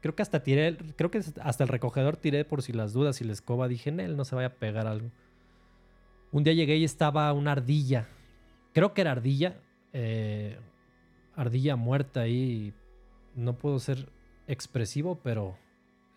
Creo 0.00 0.14
que 0.16 0.22
hasta 0.22 0.42
tiré, 0.42 0.78
creo 0.96 1.10
que 1.10 1.18
hasta 1.42 1.62
el 1.64 1.68
recogedor 1.68 2.16
tiré 2.16 2.46
por 2.46 2.62
si 2.62 2.72
las 2.72 2.94
dudas 2.94 3.20
y 3.20 3.24
la 3.24 3.34
escoba. 3.34 3.68
Dije, 3.68 3.90
él 3.90 4.16
no 4.16 4.24
se 4.24 4.34
vaya 4.34 4.48
a 4.48 4.54
pegar 4.54 4.86
algo. 4.86 5.10
Un 6.32 6.44
día 6.44 6.54
llegué 6.54 6.76
y 6.78 6.84
estaba 6.84 7.30
una 7.34 7.52
ardilla. 7.52 8.08
Creo 8.72 8.94
que 8.94 9.02
era 9.02 9.12
ardilla. 9.12 9.58
Eh, 9.98 10.58
ardilla 11.34 11.74
muerta 11.76 12.20
ahí. 12.20 12.74
No 13.34 13.54
puedo 13.56 13.78
ser 13.78 14.10
expresivo, 14.46 15.18
pero 15.22 15.56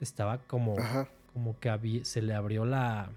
estaba 0.02 0.40
como 0.40 0.78
Ajá. 0.78 1.08
como 1.34 1.58
que 1.60 1.70
había- 1.70 2.04
se 2.04 2.22
le 2.22 2.34
abrió 2.34 2.66
la. 2.66 3.10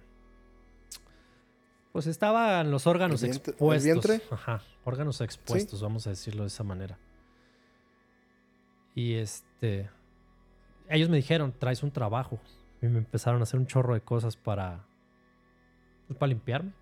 Pues 1.92 2.06
estaban 2.06 2.70
los 2.70 2.86
órganos 2.86 3.22
¿El 3.22 3.30
vientre- 3.32 3.48
el 3.48 3.50
expuestos. 3.54 3.84
vientre? 3.84 4.22
Ajá, 4.30 4.62
órganos 4.84 5.20
expuestos, 5.20 5.82
vamos 5.82 6.06
a 6.06 6.10
decirlo 6.10 6.42
de 6.44 6.48
esa 6.48 6.62
manera. 6.64 6.98
Y 8.94 9.14
este. 9.14 9.90
Ellos 10.88 11.08
me 11.08 11.16
dijeron, 11.16 11.52
traes 11.58 11.82
un 11.82 11.90
trabajo. 11.90 12.38
Y 12.80 12.86
me 12.86 12.98
empezaron 12.98 13.40
a 13.40 13.44
hacer 13.44 13.58
un 13.60 13.66
chorro 13.66 13.94
de 13.94 14.00
cosas 14.00 14.36
para. 14.36 14.84
Pues 16.06 16.18
para 16.18 16.28
limpiarme. 16.28 16.72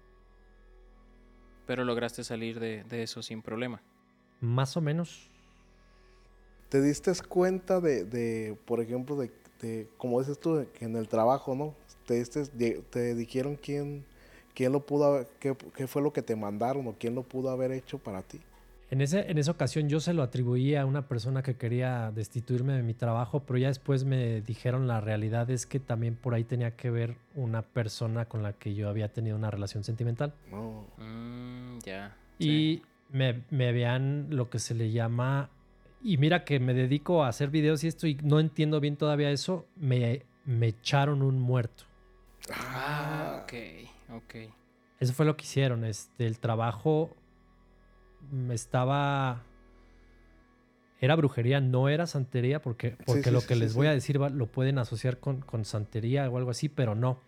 Pero 1.71 1.85
lograste 1.85 2.25
salir 2.25 2.59
de, 2.59 2.83
de 2.83 3.05
eso 3.05 3.23
sin 3.23 3.43
problema. 3.43 3.81
Más 4.41 4.77
o 4.77 4.81
menos. 4.81 5.31
¿Te 6.69 6.83
diste 6.83 7.13
cuenta 7.29 7.81
de, 7.81 8.05
de, 8.05 8.59
por 8.65 8.81
ejemplo, 8.81 9.15
de, 9.15 9.31
de, 9.63 9.89
como 9.97 10.19
dices 10.19 10.41
tú, 10.41 10.67
que 10.77 10.87
en 10.87 10.97
el 10.97 11.07
trabajo, 11.07 11.55
¿no? 11.55 11.73
Te, 12.07 12.15
diste, 12.15 12.43
de- 12.55 12.83
te 12.91 13.15
dijeron 13.15 13.55
quién, 13.55 14.05
quién 14.53 14.73
lo 14.73 14.85
pudo 14.85 15.05
haber, 15.05 15.29
qué, 15.39 15.57
qué 15.77 15.87
fue 15.87 16.03
lo 16.03 16.13
que 16.13 16.23
te 16.23 16.35
mandaron 16.35 16.89
o 16.89 16.97
quién 16.99 17.15
lo 17.15 17.23
pudo 17.23 17.51
haber 17.51 17.71
hecho 17.71 17.99
para 17.99 18.23
ti. 18.23 18.41
En, 18.91 19.01
ese, 19.01 19.31
en 19.31 19.39
esa 19.39 19.53
ocasión 19.53 19.89
yo 19.89 20.01
se 20.01 20.13
lo 20.13 20.23
atribuí 20.23 20.75
a 20.75 20.85
una 20.85 21.07
persona 21.07 21.43
que 21.43 21.55
quería 21.55 22.11
destituirme 22.11 22.73
de 22.73 22.83
mi 22.83 22.93
trabajo, 22.93 23.41
pero 23.41 23.59
ya 23.59 23.69
después 23.69 24.05
me 24.05 24.41
dijeron 24.41 24.89
la 24.89 25.01
realidad 25.01 25.49
es 25.51 25.65
que 25.65 25.79
también 25.79 26.17
por 26.17 26.35
ahí 26.35 26.43
tenía 26.43 26.75
que 26.75 26.91
ver 26.91 27.17
una 27.37 27.63
persona 27.63 28.25
con 28.25 28.43
la 28.43 28.53
que 28.53 28.75
yo 28.75 28.89
había 28.89 29.13
tenido 29.13 29.37
una 29.37 29.51
relación 29.51 29.85
sentimental. 29.85 30.35
No. 30.51 30.89
Mm, 30.99 31.79
ya. 31.85 32.17
Y 32.41 32.45
sí. 32.45 32.83
me, 33.11 33.45
me 33.51 33.71
vean 33.73 34.27
lo 34.31 34.51
que 34.51 34.59
se 34.59 34.75
le 34.75 34.91
llama... 34.91 35.51
Y 36.03 36.17
mira 36.17 36.45
que 36.45 36.59
me 36.59 36.73
dedico 36.73 37.23
a 37.23 37.29
hacer 37.29 37.51
videos 37.51 37.85
y 37.85 37.89
esto 37.89 38.07
y 38.07 38.15
no 38.23 38.41
entiendo 38.41 38.81
bien 38.81 38.97
todavía 38.97 39.31
eso. 39.31 39.67
Me, 39.77 40.23
me 40.47 40.69
echaron 40.69 41.21
un 41.21 41.39
muerto. 41.39 41.85
Ah, 42.51 43.43
ok, 43.43 43.53
ok. 44.17 44.35
Eso 44.99 45.13
fue 45.13 45.27
lo 45.27 45.37
que 45.37 45.45
hicieron. 45.45 45.85
Este, 45.85 46.27
el 46.27 46.39
trabajo 46.39 47.15
estaba. 48.51 49.43
Era 51.01 51.17
brujería, 51.17 51.61
no 51.61 51.89
era 51.89 52.07
santería, 52.07 52.61
porque, 52.61 52.97
porque 53.07 53.25
sí, 53.25 53.31
lo 53.31 53.41
sí, 53.41 53.47
que 53.49 53.55
sí, 53.55 53.61
les 53.61 53.73
sí. 53.73 53.77
voy 53.79 53.87
a 53.87 53.93
decir 53.93 54.21
va- 54.21 54.29
lo 54.29 54.47
pueden 54.47 54.79
asociar 54.79 55.19
con, 55.19 55.41
con 55.41 55.65
santería 55.65 56.29
o 56.29 56.37
algo 56.37 56.51
así, 56.51 56.69
pero 56.69 56.95
no. 56.95 57.21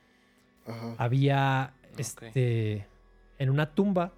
Ajá. 0.66 0.94
Había 0.98 1.74
este, 1.96 2.86
en 3.38 3.50
una 3.50 3.74
tumba 3.74 4.12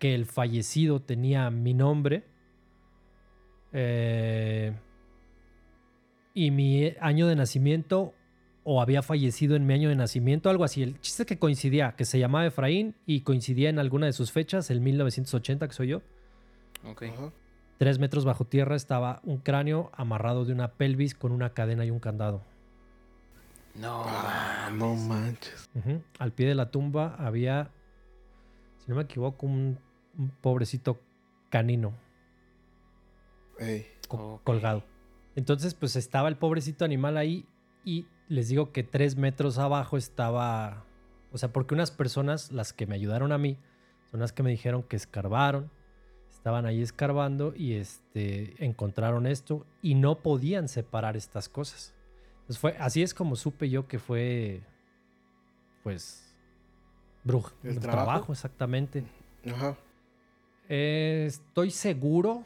que 0.00 0.14
el 0.14 0.26
fallecido 0.26 1.00
tenía 1.00 1.48
mi 1.50 1.74
nombre 1.74 2.24
eh, 3.72 4.72
y 6.34 6.50
mi 6.50 6.92
año 7.00 7.26
de 7.28 7.36
nacimiento 7.36 8.14
o 8.64 8.80
había 8.80 9.02
fallecido 9.02 9.56
en 9.56 9.66
mi 9.66 9.74
año 9.74 9.88
de 9.90 9.94
nacimiento, 9.96 10.48
algo 10.50 10.64
así. 10.64 10.82
El 10.82 10.98
chiste 11.00 11.26
que 11.26 11.38
coincidía, 11.38 11.92
que 11.96 12.04
se 12.04 12.18
llamaba 12.18 12.46
Efraín 12.46 12.94
y 13.06 13.20
coincidía 13.20 13.68
en 13.68 13.78
alguna 13.78 14.06
de 14.06 14.12
sus 14.14 14.32
fechas, 14.32 14.70
el 14.70 14.80
1980, 14.80 15.68
que 15.68 15.74
soy 15.74 15.88
yo. 15.88 16.02
Ok. 16.86 17.04
Tres 17.78 17.98
metros 17.98 18.24
bajo 18.24 18.46
tierra 18.46 18.76
estaba 18.76 19.20
un 19.24 19.38
cráneo 19.38 19.90
amarrado 19.94 20.44
de 20.44 20.52
una 20.52 20.68
pelvis 20.72 21.14
con 21.14 21.32
una 21.32 21.50
cadena 21.50 21.84
y 21.84 21.90
un 21.90 21.98
candado. 22.00 22.42
No, 23.74 24.04
Ah, 24.06 24.70
no 24.72 24.94
manches. 24.94 25.68
Al 26.18 26.32
pie 26.32 26.46
de 26.48 26.54
la 26.54 26.70
tumba 26.70 27.16
había, 27.18 27.70
si 28.78 28.88
no 28.90 28.96
me 28.96 29.02
equivoco, 29.02 29.44
un, 29.46 29.78
un 30.16 30.28
pobrecito 30.40 31.00
canino 31.50 31.92
Ey. 33.58 33.86
co- 34.08 34.34
Ok. 34.34 34.44
colgado. 34.44 34.84
Entonces, 35.36 35.74
pues 35.74 35.96
estaba 35.96 36.28
el 36.28 36.36
pobrecito 36.36 36.84
animal 36.84 37.16
ahí 37.16 37.44
y 37.84 38.06
les 38.28 38.48
digo 38.48 38.72
que 38.72 38.82
tres 38.82 39.16
metros 39.16 39.58
abajo 39.58 39.96
estaba, 39.96 40.84
o 41.32 41.38
sea, 41.38 41.52
porque 41.52 41.74
unas 41.74 41.90
personas, 41.90 42.52
las 42.52 42.72
que 42.72 42.86
me 42.86 42.94
ayudaron 42.94 43.32
a 43.32 43.38
mí, 43.38 43.58
son 44.10 44.20
las 44.20 44.32
que 44.32 44.42
me 44.42 44.50
dijeron 44.50 44.82
que 44.82 44.96
escarbaron, 44.96 45.70
estaban 46.30 46.66
ahí 46.66 46.82
escarbando 46.82 47.54
y 47.56 47.74
este, 47.74 48.54
encontraron 48.64 49.26
esto 49.26 49.66
y 49.82 49.94
no 49.94 50.18
podían 50.18 50.68
separar 50.68 51.16
estas 51.16 51.48
cosas. 51.48 51.94
Entonces 52.40 52.58
fue, 52.58 52.76
así 52.78 53.02
es 53.02 53.14
como 53.14 53.36
supe 53.36 53.70
yo 53.70 53.88
que 53.88 53.98
fue, 53.98 54.62
pues, 55.82 56.34
bruja. 57.22 57.54
¿El 57.62 57.80
trabajo? 57.80 58.04
trabajo? 58.04 58.32
exactamente. 58.32 59.04
Ajá. 59.46 59.76
Eh, 60.68 61.24
estoy 61.26 61.70
seguro 61.70 62.44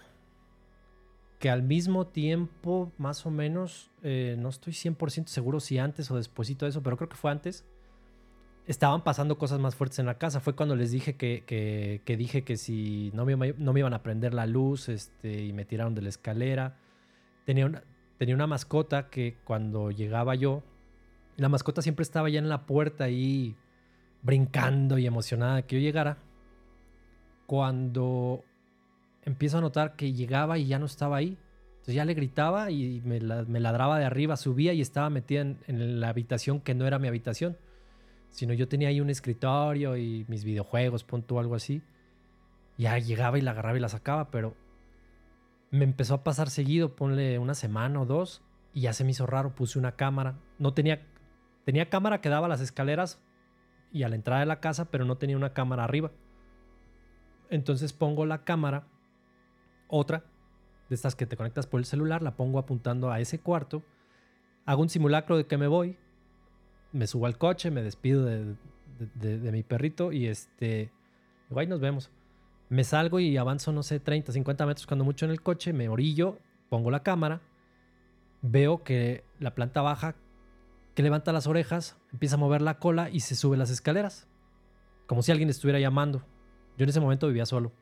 que 1.39 1.51
al 1.51 1.63
mismo 1.63 2.07
tiempo, 2.09 2.93
más 2.99 3.25
o 3.25 3.31
menos, 3.31 3.91
eh, 4.03 4.37
no 4.39 4.49
estoy 4.49 4.73
100% 4.73 5.27
seguro 5.29 5.61
si 5.61 5.79
antes 5.79 6.11
o 6.11 6.17
despuesito 6.17 6.65
de 6.65 6.71
eso, 6.71 6.83
pero 6.83 6.97
creo 6.97 7.09
que 7.09 7.17
fue 7.17 7.31
antes, 7.31 7.65
estaban 8.67 9.03
pasando 9.05 9.39
cosas 9.39 9.61
más 9.61 9.75
fuertes 9.77 9.99
en 10.01 10.07
la 10.07 10.19
casa. 10.19 10.41
Fue 10.41 10.55
cuando 10.55 10.75
les 10.77 10.91
dije 10.91 11.15
que, 11.17 11.45
que- 11.47 12.17
dije 12.17 12.43
que 12.45 12.57
si 12.57 13.11
no 13.15 13.25
me, 13.25 13.55
no 13.57 13.73
me 13.73 13.81
iban 13.81 13.95
a 13.95 14.03
prender 14.03 14.35
la 14.35 14.47
luz 14.47 14.89
este, 14.89 15.45
y 15.45 15.53
me 15.53 15.65
tiraron 15.65 15.95
de 15.95 16.03
la 16.03 16.09
escalera. 16.09 16.77
Tenía 17.47 17.67
una, 17.67 17.83
tenía 18.19 18.35
una 18.35 18.47
mascota 18.47 19.09
que 19.09 19.37
cuando 19.45 19.91
llegaba 19.91 20.35
yo, 20.35 20.63
la 21.37 21.49
mascota 21.49 21.83
siempre 21.83 22.03
estaba 22.03 22.29
ya 22.29 22.41
en 22.41 22.49
la 22.49 22.67
puerta 22.67 23.05
ahí 23.05 23.57
brincando 24.23 24.99
y 24.99 25.07
emocionada 25.07 25.63
que 25.63 25.77
yo 25.77 25.81
llegara 25.81 26.19
cuando 27.47 28.45
empiezo 29.29 29.59
a 29.59 29.61
notar 29.61 29.95
que 29.95 30.13
llegaba 30.13 30.59
y 30.59 30.67
ya 30.67 30.79
no 30.79 30.87
estaba 30.87 31.17
ahí. 31.17 31.39
Entonces 31.75 31.95
ya 31.95 32.05
le 32.05 32.15
gritaba 32.15 32.71
y 32.71 33.01
me, 33.05 33.21
la- 33.21 33.45
me 33.45 33.61
ladraba 33.61 33.99
de 33.99 34.05
arriba, 34.05 34.37
subía 34.37 34.73
y 34.73 34.81
estaba 34.81 35.11
metida 35.11 35.43
en, 35.43 36.01
la 36.01 36.09
habitación 36.09 36.61
que 36.61 36.75
no 36.75 36.87
era 36.87 36.99
mi 36.99 37.09
habitación, 37.09 37.57
sino 38.31 38.53
yo 38.55 38.69
tenía 38.69 38.89
ahí 38.89 39.01
un 39.01 39.11
escritorio 39.11 39.97
y 39.97 40.25
mis 40.29 40.45
videojuegos, 40.45 41.05
punto 41.05 41.39
algo 41.39 41.55
así. 41.55 41.83
Ya 42.77 42.99
llegaba 42.99 43.39
y 43.39 43.43
la 43.43 43.53
agarraba 43.53 43.79
y 43.79 43.81
la 43.81 43.89
sacaba, 43.89 44.31
pero 44.31 44.55
me 45.71 45.85
empezó 45.85 46.15
a 46.15 46.25
pasar 46.25 46.49
seguido, 46.51 46.97
ponle 46.97 47.39
una 47.39 47.55
semana 47.55 48.01
o 48.01 48.07
dos, 48.07 48.43
y 48.73 48.83
ya 48.83 48.93
se 48.93 49.05
me 49.05 49.11
hizo 49.11 49.27
raro, 49.27 49.55
puse 49.55 49.79
una 49.79 49.93
cámara. 49.93 50.39
No 50.59 50.73
tenía, 50.73 51.03
tenía 51.65 51.91
cámara 51.91 52.21
que 52.21 52.29
daba 52.29 52.47
a 52.47 52.49
las 52.49 52.61
escaleras 52.61 53.21
y 53.93 54.03
a 54.03 54.09
la 54.09 54.17
entrada 54.17 54.41
de 54.41 54.47
la 54.47 54.61
casa, 54.61 54.87
pero 54.91 55.05
no 55.05 55.17
tenía 55.17 55.37
una 55.37 55.53
cámara 55.53 55.85
arriba. 55.85 56.13
Entonces 57.51 57.93
pongo 57.93 58.27
la 58.27 58.45
cámara, 58.45 58.87
otra, 59.89 60.25
de 60.89 60.95
estas 60.95 61.15
que 61.15 61.27
te 61.27 61.37
conectas 61.37 61.67
por 61.67 61.81
el 61.81 61.87
celular, 61.87 62.23
la 62.23 62.37
pongo 62.37 62.59
apuntando 62.59 63.11
a 63.11 63.21
ese 63.21 63.41
cuarto, 63.41 63.83
hago 64.65 64.83
un 64.83 64.89
simulacro 64.89 65.37
de 65.37 65.47
que 65.47 65.59
me 65.59 65.67
voy, 65.67 65.97
me 66.93 67.07
subo 67.07 67.27
al 67.27 67.39
coche, 67.39 67.71
me 67.71 67.83
despido 67.83 68.25
de, 68.25 69.53
mi 69.53 69.63
perrito 69.63 70.13
y 70.13 70.27
este, 70.27 70.91
digo, 71.49 71.61
ahí 71.61 71.67
nos 71.67 71.81
vemos. 71.81 72.11
Me 72.69 72.85
salgo 72.85 73.19
y 73.21 73.37
avanzo, 73.37 73.73
no 73.73 73.83
sé, 73.83 73.99
30, 73.99 74.33
50 74.33 74.67
metros 74.67 74.87
cuando 74.87 75.05
mucho 75.05 75.25
en 75.25 75.31
el 75.31 75.43
coche, 75.43 75.73
me 75.73 75.89
orillo, 75.89 76.39
pongo 76.69 76.91
la 76.91 77.03
cámara, 77.03 77.41
veo 78.43 78.83
que 78.83 79.25
la 79.39 79.55
planta 79.55 79.81
baja, 79.81 80.17
que 80.95 81.03
levanta 81.03 81.33
las 81.33 81.47
orejas, 81.47 81.97
empieza 82.13 82.35
a 82.35 82.39
mover 82.39 82.61
la 82.61 82.79
cola 82.79 83.09
y 83.09 83.21
se 83.21 83.37
sube 83.37 83.57
las 83.57 83.71
escaleras, 83.71 84.27
como 85.07 85.23
si 85.23 85.33
alguien 85.33 85.49
estuviera 85.49 85.81
llamando. 85.81 86.23
Yo 86.77 86.85
en 86.85 86.91
ese 86.91 87.01
momento 87.01 87.27
vivía 87.27 87.47
solo. 87.47 87.73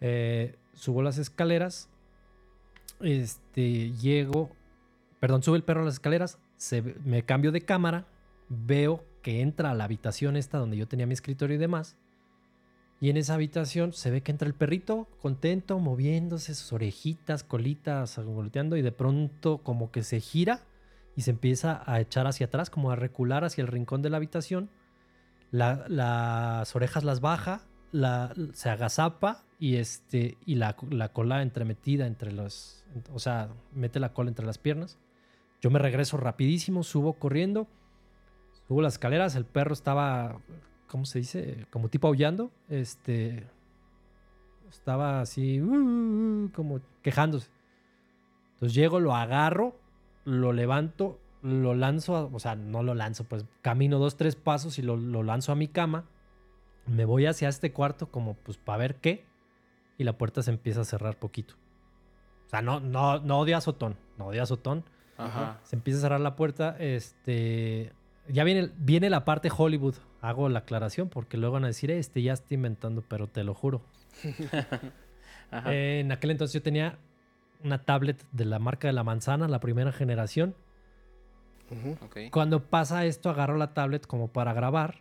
Eh, 0.00 0.56
subo 0.74 1.02
las 1.02 1.18
escaleras, 1.18 1.88
este, 3.00 3.92
llego, 3.92 4.50
perdón, 5.20 5.42
sube 5.42 5.56
el 5.56 5.64
perro 5.64 5.82
a 5.82 5.84
las 5.84 5.94
escaleras, 5.94 6.38
se 6.56 6.82
me 6.82 7.22
cambio 7.22 7.52
de 7.52 7.62
cámara, 7.62 8.06
veo 8.48 9.04
que 9.22 9.40
entra 9.40 9.70
a 9.70 9.74
la 9.74 9.84
habitación 9.84 10.36
esta 10.36 10.58
donde 10.58 10.76
yo 10.76 10.86
tenía 10.86 11.06
mi 11.06 11.14
escritorio 11.14 11.56
y 11.56 11.58
demás. 11.58 11.96
Y 13.00 13.10
en 13.10 13.18
esa 13.18 13.34
habitación 13.34 13.92
se 13.92 14.10
ve 14.10 14.22
que 14.22 14.32
entra 14.32 14.48
el 14.48 14.54
perrito 14.54 15.06
contento, 15.20 15.78
moviéndose, 15.78 16.54
sus 16.54 16.72
orejitas, 16.72 17.44
colitas, 17.44 18.24
volteando 18.24 18.76
y 18.76 18.82
de 18.82 18.92
pronto 18.92 19.58
como 19.58 19.90
que 19.90 20.02
se 20.02 20.20
gira 20.20 20.62
y 21.14 21.22
se 21.22 21.30
empieza 21.32 21.82
a 21.90 22.00
echar 22.00 22.26
hacia 22.26 22.46
atrás, 22.46 22.70
como 22.70 22.90
a 22.90 22.96
recular 22.96 23.44
hacia 23.44 23.60
el 23.62 23.68
rincón 23.68 24.00
de 24.00 24.08
la 24.10 24.16
habitación. 24.16 24.70
La- 25.50 25.84
las 25.88 26.74
orejas 26.74 27.04
las 27.04 27.20
baja, 27.20 27.62
la, 27.92 28.32
se 28.54 28.70
agazapa 28.70 29.44
y, 29.58 29.76
este, 29.76 30.36
y 30.44 30.56
la, 30.56 30.76
la 30.90 31.08
cola 31.12 31.42
entremetida 31.42 32.06
entre 32.06 32.32
los... 32.32 32.84
O 33.12 33.18
sea, 33.18 33.48
mete 33.72 34.00
la 34.00 34.12
cola 34.12 34.28
entre 34.28 34.46
las 34.46 34.58
piernas. 34.58 34.98
Yo 35.60 35.70
me 35.70 35.78
regreso 35.78 36.16
rapidísimo, 36.16 36.82
subo 36.82 37.14
corriendo, 37.14 37.66
subo 38.68 38.82
las 38.82 38.94
escaleras, 38.94 39.34
el 39.36 39.44
perro 39.46 39.72
estaba, 39.72 40.38
¿cómo 40.88 41.04
se 41.06 41.20
dice? 41.20 41.66
Como 41.70 41.88
tipo 41.88 42.08
aullando. 42.08 42.50
Este, 42.68 43.46
estaba 44.70 45.20
así, 45.20 45.60
"Uh", 45.62 46.50
como 46.54 46.80
quejándose. 47.02 47.48
Entonces 48.54 48.74
llego, 48.74 49.00
lo 49.00 49.14
agarro, 49.14 49.76
lo 50.24 50.52
levanto, 50.52 51.18
lo 51.42 51.74
lanzo, 51.74 52.16
a- 52.16 52.24
o 52.24 52.38
sea, 52.38 52.56
no 52.56 52.82
lo 52.82 52.94
lanzo, 52.94 53.24
pues 53.24 53.44
camino 53.62 53.98
dos, 53.98 54.16
tres 54.16 54.34
pasos 54.36 54.78
y 54.78 54.82
lo, 54.82 54.96
lo 54.96 55.22
lanzo 55.22 55.52
a 55.52 55.56
mi 55.56 55.68
cama. 55.68 56.04
Me 56.86 57.04
voy 57.04 57.26
hacia 57.26 57.48
este 57.48 57.72
cuarto 57.72 58.10
como 58.10 58.34
pues 58.34 58.58
para 58.58 58.78
ver 58.78 58.96
qué. 58.96 59.24
Y 59.98 60.04
la 60.04 60.18
puerta 60.18 60.42
se 60.42 60.50
empieza 60.50 60.82
a 60.82 60.84
cerrar 60.84 61.18
poquito. 61.18 61.54
O 62.46 62.48
sea, 62.48 62.62
no, 62.62 62.80
no, 62.80 63.18
no 63.20 63.44
de 63.44 63.54
azotón, 63.54 63.96
no 64.18 64.30
de 64.30 64.40
azotón. 64.40 64.84
Ajá. 65.16 65.58
Se 65.64 65.76
empieza 65.76 65.98
a 65.98 66.02
cerrar 66.02 66.20
la 66.20 66.36
puerta. 66.36 66.76
Este. 66.78 67.92
Ya 68.28 68.44
viene, 68.44 68.70
viene 68.78 69.10
la 69.10 69.24
parte 69.24 69.50
Hollywood. 69.56 69.94
Hago 70.20 70.48
la 70.48 70.60
aclaración 70.60 71.08
porque 71.08 71.36
luego 71.36 71.54
van 71.54 71.64
a 71.64 71.68
decir, 71.68 71.90
este 71.90 72.22
ya 72.22 72.32
está 72.32 72.54
inventando, 72.54 73.02
pero 73.06 73.26
te 73.26 73.44
lo 73.44 73.54
juro. 73.54 73.82
Ajá. 75.50 75.72
Eh, 75.72 76.00
en 76.00 76.10
aquel 76.10 76.32
entonces 76.32 76.54
yo 76.54 76.62
tenía 76.62 76.98
una 77.62 77.78
tablet 77.84 78.24
de 78.32 78.44
la 78.44 78.58
marca 78.58 78.88
de 78.88 78.92
la 78.92 79.04
manzana, 79.04 79.48
la 79.48 79.60
primera 79.60 79.92
generación. 79.92 80.54
Ujú. 81.70 81.96
ok. 82.04 82.16
Cuando 82.30 82.64
pasa 82.64 83.04
esto, 83.04 83.30
agarro 83.30 83.56
la 83.56 83.74
tablet 83.74 84.06
como 84.06 84.28
para 84.28 84.52
grabar. 84.52 85.00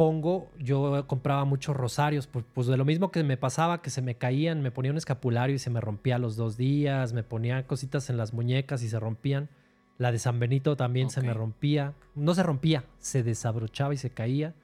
Pongo, 0.00 0.50
yo 0.58 1.06
compraba 1.06 1.44
muchos 1.44 1.76
rosarios, 1.76 2.26
pues, 2.26 2.46
pues 2.54 2.66
de 2.66 2.78
lo 2.78 2.86
mismo 2.86 3.10
que 3.10 3.22
me 3.22 3.36
pasaba, 3.36 3.82
que 3.82 3.90
se 3.90 4.00
me 4.00 4.14
caían, 4.14 4.62
me 4.62 4.70
ponía 4.70 4.90
un 4.90 4.96
escapulario 4.96 5.56
y 5.56 5.58
se 5.58 5.68
me 5.68 5.78
rompía 5.78 6.18
los 6.18 6.36
dos 6.36 6.56
días, 6.56 7.12
me 7.12 7.22
ponía 7.22 7.66
cositas 7.66 8.08
en 8.08 8.16
las 8.16 8.32
muñecas 8.32 8.82
y 8.82 8.88
se 8.88 8.98
rompían. 8.98 9.50
La 9.98 10.10
de 10.10 10.18
San 10.18 10.40
Benito 10.40 10.74
también 10.74 11.10
se 11.10 11.20
me 11.20 11.34
rompía. 11.34 11.92
No 12.14 12.32
se 12.32 12.42
rompía, 12.42 12.86
se 12.96 13.22
desabrochaba 13.22 13.92
y 13.92 13.98
se 13.98 14.08
caía. 14.08 14.54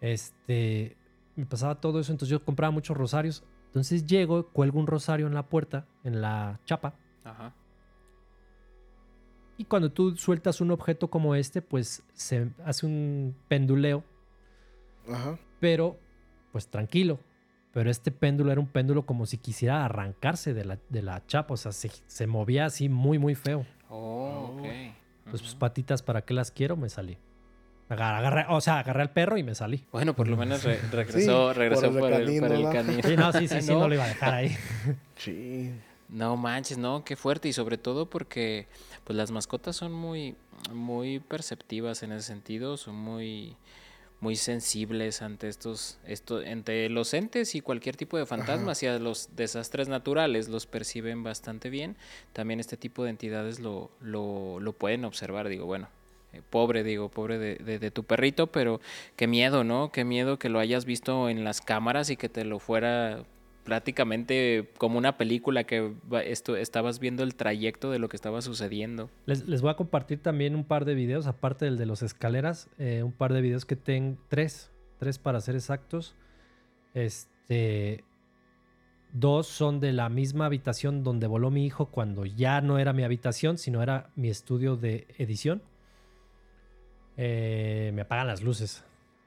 Este, 0.00 0.96
me 1.36 1.44
pasaba 1.44 1.74
todo 1.74 2.00
eso, 2.00 2.10
entonces 2.10 2.30
yo 2.30 2.42
compraba 2.42 2.70
muchos 2.70 2.96
rosarios. 2.96 3.44
Entonces 3.66 4.06
llego, 4.06 4.48
cuelgo 4.48 4.80
un 4.80 4.86
rosario 4.86 5.26
en 5.26 5.34
la 5.34 5.50
puerta, 5.50 5.84
en 6.02 6.22
la 6.22 6.60
chapa. 6.64 6.94
Ajá. 7.24 7.54
Y 9.58 9.64
cuando 9.64 9.90
tú 9.92 10.16
sueltas 10.16 10.60
un 10.62 10.70
objeto 10.70 11.08
como 11.10 11.34
este, 11.34 11.60
pues 11.60 12.02
se 12.14 12.48
hace 12.64 12.86
un 12.86 13.34
penduleo, 13.48 14.04
Ajá. 15.12 15.38
pero 15.60 15.98
pues 16.52 16.68
tranquilo. 16.68 17.18
Pero 17.72 17.90
este 17.90 18.10
péndulo 18.10 18.50
era 18.50 18.60
un 18.60 18.66
péndulo 18.66 19.04
como 19.04 19.26
si 19.26 19.36
quisiera 19.36 19.84
arrancarse 19.84 20.54
de 20.54 20.64
la, 20.64 20.78
de 20.88 21.02
la 21.02 21.24
chapa, 21.26 21.54
o 21.54 21.56
sea, 21.56 21.70
se, 21.72 21.90
se 22.06 22.26
movía 22.26 22.64
así 22.64 22.88
muy, 22.88 23.18
muy 23.18 23.34
feo. 23.34 23.66
Oh, 23.90 24.54
ok. 24.56 24.62
Pues, 25.30 25.42
pues 25.42 25.54
patitas, 25.54 26.02
¿para 26.02 26.22
qué 26.22 26.32
las 26.34 26.50
quiero? 26.50 26.76
Me 26.76 26.88
salí. 26.88 27.18
Agar- 27.90 28.14
agarré, 28.16 28.46
o 28.48 28.60
sea, 28.60 28.78
agarré 28.78 29.02
al 29.02 29.10
perro 29.12 29.36
y 29.36 29.42
me 29.42 29.54
salí. 29.54 29.84
Bueno, 29.92 30.14
por 30.16 30.28
lo 30.28 30.36
menos 30.36 30.62
re- 30.64 30.80
regresó, 30.90 31.52
Sí, 31.52 31.58
regresó 31.58 31.90
por 31.90 32.00
por 32.00 32.12
el 32.12 32.18
por 32.18 32.24
canino, 32.24 32.46
el 32.46 32.62
¿no? 32.62 32.70
canino. 32.72 33.02
Sí, 33.04 33.16
no, 33.16 33.32
sí, 33.32 33.48
sí, 33.48 33.60
sí, 33.62 33.72
No. 33.72 33.80
no 33.80 33.88
lo 33.88 33.94
iba 33.94 34.04
a 34.04 34.08
dejar 34.08 34.34
ahí. 34.34 34.56
Sí. 35.16 35.72
No 36.08 36.36
manches, 36.38 36.78
no, 36.78 37.04
qué 37.04 37.16
fuerte 37.16 37.48
y 37.48 37.52
sobre 37.52 37.76
todo 37.76 38.08
porque 38.08 38.66
pues 39.08 39.16
las 39.16 39.30
mascotas 39.30 39.74
son 39.74 39.90
muy 39.90 40.36
muy 40.70 41.18
perceptivas 41.18 42.02
en 42.02 42.12
ese 42.12 42.26
sentido, 42.26 42.76
son 42.76 42.94
muy 42.94 43.56
muy 44.20 44.36
sensibles 44.36 45.22
ante 45.22 45.48
estos, 45.48 45.98
esto, 46.04 46.42
ante 46.46 46.90
los 46.90 47.14
entes 47.14 47.54
y 47.54 47.62
cualquier 47.62 47.96
tipo 47.96 48.18
de 48.18 48.26
fantasmas 48.26 48.82
y 48.82 48.86
a 48.86 48.98
los 48.98 49.34
desastres 49.34 49.88
naturales 49.88 50.50
los 50.50 50.66
perciben 50.66 51.22
bastante 51.22 51.70
bien. 51.70 51.96
También 52.34 52.60
este 52.60 52.76
tipo 52.76 53.02
de 53.02 53.08
entidades 53.08 53.60
lo, 53.60 53.90
lo, 54.02 54.60
lo 54.60 54.72
pueden 54.74 55.06
observar. 55.06 55.48
Digo, 55.48 55.64
bueno, 55.64 55.88
eh, 56.34 56.42
pobre, 56.50 56.82
digo, 56.84 57.08
pobre 57.08 57.38
de, 57.38 57.54
de, 57.54 57.78
de, 57.78 57.90
tu 57.90 58.04
perrito, 58.04 58.48
pero 58.48 58.78
qué 59.16 59.26
miedo, 59.26 59.64
¿no? 59.64 59.90
Qué 59.90 60.04
miedo 60.04 60.38
que 60.38 60.50
lo 60.50 60.58
hayas 60.58 60.84
visto 60.84 61.30
en 61.30 61.44
las 61.44 61.62
cámaras 61.62 62.10
y 62.10 62.18
que 62.18 62.28
te 62.28 62.44
lo 62.44 62.58
fuera 62.58 63.24
prácticamente 63.68 64.70
como 64.78 64.96
una 64.96 65.18
película 65.18 65.64
que 65.64 65.92
esto, 66.24 66.56
estabas 66.56 67.00
viendo 67.00 67.22
el 67.22 67.34
trayecto 67.34 67.90
de 67.90 67.98
lo 67.98 68.08
que 68.08 68.16
estaba 68.16 68.40
sucediendo. 68.40 69.10
Les, 69.26 69.46
les, 69.46 69.60
voy 69.60 69.70
a 69.70 69.74
compartir 69.74 70.22
también 70.22 70.54
un 70.54 70.64
par 70.64 70.86
de 70.86 70.94
videos, 70.94 71.26
aparte 71.26 71.66
del 71.66 71.76
de 71.76 71.84
las 71.84 72.00
escaleras, 72.00 72.70
eh, 72.78 73.02
un 73.02 73.12
par 73.12 73.34
de 73.34 73.42
videos 73.42 73.66
que 73.66 73.76
tengo, 73.76 74.16
tres, 74.28 74.72
tres 74.98 75.18
para 75.18 75.38
ser 75.42 75.54
exactos. 75.54 76.14
Este, 76.94 78.04
dos 79.12 79.46
son 79.46 79.80
de 79.80 79.92
la 79.92 80.08
misma 80.08 80.46
habitación 80.46 81.04
donde 81.04 81.26
voló 81.26 81.50
mi 81.50 81.66
hijo 81.66 81.90
cuando 81.90 82.24
ya 82.24 82.62
no 82.62 82.78
era 82.78 82.94
mi 82.94 83.04
habitación, 83.04 83.58
sino 83.58 83.82
era 83.82 84.08
mi 84.16 84.30
estudio 84.30 84.76
de 84.76 85.06
edición. 85.18 85.60
Eh, 87.18 87.90
me 87.94 88.00
apagan 88.00 88.28
las 88.28 88.40
luces. 88.40 88.82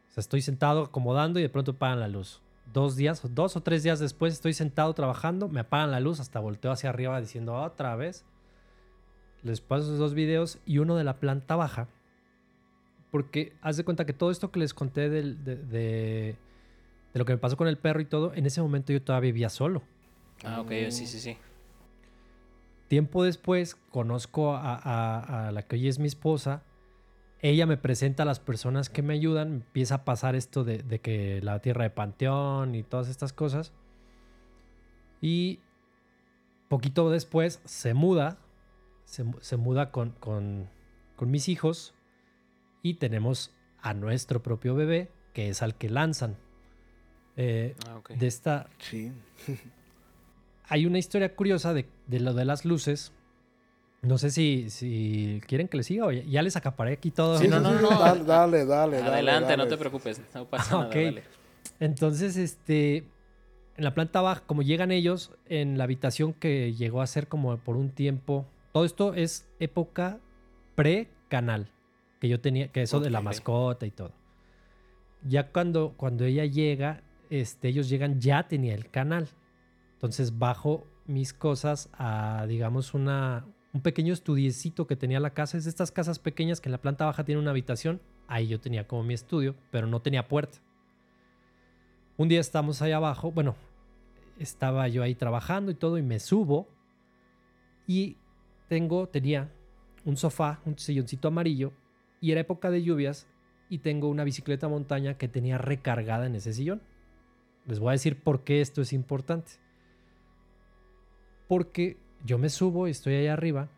O 0.09 0.13
sea, 0.13 0.21
estoy 0.21 0.41
sentado 0.41 0.81
acomodando 0.85 1.37
y 1.37 1.43
de 1.43 1.49
pronto 1.49 1.73
apagan 1.73 1.99
la 1.99 2.07
luz 2.07 2.41
dos 2.73 2.95
días, 2.95 3.21
dos 3.33 3.55
o 3.55 3.61
tres 3.61 3.83
días 3.83 3.99
después 3.99 4.33
estoy 4.33 4.53
sentado 4.53 4.93
trabajando, 4.93 5.47
me 5.47 5.61
apagan 5.61 5.91
la 5.91 5.99
luz, 5.99 6.19
hasta 6.19 6.39
volteo 6.39 6.71
hacia 6.71 6.89
arriba 6.89 7.19
diciendo 7.19 7.55
otra 7.55 7.95
vez. 7.95 8.25
Les 9.43 9.61
paso 9.61 9.83
esos 9.83 9.99
dos 9.99 10.13
videos 10.13 10.59
y 10.65 10.77
uno 10.77 10.95
de 10.95 11.03
la 11.03 11.19
planta 11.19 11.55
baja. 11.55 11.87
Porque 13.11 13.53
haz 13.61 13.77
de 13.77 13.83
cuenta 13.83 14.05
que 14.05 14.13
todo 14.13 14.31
esto 14.31 14.51
que 14.51 14.59
les 14.59 14.73
conté 14.73 15.09
de, 15.09 15.33
de, 15.33 15.55
de, 15.55 16.37
lo 17.13 17.25
que 17.25 17.33
me 17.33 17.39
pasó 17.39 17.57
con 17.57 17.67
el 17.67 17.77
perro 17.77 17.99
y 17.99 18.05
todo, 18.05 18.33
en 18.33 18.45
ese 18.45 18.61
momento 18.61 18.93
yo 18.93 19.01
todavía 19.01 19.31
vivía 19.31 19.49
solo. 19.49 19.81
Ah, 20.43 20.61
ok, 20.61 20.71
sí, 20.89 21.07
sí, 21.07 21.19
sí. 21.19 21.37
Tiempo 22.87 23.23
después 23.23 23.75
conozco 23.89 24.53
a, 24.53 24.75
a, 24.75 25.47
a 25.47 25.51
la 25.51 25.63
que 25.63 25.75
hoy 25.75 25.87
es 25.87 25.99
mi 25.99 26.07
esposa 26.07 26.63
ella 27.41 27.65
me 27.65 27.77
presenta 27.77 28.23
a 28.23 28.25
las 28.25 28.39
personas 28.39 28.89
que 28.89 29.01
me 29.01 29.13
ayudan, 29.13 29.53
empieza 29.53 29.95
a 29.95 30.05
pasar 30.05 30.35
esto 30.35 30.63
de, 30.63 30.83
de, 30.83 30.99
que 30.99 31.41
la 31.41 31.59
tierra 31.59 31.83
de 31.83 31.89
Panteón 31.89 32.75
y 32.75 32.83
todas 32.83 33.09
estas 33.09 33.33
cosas. 33.33 33.73
Y 35.21 35.59
poquito 36.67 37.09
después 37.09 37.59
se 37.65 37.93
muda, 37.93 38.37
se, 39.05 39.25
se 39.41 39.57
muda 39.57 39.91
con, 39.91 40.11
con, 40.11 40.69
con, 41.15 41.31
mis 41.31 41.49
hijos 41.49 41.95
y 42.83 42.95
tenemos 42.95 43.53
a 43.81 43.93
nuestro 43.93 44.43
propio 44.43 44.75
bebé, 44.75 45.11
que 45.33 45.49
es 45.49 45.63
al 45.63 45.75
que 45.75 45.89
lanzan. 45.89 46.37
Eh, 47.37 47.75
ah, 47.87 47.97
okay. 47.97 48.17
De 48.17 48.27
esta... 48.27 48.69
Sí. 48.77 49.11
hay 50.65 50.85
una 50.85 50.99
historia 50.99 51.35
curiosa 51.35 51.73
de, 51.73 51.89
de 52.05 52.19
lo 52.19 52.33
de 52.33 52.45
las 52.45 52.65
luces 52.65 53.11
no 54.01 54.17
sé 54.17 54.31
si, 54.31 54.69
si 54.69 55.41
quieren 55.47 55.67
que 55.67 55.77
les 55.77 55.85
siga 55.85 56.05
o 56.05 56.11
ya, 56.11 56.23
ya 56.23 56.41
les 56.41 56.55
acaparé 56.55 56.93
aquí 56.93 57.11
todo. 57.11 57.37
Sí, 57.37 57.47
no, 57.47 57.59
no, 57.59 57.79
no. 57.79 57.89
Dale, 57.89 58.23
dale, 58.23 58.65
dale. 58.65 58.97
Adelante, 58.97 59.51
dale. 59.51 59.63
no 59.63 59.69
te 59.69 59.77
preocupes. 59.77 60.21
No 60.33 60.45
pasa 60.45 60.75
nada. 60.77 60.87
okay. 60.87 61.05
Dale. 61.05 61.23
Entonces, 61.79 62.35
este, 62.37 62.97
en 63.77 63.83
la 63.83 63.93
planta 63.93 64.21
baja, 64.21 64.41
como 64.45 64.63
llegan 64.63 64.91
ellos, 64.91 65.31
en 65.47 65.77
la 65.77 65.83
habitación 65.83 66.33
que 66.33 66.73
llegó 66.73 67.01
a 67.01 67.07
ser 67.07 67.27
como 67.27 67.57
por 67.57 67.77
un 67.77 67.91
tiempo, 67.91 68.45
todo 68.71 68.85
esto 68.85 69.13
es 69.13 69.47
época 69.59 70.19
pre-canal, 70.75 71.67
que 72.19 72.27
yo 72.27 72.39
tenía, 72.39 72.69
que 72.69 72.81
eso 72.81 72.97
okay. 72.97 73.05
de 73.05 73.11
la 73.11 73.21
mascota 73.21 73.85
y 73.85 73.91
todo. 73.91 74.11
Ya 75.27 75.51
cuando, 75.51 75.93
cuando 75.95 76.25
ella 76.25 76.45
llega, 76.45 77.03
este, 77.29 77.67
ellos 77.67 77.87
llegan, 77.87 78.19
ya 78.19 78.47
tenía 78.47 78.73
el 78.73 78.89
canal. 78.89 79.27
Entonces 79.93 80.39
bajo 80.39 80.87
mis 81.05 81.33
cosas 81.33 81.89
a, 81.93 82.45
digamos, 82.47 82.95
una, 82.95 83.45
un 83.73 83.81
pequeño 83.81 84.13
estudiecito 84.13 84.87
que 84.87 84.95
tenía 84.95 85.19
la 85.19 85.33
casa. 85.33 85.57
Es 85.57 85.63
de 85.63 85.69
estas 85.69 85.91
casas 85.91 86.19
pequeñas 86.19 86.59
que 86.59 86.69
en 86.69 86.73
la 86.73 86.81
planta 86.81 87.05
baja 87.05 87.23
tiene 87.23 87.41
una 87.41 87.51
habitación. 87.51 88.01
Ahí 88.27 88.47
yo 88.47 88.59
tenía 88.59 88.87
como 88.87 89.03
mi 89.03 89.13
estudio, 89.13 89.55
pero 89.71 89.87
no 89.87 90.01
tenía 90.01 90.27
puerta. 90.27 90.59
Un 92.17 92.27
día 92.27 92.39
estamos 92.39 92.81
ahí 92.81 92.91
abajo, 92.91 93.31
bueno, 93.31 93.55
estaba 94.37 94.87
yo 94.87 95.03
ahí 95.03 95.15
trabajando 95.15 95.71
y 95.71 95.75
todo 95.75 95.97
y 95.97 96.03
me 96.03 96.19
subo 96.19 96.67
y 97.87 98.17
tengo, 98.67 99.07
tenía 99.07 99.51
un 100.05 100.17
sofá, 100.17 100.61
un 100.65 100.77
silloncito 100.77 101.29
amarillo 101.29 101.73
y 102.19 102.31
era 102.31 102.41
época 102.41 102.69
de 102.69 102.83
lluvias 102.83 103.27
y 103.69 103.79
tengo 103.79 104.09
una 104.09 104.23
bicicleta 104.23 104.67
montaña 104.67 105.17
que 105.17 105.27
tenía 105.27 105.57
recargada 105.57 106.25
en 106.25 106.35
ese 106.35 106.53
sillón. 106.53 106.81
Les 107.65 107.79
voy 107.79 107.89
a 107.89 107.91
decir 107.93 108.21
por 108.21 108.43
qué 108.43 108.61
esto 108.61 108.81
es 108.81 108.93
importante. 108.93 109.53
Porque 111.47 111.97
yo 112.23 112.37
me 112.37 112.49
subo 112.49 112.87
y 112.87 112.91
estoy 112.91 113.15
ahí 113.15 113.27
arriba. 113.27 113.69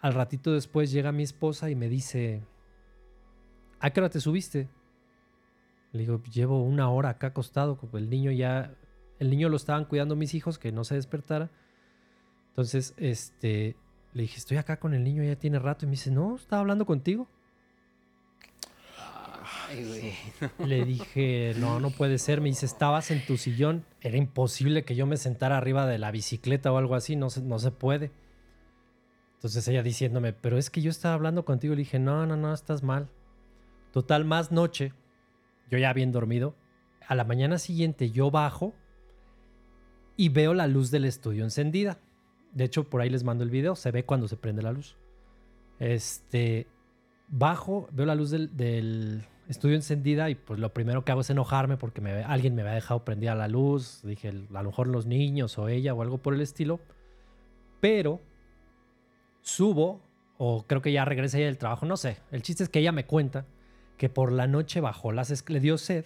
Al 0.00 0.14
ratito 0.14 0.52
después 0.52 0.90
llega 0.90 1.12
mi 1.12 1.22
esposa 1.22 1.70
y 1.70 1.74
me 1.74 1.88
dice, 1.88 2.42
¿a 3.80 3.90
qué 3.90 4.00
hora 4.00 4.10
te 4.10 4.20
subiste? 4.20 4.68
Le 5.92 6.00
digo, 6.00 6.22
llevo 6.24 6.62
una 6.62 6.90
hora 6.90 7.10
acá 7.10 7.28
acostado, 7.28 7.78
el 7.94 8.10
niño 8.10 8.30
ya, 8.30 8.74
el 9.18 9.30
niño 9.30 9.48
lo 9.48 9.56
estaban 9.56 9.86
cuidando 9.86 10.16
mis 10.16 10.34
hijos, 10.34 10.58
que 10.58 10.70
no 10.70 10.84
se 10.84 10.94
despertara. 10.94 11.50
Entonces, 12.50 12.94
este, 12.96 13.76
le 14.12 14.22
dije, 14.22 14.38
estoy 14.38 14.56
acá 14.56 14.78
con 14.78 14.94
el 14.94 15.04
niño, 15.04 15.22
ya 15.22 15.36
tiene 15.36 15.58
rato. 15.58 15.84
Y 15.84 15.88
me 15.88 15.92
dice, 15.92 16.10
no, 16.10 16.36
estaba 16.36 16.60
hablando 16.60 16.86
contigo. 16.86 17.28
Le 20.64 20.84
dije, 20.84 21.54
no, 21.58 21.80
no 21.80 21.90
puede 21.90 22.18
ser. 22.18 22.40
Me 22.40 22.48
dice, 22.48 22.66
estabas 22.66 23.10
en 23.10 23.24
tu 23.26 23.36
sillón. 23.36 23.84
Era 24.00 24.16
imposible 24.16 24.84
que 24.84 24.94
yo 24.94 25.06
me 25.06 25.16
sentara 25.16 25.56
arriba 25.56 25.86
de 25.86 25.98
la 25.98 26.10
bicicleta 26.10 26.72
o 26.72 26.78
algo 26.78 26.94
así. 26.94 27.16
No 27.16 27.30
se, 27.30 27.42
no 27.42 27.58
se 27.58 27.70
puede. 27.70 28.10
Entonces 29.34 29.66
ella 29.68 29.82
diciéndome, 29.82 30.32
pero 30.32 30.58
es 30.58 30.70
que 30.70 30.82
yo 30.82 30.90
estaba 30.90 31.14
hablando 31.14 31.44
contigo. 31.44 31.74
Le 31.74 31.80
dije, 31.80 31.98
no, 31.98 32.26
no, 32.26 32.36
no, 32.36 32.52
estás 32.52 32.82
mal. 32.82 33.08
Total, 33.92 34.24
más 34.24 34.52
noche, 34.52 34.92
yo 35.70 35.78
ya 35.78 35.92
bien 35.92 36.12
dormido. 36.12 36.54
A 37.06 37.14
la 37.14 37.24
mañana 37.24 37.58
siguiente 37.58 38.10
yo 38.10 38.30
bajo 38.30 38.74
y 40.16 40.30
veo 40.30 40.54
la 40.54 40.66
luz 40.66 40.90
del 40.90 41.04
estudio 41.04 41.44
encendida. 41.44 41.98
De 42.52 42.64
hecho, 42.64 42.88
por 42.90 43.00
ahí 43.00 43.10
les 43.10 43.24
mando 43.24 43.44
el 43.44 43.50
video. 43.50 43.76
Se 43.76 43.90
ve 43.90 44.04
cuando 44.04 44.28
se 44.28 44.36
prende 44.36 44.62
la 44.62 44.72
luz. 44.72 44.96
Este, 45.78 46.66
bajo, 47.28 47.88
veo 47.92 48.06
la 48.06 48.14
luz 48.14 48.30
del 48.30 49.24
estudio 49.48 49.76
encendida 49.76 50.28
y 50.30 50.34
pues 50.34 50.60
lo 50.60 50.72
primero 50.72 51.04
que 51.04 51.12
hago 51.12 51.22
es 51.22 51.30
enojarme 51.30 51.76
porque 51.76 52.02
alguien 52.26 52.54
me 52.54 52.62
había 52.62 52.74
dejado 52.74 53.04
prendida 53.04 53.34
la 53.34 53.48
luz. 53.48 54.02
Dije, 54.02 54.28
a 54.28 54.62
lo 54.62 54.70
mejor 54.70 54.88
los 54.88 55.06
niños 55.06 55.58
o 55.58 55.68
ella 55.68 55.94
o 55.94 56.02
algo 56.02 56.18
por 56.18 56.34
el 56.34 56.40
estilo. 56.40 56.80
Pero 57.80 58.20
subo, 59.40 60.02
o 60.36 60.66
creo 60.66 60.82
que 60.82 60.92
ya 60.92 61.04
regresa 61.04 61.38
ella 61.38 61.46
del 61.46 61.58
trabajo, 61.58 61.86
no 61.86 61.96
sé. 61.96 62.18
El 62.30 62.42
chiste 62.42 62.62
es 62.62 62.68
que 62.68 62.80
ella 62.80 62.92
me 62.92 63.06
cuenta 63.06 63.46
que 63.96 64.08
por 64.08 64.32
la 64.32 64.46
noche 64.46 64.80
bajó 64.80 65.12
las 65.12 65.48
le 65.48 65.60
dio 65.60 65.78
sed, 65.78 66.04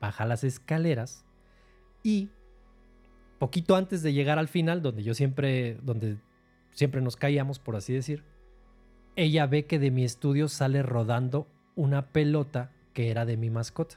baja 0.00 0.24
las 0.24 0.44
escaleras 0.44 1.24
y 2.02 2.30
poquito 3.38 3.76
antes 3.76 4.02
de 4.02 4.12
llegar 4.12 4.38
al 4.38 4.48
final, 4.48 4.80
donde 4.82 5.02
yo 5.02 5.12
siempre, 5.14 5.74
donde 5.82 6.16
siempre 6.70 7.00
nos 7.00 7.16
caíamos, 7.16 7.58
por 7.58 7.76
así 7.76 7.92
decir, 7.92 8.24
ella 9.16 9.46
ve 9.46 9.66
que 9.66 9.78
de 9.78 9.90
mi 9.90 10.04
estudio 10.04 10.48
sale 10.48 10.82
rodando 10.82 11.48
una 11.74 12.12
pelota 12.12 12.72
que 12.96 13.10
era 13.10 13.26
de 13.26 13.36
mi 13.36 13.50
mascota. 13.50 13.96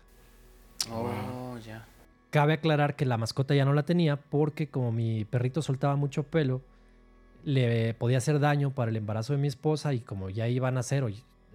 Oh, 0.91 1.57
ya. 1.65 1.85
Cabe 2.31 2.51
aclarar 2.51 2.97
que 2.97 3.05
la 3.05 3.15
mascota 3.15 3.55
ya 3.55 3.63
no 3.63 3.71
la 3.71 3.83
tenía 3.83 4.17
porque 4.17 4.67
como 4.67 4.91
mi 4.91 5.23
perrito 5.23 5.61
soltaba 5.61 5.95
mucho 5.95 6.23
pelo, 6.23 6.61
le 7.45 7.93
podía 7.93 8.17
hacer 8.17 8.41
daño 8.41 8.71
para 8.71 8.91
el 8.91 8.97
embarazo 8.97 9.31
de 9.31 9.39
mi 9.39 9.47
esposa 9.47 9.93
y 9.93 10.01
como 10.01 10.29
ya 10.29 10.49
iban 10.49 10.73
a 10.73 10.79
nacer 10.79 11.05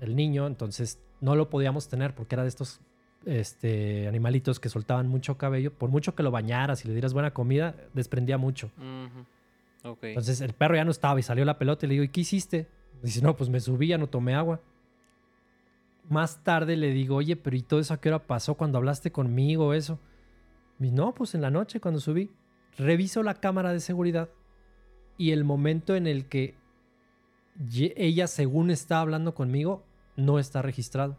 el 0.00 0.16
niño, 0.16 0.46
entonces 0.46 0.98
no 1.20 1.36
lo 1.36 1.50
podíamos 1.50 1.86
tener 1.88 2.14
porque 2.14 2.34
era 2.34 2.44
de 2.44 2.48
estos 2.48 2.80
este, 3.26 4.08
animalitos 4.08 4.58
que 4.58 4.70
soltaban 4.70 5.06
mucho 5.06 5.36
cabello. 5.36 5.70
Por 5.70 5.90
mucho 5.90 6.14
que 6.14 6.22
lo 6.22 6.30
bañaras 6.30 6.82
y 6.86 6.88
le 6.88 6.94
dieras 6.94 7.12
buena 7.12 7.34
comida, 7.34 7.74
desprendía 7.92 8.38
mucho. 8.38 8.70
Uh 8.78 8.80
-huh. 8.80 9.90
okay. 9.90 10.10
Entonces 10.12 10.40
el 10.40 10.54
perro 10.54 10.76
ya 10.76 10.84
no 10.86 10.92
estaba 10.92 11.20
y 11.20 11.22
salió 11.22 11.44
la 11.44 11.58
pelota 11.58 11.84
y 11.84 11.90
le 11.90 11.92
digo, 11.92 12.04
¿y 12.04 12.08
qué 12.08 12.22
hiciste? 12.22 12.68
Dice, 13.02 13.20
no, 13.20 13.36
pues 13.36 13.50
me 13.50 13.60
subí, 13.60 13.88
ya 13.88 13.98
no 13.98 14.06
tomé 14.06 14.34
agua. 14.34 14.62
Más 16.08 16.44
tarde 16.44 16.76
le 16.76 16.90
digo, 16.90 17.16
oye, 17.16 17.36
pero 17.36 17.56
¿y 17.56 17.62
todo 17.62 17.80
eso 17.80 17.94
a 17.94 18.00
qué 18.00 18.08
hora 18.08 18.26
pasó 18.26 18.54
cuando 18.54 18.78
hablaste 18.78 19.10
conmigo? 19.10 19.74
Eso. 19.74 19.98
Y 20.80 20.90
no, 20.90 21.14
pues 21.14 21.34
en 21.34 21.40
la 21.40 21.50
noche 21.50 21.80
cuando 21.80 22.00
subí. 22.00 22.30
Reviso 22.76 23.22
la 23.22 23.34
cámara 23.34 23.72
de 23.72 23.80
seguridad 23.80 24.28
y 25.16 25.30
el 25.30 25.44
momento 25.44 25.94
en 25.94 26.06
el 26.06 26.26
que 26.26 26.56
ella, 27.96 28.26
según 28.26 28.70
está 28.70 29.00
hablando 29.00 29.34
conmigo, 29.34 29.84
no 30.16 30.38
está 30.38 30.60
registrado. 30.60 31.16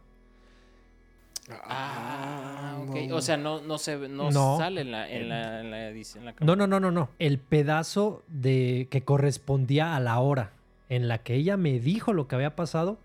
Ah, 1.50 2.78
ok. 2.82 2.96
No. 3.08 3.16
O 3.16 3.22
sea, 3.22 3.38
no, 3.38 3.62
no, 3.62 3.78
se, 3.78 3.98
no, 4.10 4.32
no. 4.32 4.58
sale 4.58 4.82
en 4.82 4.92
la, 4.92 5.10
en, 5.10 5.30
la, 5.30 5.62
en, 5.62 5.72
la, 5.72 5.90
en 5.90 6.26
la 6.26 6.34
cámara. 6.34 6.46
No, 6.46 6.56
no, 6.56 6.68
no, 6.68 6.80
no, 6.80 6.92
no. 6.92 7.10
El 7.20 7.40
pedazo 7.40 8.24
de 8.28 8.88
que 8.90 9.04
correspondía 9.04 9.96
a 9.96 10.00
la 10.00 10.20
hora 10.20 10.54
en 10.90 11.08
la 11.08 11.20
que 11.20 11.36
ella 11.36 11.58
me 11.58 11.80
dijo 11.80 12.14
lo 12.14 12.28
que 12.28 12.36
había 12.36 12.56
pasado, 12.56 13.00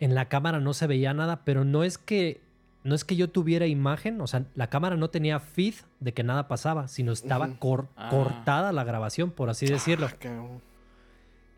en 0.00 0.14
la 0.14 0.28
cámara 0.28 0.60
no 0.60 0.74
se 0.74 0.86
veía 0.86 1.12
nada, 1.14 1.44
pero 1.44 1.64
no 1.64 1.82
es 1.84 1.98
que 1.98 2.40
no 2.84 2.94
es 2.94 3.04
que 3.04 3.16
yo 3.16 3.28
tuviera 3.28 3.66
imagen, 3.66 4.20
o 4.20 4.26
sea, 4.26 4.44
la 4.54 4.70
cámara 4.70 4.96
no 4.96 5.10
tenía 5.10 5.40
feed 5.40 5.74
de 6.00 6.14
que 6.14 6.22
nada 6.22 6.48
pasaba, 6.48 6.88
sino 6.88 7.12
estaba 7.12 7.58
cor- 7.58 7.88
Ah. 7.96 8.08
cortada 8.08 8.72
la 8.72 8.84
grabación, 8.84 9.30
por 9.32 9.50
así 9.50 9.66
decirlo. 9.66 10.06
Ah, 10.06 10.14
cabrón. 10.18 10.62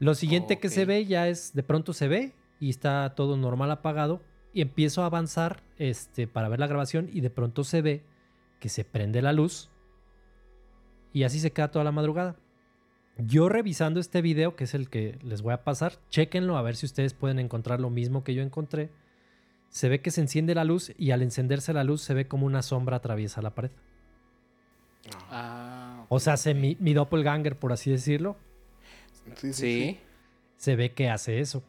Lo 0.00 0.14
siguiente 0.14 0.58
que 0.58 0.70
se 0.70 0.86
ve 0.86 1.04
ya 1.04 1.28
es, 1.28 1.52
de 1.54 1.62
pronto 1.62 1.92
se 1.92 2.08
ve 2.08 2.32
y 2.58 2.70
está 2.70 3.14
todo 3.14 3.36
normal 3.36 3.70
apagado 3.70 4.22
y 4.52 4.62
empiezo 4.62 5.02
a 5.02 5.06
avanzar 5.06 5.62
este, 5.78 6.26
para 6.26 6.48
ver 6.48 6.58
la 6.58 6.66
grabación 6.66 7.08
y 7.12 7.20
de 7.20 7.30
pronto 7.30 7.62
se 7.64 7.82
ve 7.82 8.02
que 8.58 8.68
se 8.70 8.84
prende 8.84 9.20
la 9.22 9.32
luz 9.34 9.68
y 11.12 11.22
así 11.24 11.38
se 11.38 11.52
queda 11.52 11.70
toda 11.70 11.84
la 11.84 11.92
madrugada. 11.92 12.36
Yo 13.26 13.48
revisando 13.48 14.00
este 14.00 14.22
video, 14.22 14.56
que 14.56 14.64
es 14.64 14.74
el 14.74 14.88
que 14.88 15.18
les 15.22 15.42
voy 15.42 15.52
a 15.52 15.64
pasar, 15.64 15.94
chéquenlo 16.10 16.56
a 16.56 16.62
ver 16.62 16.76
si 16.76 16.86
ustedes 16.86 17.12
pueden 17.14 17.38
encontrar 17.38 17.80
lo 17.80 17.90
mismo 17.90 18.24
que 18.24 18.34
yo 18.34 18.42
encontré. 18.42 18.90
Se 19.68 19.88
ve 19.88 20.00
que 20.00 20.10
se 20.10 20.20
enciende 20.20 20.54
la 20.54 20.64
luz 20.64 20.92
y 20.98 21.10
al 21.12 21.22
encenderse 21.22 21.72
la 21.72 21.84
luz 21.84 22.02
se 22.02 22.14
ve 22.14 22.26
como 22.26 22.46
una 22.46 22.62
sombra 22.62 22.96
atraviesa 22.96 23.42
la 23.42 23.54
pared. 23.54 23.70
Ah, 25.30 26.04
O 26.08 26.18
sea, 26.20 26.36
se, 26.36 26.54
mi, 26.54 26.76
mi 26.80 26.92
doppelganger, 26.92 27.56
por 27.58 27.72
así 27.72 27.90
decirlo, 27.90 28.36
Sí, 29.12 29.32
sí, 29.36 29.52
sí. 29.52 29.52
sí. 29.52 29.98
se 30.56 30.76
ve 30.76 30.92
que 30.92 31.08
hace 31.08 31.40
eso. 31.40 31.62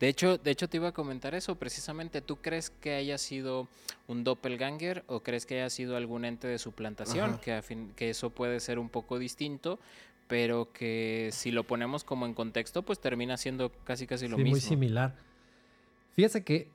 De 0.00 0.08
hecho, 0.08 0.38
de 0.38 0.50
hecho 0.50 0.68
te 0.68 0.78
iba 0.78 0.88
a 0.88 0.92
comentar 0.92 1.34
eso 1.34 1.56
precisamente. 1.56 2.20
¿Tú 2.22 2.36
crees 2.36 2.70
que 2.70 2.94
haya 2.94 3.18
sido 3.18 3.68
un 4.08 4.24
doppelganger 4.24 5.04
o 5.06 5.20
crees 5.22 5.44
que 5.46 5.56
haya 5.60 5.70
sido 5.70 5.96
algún 5.96 6.24
ente 6.24 6.46
de 6.48 6.58
suplantación? 6.58 7.30
Ajá. 7.34 7.40
Que, 7.40 7.52
a 7.52 7.62
fin- 7.62 7.92
que 7.94 8.10
eso 8.10 8.30
puede 8.30 8.60
ser 8.60 8.78
un 8.78 8.88
poco 8.88 9.18
distinto, 9.18 9.78
pero 10.26 10.72
que 10.72 11.28
si 11.32 11.50
lo 11.50 11.64
ponemos 11.64 12.04
como 12.04 12.26
en 12.26 12.34
contexto, 12.34 12.82
pues 12.82 13.00
termina 13.00 13.36
siendo 13.36 13.70
casi 13.84 14.06
casi 14.06 14.28
lo 14.28 14.36
sí, 14.36 14.42
mismo. 14.42 14.54
muy 14.54 14.60
similar. 14.60 15.14
Fíjese 16.12 16.44
que 16.44 16.70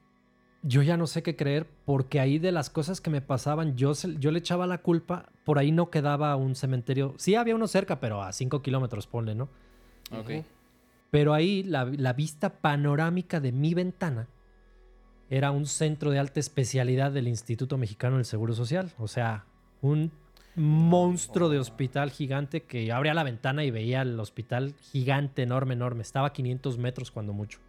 yo 0.62 0.82
ya 0.82 0.98
no 0.98 1.08
sé 1.08 1.24
qué 1.24 1.36
creer 1.36 1.68
porque 1.86 2.20
ahí 2.20 2.38
de 2.38 2.52
las 2.52 2.70
cosas 2.70 3.02
que 3.02 3.10
me 3.10 3.22
pasaban, 3.22 3.76
yo, 3.78 3.94
yo 3.94 4.32
le 4.32 4.40
echaba 4.40 4.68
la 4.68 4.80
culpa. 4.80 5.30
Por 5.46 5.58
ahí 5.58 5.72
no 5.72 5.90
quedaba 5.90 6.36
un 6.36 6.56
cementerio. 6.56 7.16
Sí 7.18 7.36
había 7.36 7.56
uno 7.56 7.68
cerca, 7.68 8.00
pero 8.00 8.22
a 8.22 8.32
5 8.32 8.62
kilómetros, 8.62 9.08
ponle, 9.08 9.36
¿no? 9.36 9.50
Ok. 10.12 10.44
Pero 11.12 11.34
ahí 11.34 11.64
la, 11.64 11.86
la 11.86 12.14
vista 12.14 12.62
panorámica 12.62 13.40
de 13.40 13.52
mi 13.52 13.74
ventana 13.74 14.28
era 15.30 15.52
un 15.52 15.66
centro 15.66 16.12
de 16.12 16.20
alta 16.20 16.40
especialidad 16.40 17.12
del 17.12 17.28
Instituto 17.28 17.78
Mexicano 17.78 18.18
del 18.18 18.26
Seguro 18.26 18.54
Social. 18.54 18.92
O 18.98 19.08
sea, 19.08 19.46
un 19.82 20.12
monstruo 20.60 21.50
de 21.50 21.58
hospital 21.58 22.12
gigante 22.12 22.64
que 22.64 22.92
abría 22.92 23.14
la 23.14 23.24
ventana 23.24 23.64
y 23.64 23.72
veía 23.72 24.02
el 24.02 24.20
hospital 24.20 24.76
gigante, 24.92 25.44
enorme, 25.44 25.74
enorme. 25.74 26.02
Estaba 26.02 26.28
a 26.28 26.34
500 26.34 26.78
metros 26.78 27.12
cuando 27.12 27.34
mucho. 27.34 27.60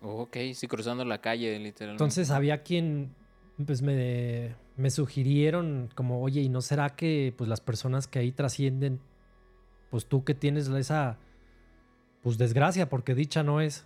Ok, 0.00 0.36
sí, 0.54 0.66
cruzando 0.66 1.04
la 1.04 1.20
calle, 1.20 1.58
literalmente. 1.58 2.02
Entonces 2.02 2.30
había 2.30 2.62
quien 2.62 3.14
pues 3.64 3.82
me, 3.82 4.54
me 4.76 4.90
sugirieron 4.90 5.90
como, 5.94 6.22
oye, 6.22 6.40
¿y 6.40 6.48
no 6.48 6.62
será 6.62 6.90
que 6.90 7.34
pues 7.36 7.48
las 7.48 7.60
personas 7.60 8.08
que 8.08 8.18
ahí 8.18 8.32
trascienden, 8.32 9.00
pues 9.90 10.06
tú 10.06 10.24
que 10.24 10.34
tienes 10.34 10.68
esa 10.68 11.18
pues 12.22 12.38
desgracia, 12.38 12.88
porque 12.88 13.14
dicha 13.14 13.42
no 13.42 13.60
es, 13.60 13.84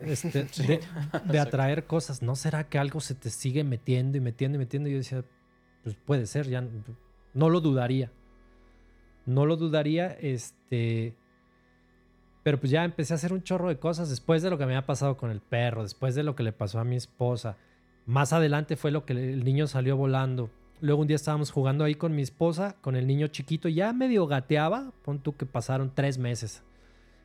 este, 0.00 0.44
de, 0.66 0.80
de 1.24 1.38
atraer 1.38 1.86
cosas, 1.86 2.22
¿no 2.22 2.34
será 2.34 2.68
que 2.68 2.78
algo 2.78 3.00
se 3.00 3.14
te 3.14 3.30
sigue 3.30 3.62
metiendo 3.62 4.18
y 4.18 4.20
metiendo 4.20 4.56
y 4.56 4.58
metiendo? 4.58 4.88
Y 4.88 4.92
yo 4.92 4.98
decía, 4.98 5.24
pues 5.84 5.96
puede 5.96 6.26
ser, 6.26 6.48
ya 6.48 6.66
no- 7.34 7.50
lo 7.50 7.60
dudaría. 7.60 8.10
No 9.26 9.46
lo 9.46 9.56
dudaría, 9.56 10.08
este... 10.20 11.14
Pero 12.42 12.58
pues 12.58 12.70
ya 12.70 12.84
empecé 12.84 13.12
a 13.12 13.16
hacer 13.16 13.32
un 13.32 13.42
chorro 13.42 13.68
de 13.68 13.78
cosas 13.78 14.08
después 14.08 14.42
de 14.42 14.48
lo 14.48 14.56
que 14.56 14.64
me 14.64 14.72
había 14.74 14.86
pasado 14.86 15.16
con 15.16 15.30
el 15.30 15.40
perro, 15.40 15.82
después 15.82 16.14
de 16.14 16.22
lo 16.22 16.34
que 16.34 16.42
le 16.42 16.52
pasó 16.52 16.78
a 16.78 16.84
mi 16.84 16.96
esposa. 16.96 17.56
Más 18.06 18.32
adelante 18.32 18.76
fue 18.76 18.90
lo 18.90 19.04
que 19.04 19.12
el 19.12 19.44
niño 19.44 19.66
salió 19.66 19.96
volando. 19.96 20.48
Luego 20.80 21.02
un 21.02 21.08
día 21.08 21.16
estábamos 21.16 21.50
jugando 21.50 21.84
ahí 21.84 21.94
con 21.94 22.14
mi 22.14 22.22
esposa, 22.22 22.76
con 22.80 22.96
el 22.96 23.06
niño 23.06 23.26
chiquito, 23.26 23.68
ya 23.68 23.92
medio 23.92 24.26
gateaba. 24.26 24.92
Pon 25.04 25.18
tú 25.18 25.36
que 25.36 25.44
pasaron 25.44 25.92
tres 25.94 26.16
meses. 26.16 26.62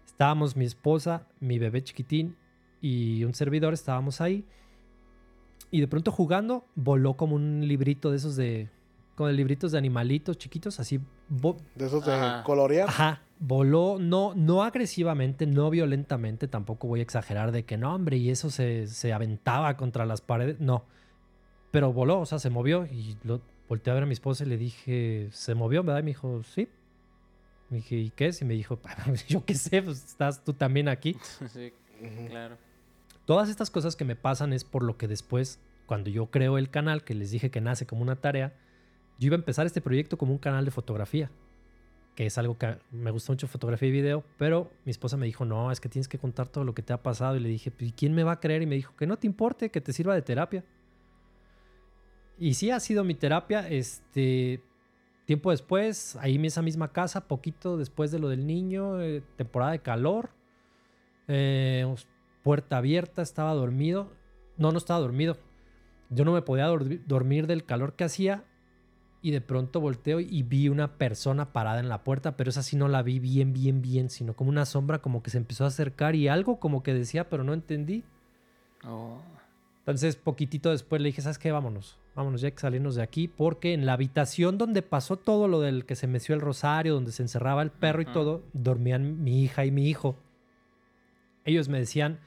Estábamos 0.05 0.57
mi 0.57 0.65
esposa, 0.65 1.27
mi 1.39 1.57
bebé 1.57 1.83
chiquitín 1.83 2.35
y 2.81 3.23
un 3.23 3.33
servidor, 3.33 3.73
estábamos 3.73 4.19
ahí. 4.19 4.43
Y 5.71 5.79
de 5.79 5.87
pronto 5.87 6.11
jugando, 6.11 6.65
voló 6.75 7.13
como 7.15 7.35
un 7.35 7.65
librito 7.65 8.11
de 8.11 8.17
esos 8.17 8.35
de. 8.35 8.69
Con 9.15 9.35
libritos 9.35 9.71
de 9.71 9.77
animalitos 9.77 10.37
chiquitos, 10.37 10.79
así. 10.79 10.99
De 11.75 11.85
esos 11.85 12.05
de 12.05 12.13
Ajá. 12.13 12.43
colorear. 12.43 12.89
Ajá, 12.89 13.21
voló, 13.39 13.97
no, 13.99 14.33
no 14.35 14.63
agresivamente, 14.63 15.45
no 15.45 15.69
violentamente, 15.69 16.47
tampoco 16.47 16.87
voy 16.87 17.01
a 17.01 17.03
exagerar 17.03 17.51
de 17.51 17.63
que 17.65 17.77
no, 17.77 17.93
hombre, 17.93 18.17
y 18.17 18.29
eso 18.29 18.49
se, 18.49 18.87
se 18.87 19.13
aventaba 19.13 19.75
contra 19.77 20.05
las 20.05 20.21
paredes, 20.21 20.59
no. 20.59 20.85
Pero 21.71 21.91
voló, 21.91 22.19
o 22.21 22.25
sea, 22.25 22.39
se 22.39 22.49
movió 22.49 22.85
y 22.85 23.17
lo 23.23 23.41
volteé 23.67 23.91
a 23.91 23.93
ver 23.95 24.03
a 24.03 24.05
mi 24.05 24.13
esposa 24.13 24.43
y 24.43 24.47
le 24.47 24.57
dije, 24.57 25.29
¿se 25.31 25.55
movió, 25.55 25.83
verdad? 25.83 26.01
Y 26.01 26.03
me 26.03 26.11
dijo, 26.11 26.43
sí. 26.43 26.69
Me 27.69 27.77
dije, 27.77 27.95
¿y 27.95 28.09
qué 28.11 28.27
es? 28.27 28.41
Y 28.41 28.45
me 28.45 28.53
dijo, 28.53 28.79
yo 29.27 29.43
qué 29.45 29.55
sé, 29.55 29.81
pues 29.81 30.03
estás 30.05 30.43
tú 30.43 30.53
también 30.53 30.87
aquí. 30.87 31.15
sí, 31.51 31.73
claro. 32.29 32.57
Todas 33.25 33.49
estas 33.49 33.69
cosas 33.71 33.95
que 33.95 34.05
me 34.05 34.15
pasan 34.15 34.53
es 34.53 34.63
por 34.63 34.83
lo 34.83 34.97
que 34.97 35.07
después, 35.07 35.59
cuando 35.85 36.09
yo 36.09 36.27
creo 36.27 36.57
el 36.57 36.69
canal, 36.69 37.03
que 37.03 37.15
les 37.15 37.31
dije 37.31 37.49
que 37.49 37.61
nace 37.61 37.85
como 37.85 38.01
una 38.01 38.17
tarea, 38.17 38.53
yo 39.19 39.27
iba 39.27 39.35
a 39.35 39.39
empezar 39.39 39.65
este 39.65 39.81
proyecto 39.81 40.17
como 40.17 40.31
un 40.31 40.37
canal 40.37 40.65
de 40.65 40.71
fotografía, 40.71 41.29
que 42.15 42.25
es 42.25 42.37
algo 42.37 42.57
que 42.57 42.77
me 42.91 43.11
gusta 43.11 43.31
mucho 43.31 43.47
fotografía 43.47 43.89
y 43.89 43.91
video, 43.91 44.23
pero 44.37 44.71
mi 44.85 44.91
esposa 44.91 45.17
me 45.17 45.25
dijo, 45.25 45.45
no, 45.45 45.71
es 45.71 45.79
que 45.79 45.89
tienes 45.89 46.07
que 46.07 46.19
contar 46.19 46.47
todo 46.47 46.63
lo 46.63 46.73
que 46.73 46.81
te 46.81 46.93
ha 46.93 47.01
pasado. 47.01 47.35
Y 47.35 47.39
le 47.39 47.49
dije, 47.49 47.71
¿y 47.79 47.91
quién 47.91 48.13
me 48.13 48.23
va 48.23 48.33
a 48.33 48.39
creer? 48.39 48.61
Y 48.61 48.65
me 48.65 48.75
dijo, 48.75 48.95
que 48.95 49.07
no 49.07 49.17
te 49.17 49.27
importe, 49.27 49.71
que 49.71 49.81
te 49.81 49.93
sirva 49.93 50.13
de 50.13 50.21
terapia. 50.21 50.63
Y 52.37 52.53
sí 52.55 52.71
ha 52.71 52.79
sido 52.79 53.03
mi 53.03 53.15
terapia, 53.15 53.67
este... 53.69 54.61
Tiempo 55.25 55.51
después, 55.51 56.17
ahí 56.17 56.35
en 56.35 56.43
esa 56.43 56.61
misma 56.61 56.91
casa, 56.91 57.29
poquito 57.29 57.77
después 57.77 58.11
de 58.11 58.19
lo 58.19 58.27
del 58.27 58.45
niño, 58.45 58.99
eh, 58.99 59.23
temporada 59.37 59.71
de 59.71 59.79
calor, 59.79 60.31
eh, 61.29 61.95
puerta 62.43 62.79
abierta, 62.79 63.21
estaba 63.21 63.53
dormido. 63.53 64.11
No, 64.57 64.73
no 64.73 64.77
estaba 64.77 64.99
dormido. 64.99 65.37
Yo 66.09 66.25
no 66.25 66.33
me 66.33 66.41
podía 66.41 66.67
dormi- 66.67 67.01
dormir 67.05 67.47
del 67.47 67.63
calor 67.63 67.95
que 67.95 68.03
hacía 68.03 68.43
y 69.23 69.31
de 69.31 69.39
pronto 69.39 69.79
volteo 69.79 70.19
y 70.19 70.43
vi 70.43 70.67
una 70.67 70.97
persona 70.97 71.53
parada 71.53 71.79
en 71.79 71.87
la 71.87 72.03
puerta, 72.03 72.35
pero 72.35 72.49
esa 72.49 72.61
sí 72.61 72.75
no 72.75 72.89
la 72.89 73.01
vi 73.01 73.19
bien, 73.19 73.53
bien, 73.53 73.81
bien, 73.81 74.09
sino 74.09 74.35
como 74.35 74.49
una 74.49 74.65
sombra 74.65 74.99
como 74.99 75.23
que 75.23 75.31
se 75.31 75.37
empezó 75.37 75.63
a 75.63 75.67
acercar 75.67 76.13
y 76.13 76.27
algo 76.27 76.59
como 76.59 76.83
que 76.83 76.93
decía, 76.93 77.29
pero 77.29 77.45
no 77.45 77.53
entendí. 77.53 78.03
Oh, 78.85 79.21
Entonces, 79.79 80.17
poquitito 80.17 80.71
después 80.71 81.01
le 81.01 81.07
dije, 81.07 81.21
¿sabes 81.21 81.39
qué? 81.39 81.53
Vámonos. 81.53 81.97
Vámonos, 82.15 82.41
ya 82.41 82.47
hay 82.47 82.51
que 82.51 82.59
salirnos 82.59 82.95
de 82.95 83.01
aquí. 83.01 83.29
Porque 83.29 83.73
en 83.73 83.85
la 83.85 83.93
habitación 83.93 84.57
donde 84.57 84.81
pasó 84.81 85.15
todo 85.15 85.47
lo 85.47 85.61
del 85.61 85.85
que 85.85 85.95
se 85.95 86.05
meció 86.05 86.35
el 86.35 86.41
rosario, 86.41 86.93
donde 86.93 87.13
se 87.13 87.23
encerraba 87.23 87.61
el 87.61 87.71
perro 87.71 88.01
y 88.01 88.05
todo, 88.05 88.43
dormían 88.51 89.23
mi 89.23 89.41
hija 89.41 89.63
y 89.63 89.71
mi 89.71 89.87
hijo. 89.89 90.17
Ellos 91.45 91.69
me 91.69 91.79
decían, 91.79 92.19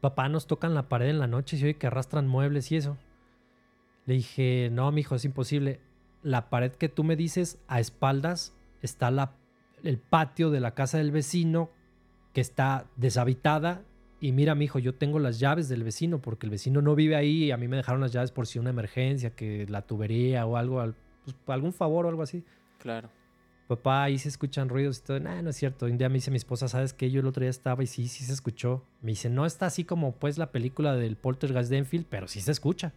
papá, 0.00 0.28
nos 0.28 0.46
tocan 0.46 0.74
la 0.74 0.88
pared 0.88 1.08
en 1.08 1.18
la 1.18 1.26
noche 1.26 1.56
y 1.56 1.64
oye 1.64 1.74
que 1.74 1.88
arrastran 1.88 2.28
muebles 2.28 2.70
y 2.70 2.76
eso. 2.76 2.96
Le 4.06 4.14
dije, 4.14 4.70
no, 4.70 4.90
mi 4.92 5.00
hijo, 5.00 5.16
es 5.16 5.24
imposible. 5.24 5.80
La 6.22 6.50
pared 6.50 6.72
que 6.72 6.88
tú 6.88 7.04
me 7.04 7.16
dices, 7.16 7.58
a 7.68 7.80
espaldas, 7.80 8.54
está 8.82 9.10
la, 9.10 9.32
el 9.82 9.98
patio 9.98 10.50
de 10.50 10.60
la 10.60 10.74
casa 10.74 10.98
del 10.98 11.10
vecino 11.10 11.70
que 12.34 12.40
está 12.40 12.86
deshabitada. 12.96 13.82
Y 14.20 14.32
mira, 14.32 14.54
mi 14.54 14.66
hijo, 14.66 14.78
yo 14.78 14.94
tengo 14.94 15.18
las 15.18 15.38
llaves 15.38 15.68
del 15.70 15.82
vecino 15.82 16.20
porque 16.20 16.46
el 16.46 16.50
vecino 16.50 16.82
no 16.82 16.94
vive 16.94 17.16
ahí 17.16 17.44
y 17.44 17.50
a 17.52 17.56
mí 17.56 17.68
me 17.68 17.76
dejaron 17.78 18.02
las 18.02 18.12
llaves 18.12 18.32
por 18.32 18.46
si 18.46 18.58
una 18.58 18.68
emergencia, 18.70 19.30
que 19.34 19.66
la 19.68 19.82
tubería 19.82 20.44
o 20.44 20.56
algo, 20.58 20.80
al- 20.80 20.94
pues, 21.24 21.36
algún 21.48 21.72
favor 21.72 22.04
o 22.04 22.08
algo 22.10 22.22
así. 22.22 22.44
claro. 22.78 23.08
Papá, 23.66 24.02
ahí 24.02 24.18
se 24.18 24.28
escuchan 24.28 24.68
ruidos 24.68 24.98
y 24.98 25.02
todo. 25.04 25.20
Nah, 25.20 25.42
no 25.42 25.50
es 25.50 25.56
cierto. 25.56 25.86
Un 25.86 25.96
día 25.96 26.08
me 26.08 26.16
dice 26.16 26.32
mi 26.32 26.38
esposa, 26.38 26.66
¿sabes 26.66 26.92
qué? 26.92 27.08
Yo 27.12 27.20
el 27.20 27.26
otro 27.28 27.42
día 27.42 27.50
estaba 27.50 27.84
y 27.84 27.86
sí, 27.86 28.08
sí 28.08 28.24
se 28.24 28.32
escuchó. 28.32 28.84
Me 29.00 29.12
dice, 29.12 29.30
no 29.30 29.46
está 29.46 29.66
así 29.66 29.84
como 29.84 30.10
pues 30.16 30.38
la 30.38 30.50
película 30.50 30.96
del 30.96 31.14
Poltergeist 31.16 31.70
de 31.70 31.78
Enfield, 31.78 32.06
pero 32.10 32.26
sí 32.26 32.40
se 32.40 32.50
escucha. 32.50 32.92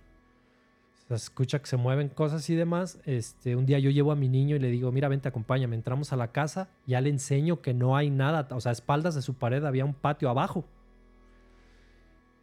Escucha 1.16 1.60
que 1.60 1.68
se 1.68 1.78
mueven 1.78 2.10
cosas 2.10 2.50
y 2.50 2.56
demás. 2.56 3.00
Este, 3.06 3.56
un 3.56 3.66
día 3.66 3.80
yo 3.80 3.90
llevo 3.90 4.12
a 4.12 4.16
mi 4.16 4.30
niño 4.30 4.56
y 4.56 4.60
le 4.60 4.70
digo, 4.70 4.92
mira, 4.92 5.08
vente, 5.08 5.28
acompáñame. 5.28 5.76
Entramos 5.76 6.14
a 6.14 6.16
la 6.16 6.32
casa, 6.32 6.70
ya 6.88 7.02
le 7.02 7.10
enseño 7.10 7.62
que 7.62 7.74
no 7.74 7.96
hay 7.96 8.10
nada. 8.10 8.48
O 8.52 8.62
sea, 8.62 8.72
a 8.72 8.74
espaldas 8.74 9.16
de 9.16 9.22
su 9.22 9.36
pared 9.36 9.64
había 9.64 9.86
un 9.86 9.94
patio 9.94 10.30
abajo. 10.30 10.66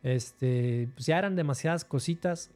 Este, 0.02 0.88
pues 0.94 1.06
ya 1.06 1.18
eran 1.18 1.36
demasiadas 1.36 1.84
cositas. 1.84 2.50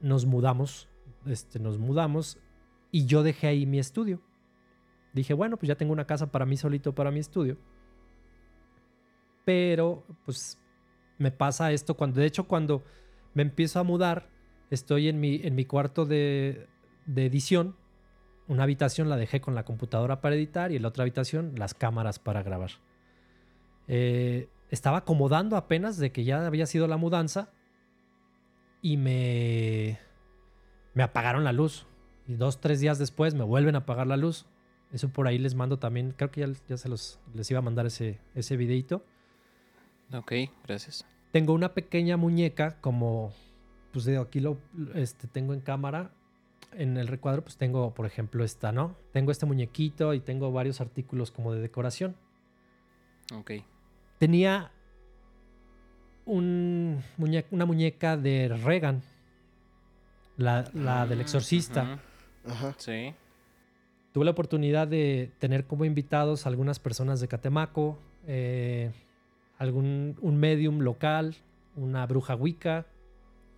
Nos 0.00 0.26
mudamos. 0.26 0.88
Este, 1.26 1.58
nos 1.58 1.78
mudamos 1.78 2.38
y 2.90 3.06
yo 3.06 3.22
dejé 3.22 3.48
ahí 3.48 3.66
mi 3.66 3.78
estudio. 3.78 4.20
Dije, 5.12 5.34
bueno, 5.34 5.56
pues 5.56 5.68
ya 5.68 5.74
tengo 5.74 5.92
una 5.92 6.06
casa 6.06 6.30
para 6.30 6.46
mí 6.46 6.56
solito, 6.56 6.94
para 6.94 7.10
mi 7.10 7.18
estudio. 7.18 7.56
Pero, 9.44 10.04
pues, 10.24 10.58
me 11.18 11.30
pasa 11.30 11.72
esto 11.72 11.94
cuando, 11.94 12.20
de 12.20 12.26
hecho, 12.26 12.46
cuando 12.46 12.84
me 13.34 13.42
empiezo 13.42 13.80
a 13.80 13.82
mudar, 13.82 14.28
estoy 14.70 15.08
en 15.08 15.20
mi, 15.20 15.40
en 15.42 15.54
mi 15.54 15.64
cuarto 15.64 16.04
de, 16.04 16.66
de 17.06 17.26
edición. 17.26 17.76
Una 18.46 18.62
habitación 18.62 19.08
la 19.08 19.16
dejé 19.16 19.40
con 19.40 19.54
la 19.54 19.64
computadora 19.64 20.20
para 20.20 20.34
editar 20.34 20.72
y 20.72 20.76
en 20.76 20.82
la 20.82 20.88
otra 20.88 21.02
habitación 21.02 21.52
las 21.56 21.74
cámaras 21.74 22.18
para 22.18 22.42
grabar. 22.42 22.70
Eh, 23.88 24.48
estaba 24.70 24.98
acomodando 24.98 25.56
apenas 25.56 25.96
de 25.98 26.12
que 26.12 26.24
ya 26.24 26.46
había 26.46 26.66
sido 26.66 26.86
la 26.88 26.96
mudanza 26.96 27.50
y 28.82 28.96
me, 28.96 29.98
me 30.94 31.02
apagaron 31.02 31.44
la 31.44 31.52
luz. 31.52 31.86
Y 32.26 32.34
dos, 32.34 32.60
tres 32.60 32.80
días 32.80 32.98
después 32.98 33.34
me 33.34 33.44
vuelven 33.44 33.74
a 33.74 33.78
apagar 33.78 34.06
la 34.06 34.16
luz. 34.16 34.46
Eso 34.92 35.08
por 35.08 35.26
ahí 35.26 35.38
les 35.38 35.54
mando 35.54 35.78
también. 35.78 36.14
Creo 36.16 36.30
que 36.30 36.40
ya, 36.40 36.48
ya 36.68 36.76
se 36.76 36.88
los 36.88 37.18
les 37.34 37.50
iba 37.50 37.58
a 37.58 37.62
mandar 37.62 37.86
ese, 37.86 38.18
ese 38.34 38.56
videito. 38.56 39.04
Ok, 40.12 40.32
gracias. 40.64 41.04
Tengo 41.32 41.52
una 41.52 41.74
pequeña 41.74 42.16
muñeca, 42.16 42.80
como 42.80 43.32
pues 43.92 44.04
digo, 44.04 44.22
aquí 44.22 44.40
lo 44.40 44.58
este, 44.94 45.26
tengo 45.28 45.54
en 45.54 45.60
cámara. 45.60 46.10
En 46.72 46.96
el 46.98 47.06
recuadro, 47.08 47.42
pues 47.42 47.56
tengo, 47.56 47.94
por 47.94 48.04
ejemplo, 48.04 48.44
esta, 48.44 48.72
¿no? 48.72 48.94
Tengo 49.12 49.30
este 49.30 49.46
muñequito 49.46 50.12
y 50.12 50.20
tengo 50.20 50.52
varios 50.52 50.80
artículos 50.82 51.30
como 51.30 51.54
de 51.54 51.60
decoración. 51.60 52.14
Ok. 53.34 53.52
Tenía 54.18 54.70
un 56.26 57.02
muñe- 57.18 57.46
una 57.50 57.64
muñeca 57.64 58.16
de 58.16 58.48
Reagan, 58.48 59.02
la, 60.36 60.68
la 60.74 61.06
del 61.06 61.18
Mm, 61.18 61.22
exorcista. 61.22 61.98
Ajá. 62.46 62.74
Sí. 62.78 63.14
Tuve 64.12 64.24
la 64.24 64.30
oportunidad 64.32 64.88
de 64.88 65.32
tener 65.38 65.64
como 65.66 65.84
invitados 65.84 66.44
a 66.46 66.48
algunas 66.50 66.78
personas 66.78 67.20
de 67.20 67.28
Catemaco, 67.28 67.98
eh, 68.26 68.92
algún, 69.58 70.16
un 70.20 70.36
medium 70.38 70.80
local, 70.80 71.34
una 71.76 72.06
bruja 72.06 72.34
wicca 72.34 72.86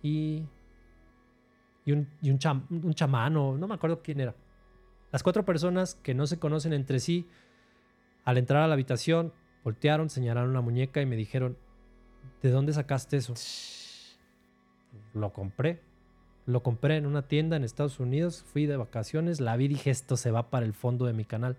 y, 0.01 0.43
y, 1.85 1.91
un, 1.91 2.07
y 2.21 2.31
un, 2.31 2.39
cham- 2.39 2.65
un 2.69 2.93
chamán, 2.93 3.35
o 3.37 3.57
no 3.57 3.67
me 3.67 3.75
acuerdo 3.75 4.01
quién 4.01 4.19
era. 4.19 4.35
Las 5.11 5.23
cuatro 5.23 5.43
personas 5.45 5.95
que 5.95 6.13
no 6.13 6.27
se 6.27 6.39
conocen 6.39 6.73
entre 6.73 6.99
sí, 6.99 7.27
al 8.23 8.37
entrar 8.37 8.63
a 8.63 8.67
la 8.67 8.73
habitación, 8.73 9.33
voltearon, 9.63 10.09
señalaron 10.09 10.53
la 10.53 10.61
muñeca 10.61 11.01
y 11.01 11.05
me 11.05 11.15
dijeron, 11.15 11.57
¿de 12.41 12.49
dónde 12.49 12.73
sacaste 12.73 13.17
eso? 13.17 13.33
Lo 15.13 15.33
compré. 15.33 15.81
Lo 16.47 16.63
compré 16.63 16.97
en 16.97 17.05
una 17.05 17.27
tienda 17.27 17.55
en 17.55 17.63
Estados 17.63 17.99
Unidos, 17.99 18.43
fui 18.43 18.65
de 18.65 18.75
vacaciones, 18.77 19.39
la 19.39 19.55
vi 19.57 19.65
y 19.65 19.69
dije, 19.69 19.91
esto 19.91 20.17
se 20.17 20.31
va 20.31 20.49
para 20.49 20.65
el 20.65 20.73
fondo 20.73 21.05
de 21.05 21.13
mi 21.13 21.23
canal. 21.23 21.57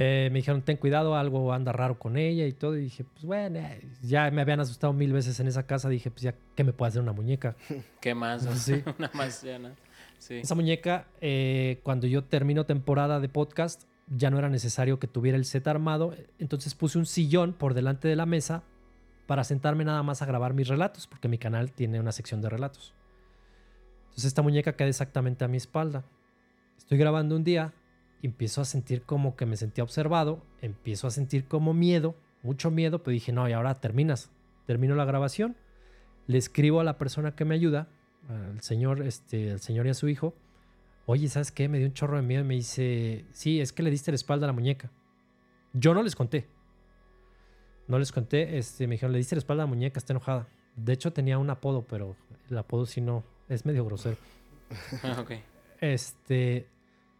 Eh, 0.00 0.28
me 0.30 0.38
dijeron, 0.38 0.62
ten 0.62 0.76
cuidado, 0.76 1.16
algo 1.16 1.52
anda 1.52 1.72
raro 1.72 1.98
con 1.98 2.16
ella 2.16 2.46
y 2.46 2.52
todo. 2.52 2.76
Y 2.76 2.82
dije, 2.82 3.02
pues 3.02 3.24
bueno, 3.24 3.58
eh, 3.58 3.80
ya 4.00 4.30
me 4.30 4.42
habían 4.42 4.60
asustado 4.60 4.92
mil 4.92 5.12
veces 5.12 5.40
en 5.40 5.48
esa 5.48 5.66
casa. 5.66 5.88
Dije, 5.88 6.08
pues 6.12 6.22
ya, 6.22 6.36
¿qué 6.54 6.62
me 6.62 6.72
puede 6.72 6.90
hacer 6.90 7.02
una 7.02 7.12
muñeca? 7.12 7.56
¿Qué 8.00 8.14
más? 8.14 8.44
Sí. 8.60 8.80
Una 8.98 9.10
más 9.12 9.42
llana. 9.42 9.74
Sí. 10.18 10.36
Esa 10.36 10.54
muñeca, 10.54 11.08
eh, 11.20 11.80
cuando 11.82 12.06
yo 12.06 12.22
termino 12.22 12.64
temporada 12.64 13.18
de 13.18 13.28
podcast, 13.28 13.88
ya 14.06 14.30
no 14.30 14.38
era 14.38 14.48
necesario 14.48 15.00
que 15.00 15.08
tuviera 15.08 15.36
el 15.36 15.44
set 15.44 15.66
armado. 15.66 16.14
Entonces 16.38 16.76
puse 16.76 16.96
un 16.96 17.06
sillón 17.06 17.52
por 17.52 17.74
delante 17.74 18.06
de 18.06 18.14
la 18.14 18.24
mesa 18.24 18.62
para 19.26 19.42
sentarme 19.42 19.84
nada 19.84 20.04
más 20.04 20.22
a 20.22 20.26
grabar 20.26 20.54
mis 20.54 20.68
relatos, 20.68 21.08
porque 21.08 21.26
mi 21.26 21.38
canal 21.38 21.72
tiene 21.72 21.98
una 21.98 22.12
sección 22.12 22.40
de 22.40 22.48
relatos. 22.48 22.94
Entonces 24.04 24.26
esta 24.26 24.42
muñeca 24.42 24.76
queda 24.76 24.88
exactamente 24.88 25.44
a 25.44 25.48
mi 25.48 25.56
espalda. 25.56 26.04
Estoy 26.76 26.98
grabando 26.98 27.34
un 27.34 27.42
día 27.42 27.72
y 28.22 28.26
empiezo 28.26 28.60
a 28.60 28.64
sentir 28.64 29.02
como 29.02 29.36
que 29.36 29.46
me 29.46 29.56
sentía 29.56 29.84
observado, 29.84 30.42
empiezo 30.60 31.06
a 31.06 31.10
sentir 31.10 31.46
como 31.46 31.74
miedo, 31.74 32.16
mucho 32.42 32.70
miedo, 32.70 33.02
pero 33.02 33.12
dije, 33.12 33.32
no, 33.32 33.48
y 33.48 33.52
ahora 33.52 33.74
terminas. 33.74 34.30
Termino 34.66 34.94
la 34.94 35.04
grabación, 35.04 35.56
le 36.26 36.38
escribo 36.38 36.80
a 36.80 36.84
la 36.84 36.98
persona 36.98 37.34
que 37.34 37.44
me 37.44 37.54
ayuda, 37.54 37.88
al 38.28 38.60
señor, 38.60 39.02
este, 39.02 39.52
al 39.52 39.60
señor 39.60 39.86
y 39.86 39.90
a 39.90 39.94
su 39.94 40.08
hijo, 40.08 40.34
oye, 41.06 41.28
¿sabes 41.28 41.50
qué? 41.50 41.68
Me 41.68 41.78
dio 41.78 41.86
un 41.86 41.94
chorro 41.94 42.16
de 42.16 42.22
miedo 42.22 42.42
y 42.42 42.46
me 42.46 42.54
dice, 42.54 43.24
sí, 43.32 43.60
es 43.60 43.72
que 43.72 43.82
le 43.82 43.90
diste 43.90 44.10
la 44.10 44.16
espalda 44.16 44.46
a 44.46 44.48
la 44.48 44.52
muñeca. 44.52 44.90
Yo 45.72 45.94
no 45.94 46.02
les 46.02 46.14
conté. 46.14 46.46
No 47.86 47.98
les 47.98 48.12
conté, 48.12 48.58
este, 48.58 48.86
me 48.86 48.96
dijeron, 48.96 49.12
le 49.12 49.18
diste 49.18 49.34
la 49.34 49.38
espalda 49.38 49.62
a 49.62 49.66
la 49.66 49.70
muñeca, 49.70 49.98
está 49.98 50.12
enojada. 50.12 50.46
De 50.76 50.92
hecho 50.92 51.12
tenía 51.12 51.38
un 51.38 51.48
apodo, 51.48 51.86
pero 51.88 52.14
el 52.50 52.58
apodo 52.58 52.84
sí 52.84 53.00
no, 53.00 53.24
es 53.48 53.64
medio 53.64 53.84
grosero. 53.84 54.16
Ok. 55.18 55.32
Este, 55.80 56.66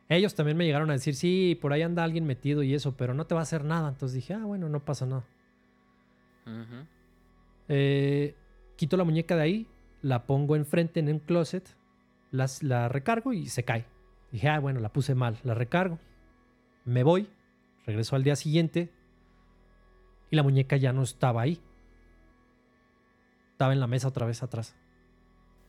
ellos 0.09 0.35
también 0.35 0.57
me 0.57 0.65
llegaron 0.65 0.89
a 0.91 0.95
decir, 0.95 1.15
sí, 1.15 1.59
por 1.61 1.73
ahí 1.73 1.83
anda 1.83 2.03
alguien 2.03 2.25
metido 2.27 2.63
y 2.63 2.75
eso, 2.75 2.97
pero 2.97 3.13
no 3.13 3.27
te 3.27 3.35
va 3.35 3.41
a 3.41 3.43
hacer 3.43 3.65
nada. 3.65 3.89
Entonces 3.89 4.15
dije, 4.15 4.35
ah, 4.35 4.45
bueno, 4.45 4.69
no 4.69 4.85
pasa 4.85 5.07
nada. 5.07 5.25
Eh, 7.69 8.35
quito 8.77 8.97
la 8.97 9.05
muñeca 9.05 9.37
de 9.37 9.43
ahí, 9.43 9.67
la 10.01 10.25
pongo 10.25 10.57
enfrente 10.57 11.01
en 11.01 11.09
un 11.09 11.19
closet, 11.19 11.77
las, 12.31 12.63
la 12.63 12.89
recargo 12.89 13.35
y 13.35 13.49
se 13.49 13.65
cae. 13.65 13.85
Dije, 14.33 14.49
ah, 14.49 14.61
bueno, 14.61 14.81
la 14.81 14.93
puse 14.93 15.15
mal, 15.15 15.39
la 15.45 15.53
recargo. 15.53 15.99
Me 16.87 17.03
voy, 17.03 17.29
regreso 17.85 18.17
al 18.17 18.25
día 18.25 18.37
siguiente 18.37 18.91
y 20.31 20.37
la 20.37 20.43
muñeca 20.43 20.77
ya 20.79 20.95
no 20.95 21.03
estaba 21.03 21.43
ahí. 21.43 21.61
Estaba 23.53 23.75
en 23.75 23.81
la 23.81 23.87
mesa 23.87 24.09
otra 24.09 24.25
vez 24.25 24.43
atrás. 24.43 24.75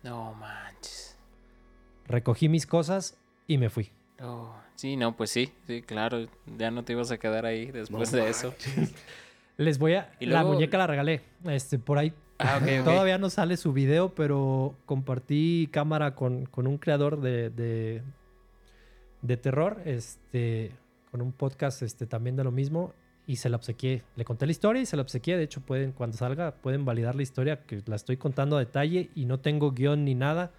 No 0.03 0.33
manches. 0.33 1.19
Recogí 2.05 2.47
mis 2.47 2.65
cosas 2.65 3.19
y 3.47 3.57
me 3.57 3.69
fui. 3.69 3.91
Oh, 4.21 4.53
sí, 4.75 4.95
no, 4.95 5.15
pues 5.15 5.29
sí, 5.29 5.53
sí, 5.67 5.81
claro. 5.81 6.27
Ya 6.57 6.71
no 6.71 6.83
te 6.83 6.93
ibas 6.93 7.11
a 7.11 7.17
quedar 7.17 7.45
ahí 7.45 7.71
después 7.71 8.11
de 8.11 8.29
eso. 8.29 8.53
Les 9.57 9.77
voy 9.77 9.93
a... 9.93 10.11
Y 10.19 10.25
La 10.25 10.43
muñeca 10.43 10.77
la 10.77 10.87
regalé. 10.87 11.21
Este, 11.45 11.79
por 11.79 11.97
ahí 11.97 12.13
Ah. 12.39 12.61
Todavía 12.85 13.17
no 13.17 13.29
sale 13.29 13.57
su 13.57 13.73
video, 13.73 14.15
pero 14.15 14.75
compartí 14.85 15.67
cámara 15.73 16.15
con, 16.15 16.45
con 16.45 16.67
un 16.67 16.77
creador 16.77 17.19
de, 17.19 17.49
de, 17.49 18.01
de 19.21 19.37
terror, 19.37 19.81
este, 19.83 20.71
con 21.11 21.21
un 21.21 21.33
podcast 21.33 21.81
este, 21.81 22.05
también 22.05 22.37
de 22.37 22.45
lo 22.45 22.51
mismo, 22.51 22.93
y 23.27 23.35
se 23.35 23.49
la 23.49 23.57
obsequié. 23.57 24.03
Le 24.15 24.23
conté 24.23 24.45
la 24.45 24.53
historia 24.53 24.81
y 24.81 24.85
se 24.85 24.95
la 24.95 25.01
obsequié. 25.01 25.35
De 25.35 25.43
hecho, 25.43 25.59
pueden, 25.59 25.91
cuando 25.91 26.15
salga, 26.15 26.55
pueden 26.55 26.85
validar 26.85 27.13
la 27.13 27.23
historia, 27.23 27.65
que 27.65 27.83
la 27.85 27.97
estoy 27.97 28.15
contando 28.15 28.55
a 28.55 28.59
detalle 28.59 29.09
y 29.15 29.25
no 29.25 29.41
tengo 29.41 29.71
guion 29.73 30.05
ni 30.05 30.15
nada. 30.15 30.53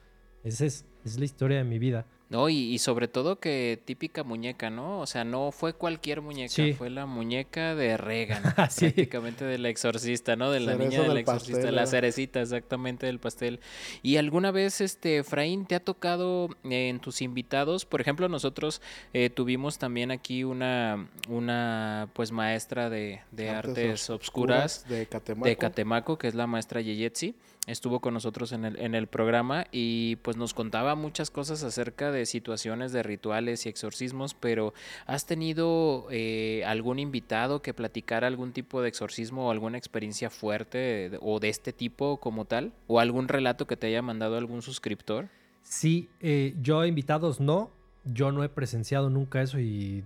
Esa 0.44 0.66
es, 0.66 0.84
es 1.04 1.18
la 1.18 1.24
historia 1.24 1.58
de 1.58 1.64
mi 1.64 1.78
vida. 1.78 2.06
No, 2.28 2.48
y, 2.48 2.54
y 2.58 2.78
sobre 2.78 3.08
todo 3.08 3.40
que 3.40 3.82
típica 3.84 4.22
muñeca, 4.22 4.70
¿no? 4.70 5.00
O 5.00 5.06
sea, 5.06 5.24
no 5.24 5.50
fue 5.50 5.72
cualquier 5.72 6.20
muñeca, 6.20 6.54
Sí. 6.54 6.74
fue 6.74 6.88
la 6.88 7.04
muñeca 7.04 7.74
de 7.74 7.96
Regan, 7.96 8.40
Sí. 8.70 8.84
prácticamente 8.86 9.44
del 9.44 9.66
exorcista, 9.66 10.36
¿no? 10.36 10.52
De 10.52 10.60
la 10.60 10.76
niña 10.76 11.00
del 11.00 11.08
del 11.08 11.16
exorcista, 11.18 11.56
pastel, 11.56 11.74
la 11.74 11.86
cerecita 11.88 12.40
exactamente 12.40 13.06
del 13.06 13.18
pastel. 13.18 13.58
¿Y 14.04 14.16
alguna 14.16 14.52
vez, 14.52 14.80
este, 14.80 15.18
Efraín, 15.18 15.66
te 15.66 15.74
ha 15.74 15.80
tocado 15.80 16.50
eh, 16.62 16.88
en 16.88 17.00
tus 17.00 17.20
invitados? 17.20 17.84
Por 17.84 18.00
ejemplo, 18.00 18.28
nosotros 18.28 18.80
eh, 19.12 19.28
tuvimos 19.28 19.78
también 19.78 20.12
aquí 20.12 20.44
una, 20.44 21.08
una 21.28 22.10
pues 22.12 22.30
maestra 22.30 22.90
de, 22.90 23.22
de 23.32 23.50
artes, 23.50 24.08
obscuras 24.08 24.86
de 24.88 25.06
Catemaco. 25.06 25.48
de 25.48 25.56
Catemaco, 25.56 26.16
que 26.16 26.28
es 26.28 26.36
la 26.36 26.46
maestra 26.46 26.80
Yeyetsi. 26.80 27.34
Estuvo 27.66 28.00
con 28.00 28.14
nosotros 28.14 28.52
en 28.52 28.64
el, 28.64 28.80
en 28.80 28.94
el 28.94 29.06
programa 29.06 29.66
y 29.70 30.16
pues 30.16 30.36
nos 30.36 30.54
contaba 30.54 30.94
muchas 30.94 31.30
cosas 31.30 31.62
acerca 31.62 32.10
de 32.10 32.24
situaciones 32.24 32.90
de 32.90 33.02
rituales 33.02 33.66
y 33.66 33.68
exorcismos, 33.68 34.34
pero 34.34 34.72
¿has 35.06 35.26
tenido 35.26 36.06
eh, 36.10 36.64
algún 36.66 36.98
invitado 36.98 37.60
que 37.60 37.74
platicara 37.74 38.26
algún 38.26 38.52
tipo 38.52 38.80
de 38.80 38.88
exorcismo 38.88 39.46
o 39.46 39.50
alguna 39.50 39.76
experiencia 39.76 40.30
fuerte 40.30 41.12
o 41.20 41.38
de 41.38 41.50
este 41.50 41.72
tipo 41.74 42.16
como 42.16 42.46
tal? 42.46 42.72
¿O 42.86 42.98
algún 42.98 43.28
relato 43.28 43.66
que 43.66 43.76
te 43.76 43.88
haya 43.88 44.00
mandado 44.00 44.38
algún 44.38 44.62
suscriptor? 44.62 45.28
Sí, 45.62 46.08
eh, 46.20 46.54
yo 46.62 46.84
invitados 46.86 47.40
no. 47.40 47.70
Yo 48.04 48.32
no 48.32 48.42
he 48.42 48.48
presenciado 48.48 49.10
nunca 49.10 49.42
eso 49.42 49.60
y 49.60 50.04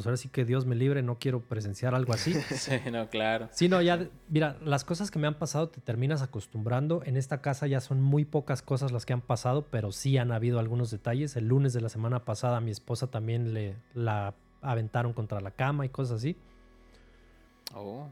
pues 0.00 0.06
ahora 0.06 0.16
sí 0.16 0.28
que 0.30 0.44
Dios 0.46 0.64
me 0.64 0.74
libre, 0.74 1.02
no 1.02 1.18
quiero 1.18 1.40
presenciar 1.42 1.94
algo 1.94 2.12
así. 2.14 2.32
Sí, 2.50 2.72
no, 2.90 3.08
claro. 3.10 3.48
Sí, 3.52 3.68
no, 3.68 3.82
ya, 3.82 4.08
mira, 4.28 4.56
las 4.64 4.84
cosas 4.84 5.10
que 5.10 5.18
me 5.18 5.26
han 5.26 5.34
pasado 5.38 5.68
te 5.68 5.80
terminas 5.82 6.22
acostumbrando. 6.22 7.02
En 7.04 7.16
esta 7.18 7.42
casa 7.42 7.66
ya 7.66 7.80
son 7.80 8.00
muy 8.00 8.24
pocas 8.24 8.62
cosas 8.62 8.92
las 8.92 9.04
que 9.04 9.12
han 9.12 9.20
pasado, 9.20 9.66
pero 9.70 9.92
sí 9.92 10.16
han 10.16 10.32
habido 10.32 10.58
algunos 10.58 10.90
detalles. 10.90 11.36
El 11.36 11.48
lunes 11.48 11.72
de 11.74 11.82
la 11.82 11.88
semana 11.90 12.24
pasada 12.24 12.56
a 12.56 12.60
mi 12.60 12.70
esposa 12.70 13.08
también 13.10 13.52
le 13.52 13.76
la 13.92 14.34
aventaron 14.62 15.12
contra 15.12 15.40
la 15.42 15.50
cama 15.50 15.84
y 15.84 15.90
cosas 15.90 16.16
así. 16.18 16.36
Oh, 17.74 18.08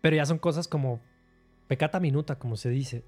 Pero 0.00 0.16
ya 0.16 0.26
son 0.26 0.38
cosas 0.38 0.66
como 0.68 1.00
pecata 1.68 2.00
minuta, 2.00 2.38
como 2.38 2.56
se 2.56 2.70
dice. 2.70 3.04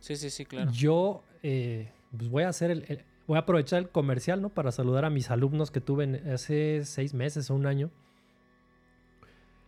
sí, 0.00 0.16
sí, 0.16 0.30
sí, 0.30 0.44
claro. 0.44 0.70
Yo 0.70 1.24
eh, 1.42 1.90
pues 2.16 2.28
voy 2.30 2.42
a 2.44 2.48
hacer 2.50 2.70
el, 2.70 2.84
el- 2.88 3.04
voy 3.30 3.36
a 3.36 3.42
aprovechar 3.42 3.78
el 3.78 3.88
comercial, 3.88 4.42
¿no? 4.42 4.48
Para 4.48 4.72
saludar 4.72 5.04
a 5.04 5.10
mis 5.10 5.30
alumnos 5.30 5.70
que 5.70 5.80
tuve 5.80 6.20
hace 6.34 6.84
seis 6.84 7.14
meses 7.14 7.48
o 7.48 7.54
un 7.54 7.64
año. 7.64 7.92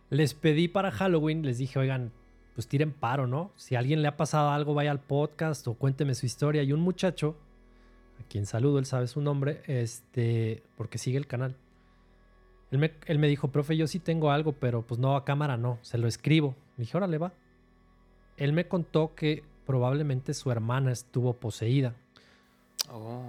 Les 0.09 0.33
pedí 0.33 0.67
para 0.67 0.91
Halloween, 0.91 1.43
les 1.45 1.59
dije, 1.59 1.79
oigan, 1.79 2.11
pues 2.55 2.67
tiren 2.67 2.91
paro, 2.91 3.25
¿no? 3.25 3.53
Si 3.55 3.75
a 3.75 3.79
alguien 3.79 4.01
le 4.01 4.09
ha 4.09 4.17
pasado 4.17 4.49
algo, 4.49 4.73
vaya 4.73 4.91
al 4.91 4.99
podcast 4.99 5.65
o 5.69 5.75
cuénteme 5.75 6.13
su 6.13 6.25
historia. 6.25 6.61
Y 6.63 6.73
un 6.73 6.81
muchacho, 6.81 7.37
a 8.19 8.27
quien 8.27 8.45
saludo, 8.45 8.79
él 8.79 8.85
sabe 8.85 9.07
su 9.07 9.21
nombre, 9.21 9.61
este, 9.67 10.61
porque 10.75 10.97
sigue 10.97 11.17
el 11.17 11.25
canal. 11.25 11.55
Él 12.69 12.79
me, 12.79 12.91
él 13.05 13.17
me 13.17 13.29
dijo, 13.29 13.47
profe, 13.47 13.77
yo 13.77 13.87
sí 13.87 13.99
tengo 13.99 14.31
algo, 14.31 14.51
pero 14.51 14.81
pues 14.81 14.99
no 14.99 15.15
a 15.15 15.23
cámara, 15.23 15.55
no, 15.55 15.79
se 15.83 15.97
lo 15.97 16.09
escribo. 16.09 16.53
Le 16.75 16.83
dije, 16.83 16.97
órale, 16.97 17.17
va. 17.17 17.31
Él 18.35 18.51
me 18.51 18.67
contó 18.67 19.15
que 19.15 19.41
probablemente 19.65 20.33
su 20.33 20.51
hermana 20.51 20.91
estuvo 20.91 21.31
poseída 21.31 21.95
Oh, 22.89 23.23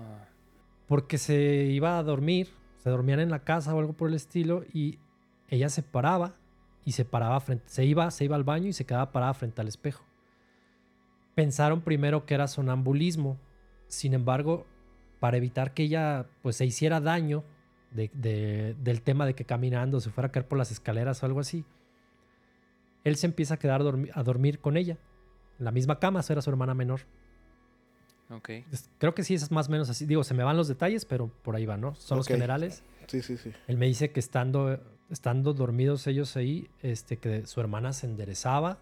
porque 0.88 1.16
se 1.18 1.64
iba 1.64 1.98
a 1.98 2.02
dormir, 2.02 2.48
se 2.78 2.90
dormían 2.90 3.20
en 3.20 3.30
la 3.30 3.40
casa 3.44 3.74
o 3.74 3.78
algo 3.78 3.92
por 3.94 4.08
el 4.08 4.14
estilo 4.14 4.64
y 4.72 4.98
ella 5.48 5.68
se 5.68 5.82
paraba 5.82 6.34
y 6.84 6.92
se 6.92 7.04
paraba 7.04 7.40
frente, 7.40 7.64
se 7.68 7.84
iba, 7.84 8.10
se 8.10 8.24
iba 8.24 8.36
al 8.36 8.44
baño 8.44 8.68
y 8.68 8.72
se 8.72 8.84
quedaba 8.84 9.12
parada 9.12 9.34
frente 9.34 9.60
al 9.60 9.68
espejo. 9.68 10.04
pensaron 11.34 11.80
primero 11.80 12.26
que 12.26 12.34
era 12.34 12.46
sonambulismo. 12.46 13.36
Sin 13.88 14.14
embargo, 14.14 14.66
para 15.18 15.36
evitar 15.36 15.74
que 15.74 15.82
ella 15.82 16.26
pues 16.42 16.54
se 16.54 16.64
hiciera 16.64 17.00
daño 17.00 17.42
de- 17.90 18.08
de- 18.14 18.76
del 18.78 19.02
tema 19.02 19.26
de 19.26 19.34
que 19.34 19.44
caminando 19.44 19.98
se 19.98 20.10
fuera 20.10 20.28
a 20.28 20.30
caer 20.30 20.46
por 20.46 20.58
las 20.58 20.70
escaleras 20.70 21.20
o 21.22 21.26
algo 21.26 21.40
así, 21.40 21.64
él 23.02 23.16
se 23.16 23.26
empieza 23.26 23.54
a 23.54 23.56
quedar 23.58 23.80
a 23.80 24.22
dormir 24.22 24.60
con 24.60 24.76
ella. 24.76 24.96
En 25.58 25.64
la 25.64 25.72
misma 25.72 25.98
cama, 25.98 26.20
era 26.28 26.40
su 26.40 26.50
hermana 26.50 26.72
menor. 26.72 27.00
Creo 28.98 29.14
que 29.14 29.22
sí 29.24 29.34
es 29.34 29.50
más 29.50 29.68
o 29.68 29.70
menos 29.70 29.88
así. 29.90 30.06
Digo, 30.06 30.24
se 30.24 30.34
me 30.34 30.42
van 30.44 30.56
los 30.56 30.68
detalles, 30.68 31.04
pero 31.04 31.28
por 31.42 31.56
ahí 31.56 31.66
va, 31.66 31.76
¿no? 31.76 31.94
Son 31.94 32.16
los 32.18 32.26
Ok. 32.26 32.32
generales. 32.32 32.82
Sí, 33.06 33.22
sí, 33.22 33.36
sí. 33.36 33.52
Él 33.66 33.76
me 33.76 33.86
dice 33.86 34.10
que 34.12 34.20
estando, 34.20 34.80
estando 35.10 35.52
dormidos 35.52 36.06
ellos 36.06 36.36
ahí, 36.36 36.68
este, 36.82 37.18
que 37.18 37.46
su 37.46 37.60
hermana 37.60 37.92
se 37.92 38.06
enderezaba, 38.06 38.78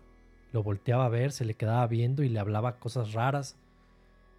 lo 0.52 0.62
volteaba 0.62 1.06
a 1.06 1.08
ver, 1.08 1.32
se 1.32 1.44
le 1.44 1.54
quedaba 1.54 1.86
viendo 1.86 2.22
y 2.22 2.28
le 2.28 2.38
hablaba 2.38 2.78
cosas 2.78 3.12
raras. 3.12 3.56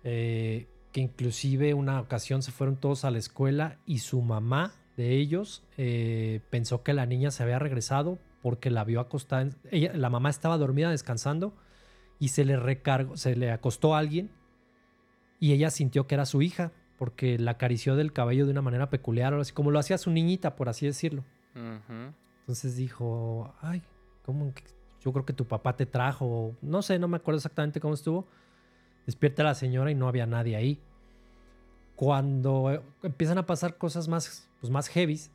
Eh, 0.03 0.68
que 0.91 1.01
inclusive 1.01 1.74
una 1.74 1.99
ocasión 1.99 2.43
se 2.43 2.51
fueron 2.51 2.76
todos 2.76 3.03
a 3.05 3.09
la 3.11 3.18
escuela 3.18 3.78
y 3.86 3.99
su 3.99 4.22
mamá 4.22 4.74
de 4.95 5.16
ellos 5.18 5.64
eh, 5.78 6.41
pensó 6.51 6.84
que 6.84 6.93
la 6.93 7.05
niña 7.07 7.32
se 7.32 7.41
había 7.41 7.57
regresado 7.57 8.20
porque 8.43 8.70
la 8.70 8.84
vio 8.84 8.99
acostada. 8.99 9.41
en- 9.41 9.55
ella, 9.72 9.91
la 9.95 10.09
mamá 10.11 10.30
estaba 10.30 10.57
dormida 10.59 10.91
descansando 10.91 11.55
y 12.20 12.28
se 12.28 12.45
le 12.45 12.57
recargó, 12.57 13.18
se 13.18 13.36
le 13.36 13.49
acostó 13.51 13.95
a 13.95 13.99
alguien 13.99 14.30
y 15.44 15.52
ella 15.54 15.70
sintió 15.72 16.08
que 16.08 16.16
era 16.16 16.26
su 16.26 16.41
hija 16.41 16.72
porque 16.98 17.38
la 17.38 17.52
acarició 17.52 17.96
del 17.98 18.14
cabello 18.14 18.46
de 18.46 18.52
una 18.52 18.62
manera 18.62 18.89
peculiar, 18.89 19.34
así 19.34 19.52
como 19.52 19.72
lo 19.72 19.80
hacía 19.80 19.98
su 19.98 20.10
niñita, 20.12 20.56
por 20.56 20.70
así 20.70 20.86
decirlo. 20.86 21.26
Entonces 22.39 22.76
dijo, 22.78 23.54
ay, 23.62 23.82
¿cómo? 24.26 24.54
que- 24.54 24.64
Yo 25.02 25.12
creo 25.12 25.26
que 25.26 25.34
tu 25.34 25.46
papá 25.46 25.76
te 25.76 25.86
trajo, 25.86 26.56
no 26.62 26.82
sé, 26.82 26.98
no 27.00 27.08
me 27.10 27.18
acuerdo 27.18 27.38
exactamente 27.38 27.82
cómo 27.82 27.94
estuvo. 27.94 28.26
Despierta 29.06 29.44
la 29.44 29.54
señora 29.54 29.91
y 29.91 29.96
no 29.96 30.08
había 30.08 30.26
nadie 30.26 30.56
ahí. 30.56 30.80
Cuando 31.96 32.72
eh, 32.72 32.82
empiezan 33.04 33.38
a 33.38 33.46
pasar 33.46 33.78
cosas 33.78 34.08
más, 34.08 34.50
pues 34.62 34.72
más 34.72 34.88
heavies, 34.88 35.30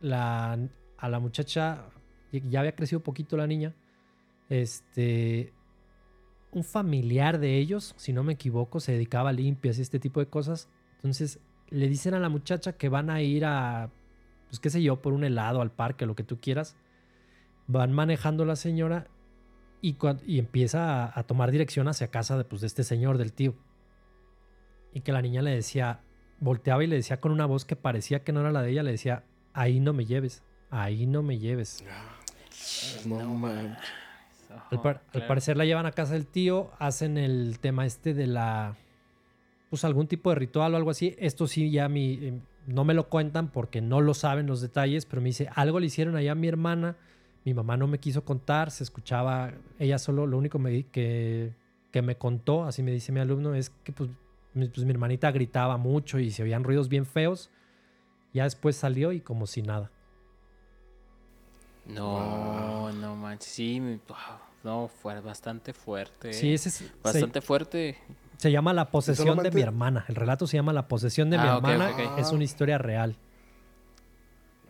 la, 0.00 0.56
a 0.96 1.08
la 1.08 1.18
muchacha, 1.18 1.84
ya 2.32 2.60
había 2.60 2.76
crecido 2.76 3.00
poquito 3.02 3.36
la 3.36 3.46
niña, 3.48 3.74
este, 4.48 5.52
un 6.50 6.64
familiar 6.64 7.38
de 7.38 7.58
ellos, 7.58 7.94
si 7.96 8.12
no 8.12 8.22
me 8.22 8.34
equivoco, 8.34 8.80
se 8.80 8.92
dedicaba 8.92 9.30
a 9.30 9.32
limpias 9.32 9.78
y 9.78 9.82
este 9.82 9.98
tipo 9.98 10.20
de 10.20 10.26
cosas. 10.26 10.68
Entonces 10.96 11.40
le 11.70 11.88
dicen 11.88 12.14
a 12.14 12.20
la 12.20 12.28
muchacha 12.28 12.72
que 12.72 12.88
van 12.88 13.10
a 13.10 13.20
ir 13.22 13.44
a, 13.44 13.90
pues 14.48 14.60
qué 14.60 14.70
sé 14.70 14.82
yo, 14.82 15.02
por 15.02 15.12
un 15.12 15.24
helado 15.24 15.60
al 15.60 15.70
parque, 15.70 16.06
lo 16.06 16.14
que 16.14 16.24
tú 16.24 16.40
quieras. 16.40 16.76
Van 17.66 17.92
manejando 17.92 18.44
la 18.44 18.56
señora 18.56 19.06
y, 19.82 19.96
y 20.26 20.38
empieza 20.38 21.18
a, 21.18 21.22
tomar 21.24 21.50
dirección 21.50 21.88
hacia 21.88 22.10
casa 22.10 22.38
de, 22.38 22.44
pues, 22.44 22.62
de 22.62 22.66
este 22.66 22.84
señor, 22.84 23.18
del 23.18 23.32
tío. 23.32 23.54
Y 24.94 25.02
que 25.02 25.12
la 25.12 25.20
niña 25.20 25.42
le 25.42 25.50
decía, 25.50 26.00
volteaba 26.40 26.82
y 26.82 26.86
le 26.86 26.96
decía 26.96 27.20
con 27.20 27.30
una 27.30 27.46
voz 27.46 27.64
que 27.64 27.76
parecía 27.76 28.24
que 28.24 28.32
no 28.32 28.40
era 28.40 28.52
la 28.52 28.62
de 28.62 28.70
ella, 28.70 28.82
le 28.82 28.92
decía, 28.92 29.24
ahí 29.52 29.80
no 29.80 29.92
me 29.92 30.06
lleves, 30.06 30.42
ahí 30.70 31.06
no 31.06 31.22
me 31.22 31.38
lleves. 31.38 31.84
No, 33.04 33.18
Al, 34.70 34.80
par- 34.82 35.02
al 35.06 35.10
Claro. 35.12 35.28
parecer 35.28 35.56
la 35.56 35.64
llevan 35.64 35.86
a 35.86 35.92
casa 35.92 36.14
del 36.14 36.26
tío, 36.26 36.70
hacen 36.78 37.16
el 37.18 37.58
tema 37.60 37.86
este 37.86 38.14
de 38.14 38.26
la, 38.26 38.76
pues 39.70 39.84
algún 39.84 40.06
tipo 40.06 40.30
de 40.30 40.36
ritual 40.36 40.74
o 40.74 40.76
algo 40.76 40.90
así. 40.90 41.14
Esto 41.18 41.46
sí 41.46 41.70
ya 41.70 41.88
mi, 41.88 42.12
eh, 42.14 42.40
no 42.66 42.84
me 42.84 42.94
lo 42.94 43.08
cuentan 43.08 43.48
porque 43.48 43.80
no 43.80 44.00
lo 44.00 44.14
saben 44.14 44.46
los 44.46 44.60
detalles, 44.60 45.06
pero 45.06 45.22
me 45.22 45.28
dice, 45.28 45.48
algo 45.54 45.80
le 45.80 45.86
hicieron 45.86 46.16
allá 46.16 46.32
a 46.32 46.34
mi 46.34 46.48
hermana, 46.48 46.96
mi 47.44 47.54
mamá 47.54 47.76
no 47.76 47.86
me 47.86 47.98
quiso 47.98 48.24
contar, 48.24 48.70
se 48.70 48.84
escuchaba, 48.84 49.52
ella 49.78 49.98
solo, 49.98 50.26
lo 50.26 50.36
único 50.38 50.58
me, 50.58 50.84
que, 50.84 51.54
que 51.90 52.02
me 52.02 52.16
contó, 52.16 52.64
así 52.64 52.82
me 52.82 52.90
dice 52.92 53.12
mi 53.12 53.20
alumno, 53.20 53.54
es 53.54 53.70
que 53.70 53.92
pues 53.92 54.10
mi, 54.54 54.68
pues, 54.68 54.84
mi 54.84 54.90
hermanita 54.90 55.30
gritaba 55.30 55.76
mucho 55.76 56.18
y 56.18 56.30
se 56.30 56.42
oían 56.42 56.64
ruidos 56.64 56.88
bien 56.88 57.06
feos. 57.06 57.50
Ya 58.34 58.44
después 58.44 58.76
salió 58.76 59.12
y 59.12 59.20
como 59.20 59.46
si 59.46 59.62
nada. 59.62 59.90
No, 61.86 62.92
no 62.92 63.16
manches. 63.16 63.48
Sí, 63.50 63.80
wow, 63.80 64.38
no, 64.64 64.88
fue 65.02 65.20
bastante 65.20 65.72
fuerte. 65.72 66.32
Sí, 66.32 66.52
ese 66.54 66.68
es, 66.68 66.74
se- 66.76 66.90
Bastante 67.02 67.40
fuerte. 67.40 67.96
Se 68.38 68.50
llama 68.52 68.72
La 68.72 68.90
posesión 68.90 69.38
de 69.38 69.50
mi 69.50 69.60
hermana. 69.62 70.04
El 70.08 70.14
relato 70.14 70.46
se 70.46 70.56
llama 70.56 70.72
La 70.72 70.86
posesión 70.88 71.28
de 71.30 71.38
mi 71.38 71.44
Ah, 71.46 71.56
hermana. 71.56 72.16
Es 72.18 72.30
una 72.32 72.44
historia 72.44 72.78
real. 72.78 73.16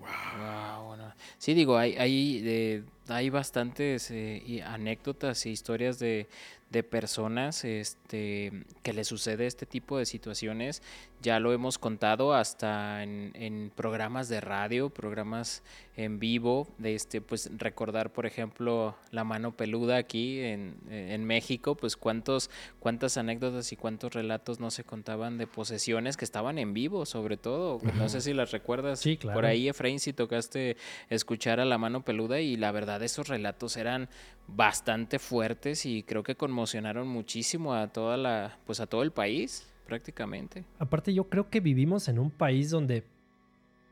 Wow, 0.01 0.86
bueno. 0.86 1.12
Sí, 1.39 1.55
digo, 1.55 1.76
hay, 1.76 1.97
hay, 1.97 2.43
eh, 2.45 2.82
hay 3.09 3.30
bastantes 3.30 4.11
eh, 4.11 4.43
y 4.47 4.61
anécdotas 4.61 5.45
e 5.47 5.51
historias 5.51 5.99
de, 5.99 6.28
de 6.70 6.82
personas 6.82 7.64
este, 7.64 8.64
que 8.82 8.93
le 8.93 9.05
sucede 9.05 9.47
este 9.47 9.66
tipo 9.66 9.99
de 9.99 10.07
situaciones. 10.07 10.82
Ya 11.20 11.40
lo 11.40 11.52
hemos 11.52 11.78
contado 11.78 12.34
hasta 12.34 13.02
en, 13.02 13.32
en 13.34 13.72
programas 13.74 14.28
de 14.28 14.40
radio, 14.40 14.90
programas 14.90 15.62
en 15.96 16.20
vivo, 16.20 16.68
de 16.78 16.94
este, 16.94 17.20
pues 17.20 17.50
recordar, 17.56 18.12
por 18.12 18.24
ejemplo, 18.24 18.94
la 19.10 19.24
mano 19.24 19.56
peluda 19.56 19.96
aquí 19.96 20.38
en, 20.38 20.76
en 20.88 21.24
México, 21.24 21.74
pues 21.74 21.96
cuántos, 21.96 22.50
cuántas 22.78 23.16
anécdotas 23.16 23.72
y 23.72 23.76
cuántos 23.76 24.14
relatos 24.14 24.60
no 24.60 24.70
se 24.70 24.84
contaban 24.84 25.38
de 25.38 25.48
posesiones 25.48 26.16
que 26.16 26.24
estaban 26.24 26.58
en 26.58 26.72
vivo, 26.72 27.04
sobre 27.04 27.36
todo. 27.36 27.80
No 27.96 28.08
sé 28.08 28.20
si 28.20 28.32
las 28.32 28.52
recuerdas. 28.52 29.00
Sí, 29.00 29.16
claro. 29.16 29.36
Por 29.36 29.46
ahí, 29.46 29.68
Efraín, 29.68 29.98
si 29.98 30.12
tocaste 30.12 30.76
escuchar 31.10 31.58
a 31.58 31.64
la 31.64 31.78
mano 31.78 32.04
peluda 32.04 32.40
y 32.40 32.56
la 32.56 32.70
verdad 32.70 33.02
esos 33.02 33.26
relatos 33.26 33.76
eran 33.76 34.08
bastante 34.46 35.18
fuertes 35.18 35.84
y 35.84 36.04
creo 36.04 36.22
que 36.22 36.36
conmocionaron 36.36 37.08
muchísimo 37.08 37.74
a 37.74 37.88
toda 37.88 38.16
la, 38.16 38.58
pues 38.66 38.78
a 38.78 38.86
todo 38.86 39.02
el 39.02 39.10
país, 39.10 39.66
prácticamente. 39.89 40.64
Aparte, 40.78 41.12
yo 41.14 41.28
creo 41.28 41.49
que 41.49 41.61
vivimos 41.61 42.09
en 42.09 42.20
un 42.20 42.30
país 42.30 42.70
donde 42.70 43.05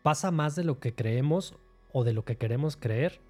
pasa 0.03 0.31
más 0.31 0.55
de 0.55 0.63
lo 0.63 0.79
que 0.79 0.95
creemos 0.95 1.57
o 1.93 2.05
de 2.05 2.13
lo 2.13 2.25
que 2.25 2.37
queremos 2.37 2.77
creer. 2.77 3.21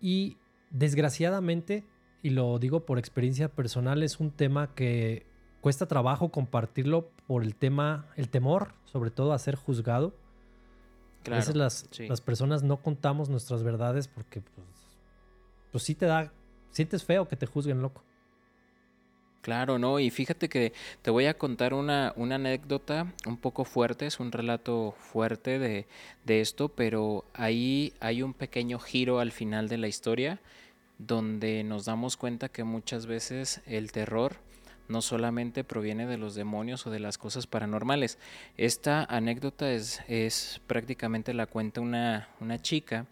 Y 0.00 0.36
desgraciadamente, 0.70 1.86
y 2.22 2.30
lo 2.30 2.58
digo 2.58 2.84
por 2.84 2.98
experiencia 2.98 3.48
personal, 3.48 4.02
es 4.02 4.18
un 4.18 4.32
tema 4.32 4.74
que 4.74 5.24
cuesta 5.60 5.86
trabajo 5.86 6.30
compartirlo 6.30 7.10
por 7.26 7.44
el 7.44 7.54
tema, 7.54 8.08
el 8.16 8.28
temor, 8.28 8.74
sobre 8.84 9.10
todo 9.10 9.32
a 9.32 9.38
ser 9.38 9.54
juzgado. 9.54 10.14
Claro. 11.22 11.36
a 11.36 11.40
veces 11.40 11.54
las, 11.54 11.86
sí. 11.90 12.08
las 12.08 12.22
personas 12.22 12.62
no 12.62 12.80
contamos 12.82 13.28
nuestras 13.28 13.62
verdades 13.62 14.08
porque 14.08 14.40
pues, 14.40 14.98
pues 15.70 15.84
sí 15.84 15.94
te 15.94 16.06
da, 16.06 16.32
sientes 16.70 17.04
feo 17.04 17.28
que 17.28 17.36
te 17.36 17.46
juzguen 17.46 17.82
loco. 17.82 18.02
Claro, 19.42 19.78
no, 19.78 19.98
y 19.98 20.10
fíjate 20.10 20.50
que 20.50 20.74
te 21.00 21.10
voy 21.10 21.24
a 21.24 21.38
contar 21.38 21.72
una, 21.72 22.12
una 22.16 22.34
anécdota 22.34 23.10
un 23.26 23.38
poco 23.38 23.64
fuerte, 23.64 24.06
es 24.06 24.20
un 24.20 24.32
relato 24.32 24.94
fuerte 24.98 25.58
de, 25.58 25.86
de 26.26 26.40
esto, 26.42 26.68
pero 26.68 27.24
ahí 27.32 27.94
hay 28.00 28.22
un 28.22 28.34
pequeño 28.34 28.78
giro 28.78 29.18
al 29.18 29.32
final 29.32 29.68
de 29.68 29.78
la 29.78 29.88
historia 29.88 30.40
donde 30.98 31.64
nos 31.64 31.86
damos 31.86 32.18
cuenta 32.18 32.50
que 32.50 32.64
muchas 32.64 33.06
veces 33.06 33.62
el 33.64 33.92
terror 33.92 34.36
no 34.88 35.00
solamente 35.00 35.64
proviene 35.64 36.06
de 36.06 36.18
los 36.18 36.34
demonios 36.34 36.86
o 36.86 36.90
de 36.90 37.00
las 37.00 37.16
cosas 37.16 37.46
paranormales. 37.46 38.18
Esta 38.58 39.04
anécdota 39.04 39.72
es, 39.72 40.02
es 40.08 40.60
prácticamente 40.66 41.32
la 41.32 41.46
cuenta 41.46 41.80
una, 41.80 42.28
una 42.40 42.60
chica 42.60 43.06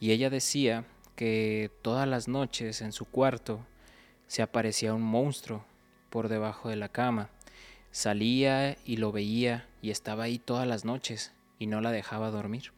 y 0.00 0.10
ella 0.10 0.30
decía 0.30 0.84
que 1.14 1.70
todas 1.82 2.08
las 2.08 2.26
noches 2.26 2.80
en 2.80 2.92
su 2.92 3.04
cuarto 3.04 3.64
se 4.32 4.40
aparecía 4.40 4.94
un 4.94 5.02
monstruo 5.02 5.62
por 6.08 6.30
debajo 6.30 6.70
de 6.70 6.76
la 6.76 6.88
cama. 6.88 7.28
Salía 7.90 8.78
y 8.86 8.96
lo 8.96 9.12
veía 9.12 9.68
y 9.82 9.90
estaba 9.90 10.24
ahí 10.24 10.38
todas 10.38 10.66
las 10.66 10.86
noches 10.86 11.34
y 11.58 11.66
no 11.66 11.82
la 11.82 11.92
dejaba 11.92 12.30
dormir. 12.30 12.72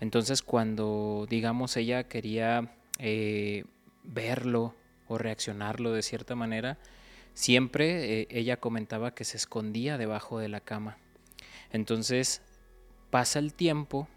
Entonces 0.00 0.42
cuando, 0.42 1.28
digamos, 1.30 1.76
ella 1.76 2.08
quería 2.08 2.74
eh, 2.98 3.64
verlo 4.02 4.74
o 5.06 5.18
reaccionarlo 5.18 5.92
de 5.92 6.02
cierta 6.02 6.34
manera, 6.34 6.78
siempre 7.32 8.22
eh, 8.22 8.26
ella 8.30 8.56
comentaba 8.56 9.14
que 9.14 9.22
se 9.22 9.36
escondía 9.36 9.98
debajo 9.98 10.40
de 10.40 10.48
la 10.48 10.58
cama. 10.58 10.98
Entonces 11.70 12.42
pasa 13.10 13.38
el 13.38 13.54
tiempo, 13.54 14.08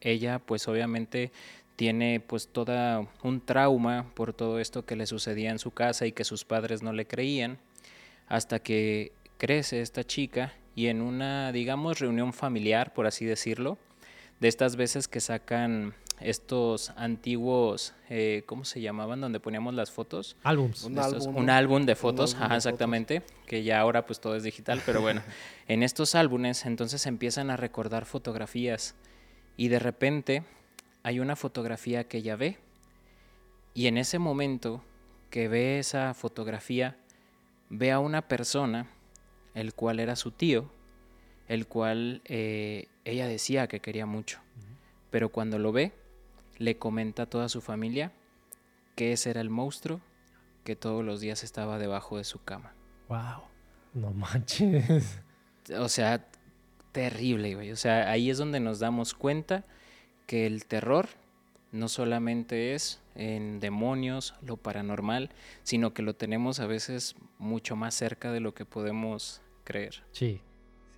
ella 0.00 0.38
pues 0.38 0.66
obviamente 0.66 1.30
tiene 1.76 2.20
pues 2.20 2.48
toda 2.48 3.06
un 3.22 3.40
trauma 3.40 4.10
por 4.14 4.32
todo 4.32 4.58
esto 4.58 4.84
que 4.86 4.96
le 4.96 5.06
sucedía 5.06 5.50
en 5.50 5.58
su 5.58 5.70
casa 5.72 6.06
y 6.06 6.12
que 6.12 6.24
sus 6.24 6.44
padres 6.44 6.82
no 6.82 6.92
le 6.92 7.06
creían, 7.06 7.58
hasta 8.28 8.58
que 8.60 9.12
crece 9.38 9.82
esta 9.82 10.02
chica 10.04 10.52
y 10.74 10.86
en 10.88 11.00
una, 11.02 11.52
digamos, 11.52 11.98
reunión 12.00 12.32
familiar, 12.32 12.92
por 12.94 13.06
así 13.06 13.24
decirlo, 13.24 13.78
de 14.40 14.48
estas 14.48 14.76
veces 14.76 15.08
que 15.08 15.20
sacan 15.20 15.94
estos 16.20 16.90
antiguos, 16.96 17.92
eh, 18.08 18.42
¿cómo 18.46 18.64
se 18.64 18.80
llamaban? 18.80 19.20
Donde 19.20 19.38
poníamos 19.38 19.74
las 19.74 19.90
fotos. 19.90 20.36
Álbums. 20.42 20.82
Un 20.84 20.98
estos- 20.98 21.26
álbum, 21.26 21.36
un 21.40 21.46
¿no? 21.46 21.52
álbum 21.52 21.84
de 21.86 21.92
Un 21.92 21.96
fotos, 21.98 22.30
álbum 22.32 22.40
de 22.40 22.44
ajá, 22.46 22.54
fotos. 22.54 22.66
exactamente, 22.66 23.22
que 23.46 23.62
ya 23.64 23.80
ahora 23.80 24.06
pues 24.06 24.20
todo 24.20 24.34
es 24.34 24.42
digital, 24.42 24.80
pero 24.86 25.02
bueno, 25.02 25.22
en 25.68 25.82
estos 25.82 26.14
álbumes 26.14 26.64
entonces 26.64 27.04
empiezan 27.06 27.50
a 27.50 27.56
recordar 27.58 28.06
fotografías 28.06 28.94
y 29.58 29.68
de 29.68 29.78
repente 29.78 30.42
hay 31.06 31.20
una 31.20 31.36
fotografía 31.36 32.08
que 32.08 32.16
ella 32.18 32.34
ve 32.34 32.58
y 33.74 33.86
en 33.86 33.96
ese 33.96 34.18
momento 34.18 34.82
que 35.30 35.46
ve 35.46 35.78
esa 35.78 36.14
fotografía 36.14 36.96
ve 37.70 37.92
a 37.92 38.00
una 38.00 38.26
persona, 38.26 38.88
el 39.54 39.72
cual 39.72 40.00
era 40.00 40.16
su 40.16 40.32
tío, 40.32 40.68
el 41.46 41.68
cual 41.68 42.22
eh, 42.24 42.88
ella 43.04 43.28
decía 43.28 43.68
que 43.68 43.78
quería 43.78 44.04
mucho. 44.04 44.40
Pero 45.10 45.28
cuando 45.28 45.60
lo 45.60 45.70
ve, 45.70 45.92
le 46.58 46.76
comenta 46.76 47.22
a 47.22 47.26
toda 47.26 47.48
su 47.48 47.60
familia 47.60 48.10
que 48.96 49.12
ese 49.12 49.30
era 49.30 49.40
el 49.40 49.48
monstruo 49.48 50.00
que 50.64 50.74
todos 50.74 51.04
los 51.04 51.20
días 51.20 51.44
estaba 51.44 51.78
debajo 51.78 52.16
de 52.16 52.24
su 52.24 52.42
cama. 52.42 52.72
Wow. 53.08 53.44
No 53.94 54.10
manches. 54.10 55.20
O 55.78 55.88
sea, 55.88 56.26
terrible, 56.90 57.54
güey. 57.54 57.70
O 57.70 57.76
sea, 57.76 58.10
ahí 58.10 58.28
es 58.28 58.38
donde 58.38 58.58
nos 58.58 58.80
damos 58.80 59.14
cuenta 59.14 59.62
que 60.26 60.46
el 60.46 60.66
terror 60.66 61.08
no 61.72 61.88
solamente 61.88 62.74
es 62.74 63.00
en 63.14 63.60
demonios, 63.60 64.34
lo 64.42 64.56
paranormal, 64.56 65.30
sino 65.62 65.94
que 65.94 66.02
lo 66.02 66.14
tenemos 66.14 66.60
a 66.60 66.66
veces 66.66 67.16
mucho 67.38 67.76
más 67.76 67.94
cerca 67.94 68.32
de 68.32 68.40
lo 68.40 68.54
que 68.54 68.64
podemos 68.64 69.42
creer. 69.64 70.02
Sí, 70.12 70.40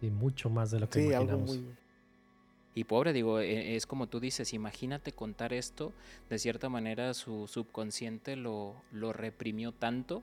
sí, 0.00 0.10
mucho 0.10 0.50
más 0.50 0.70
de 0.70 0.80
lo 0.80 0.88
que 0.88 1.00
sí, 1.00 1.06
imaginamos. 1.06 1.50
Algo 1.50 1.62
muy... 1.62 1.74
Y 2.74 2.84
pobre, 2.84 3.12
digo, 3.12 3.40
e, 3.40 3.74
es 3.74 3.86
como 3.86 4.06
tú 4.06 4.20
dices, 4.20 4.52
imagínate 4.52 5.12
contar 5.12 5.52
esto, 5.52 5.92
de 6.30 6.38
cierta 6.38 6.68
manera 6.68 7.12
su 7.14 7.48
subconsciente 7.48 8.36
lo, 8.36 8.74
lo 8.92 9.12
reprimió 9.12 9.72
tanto 9.72 10.22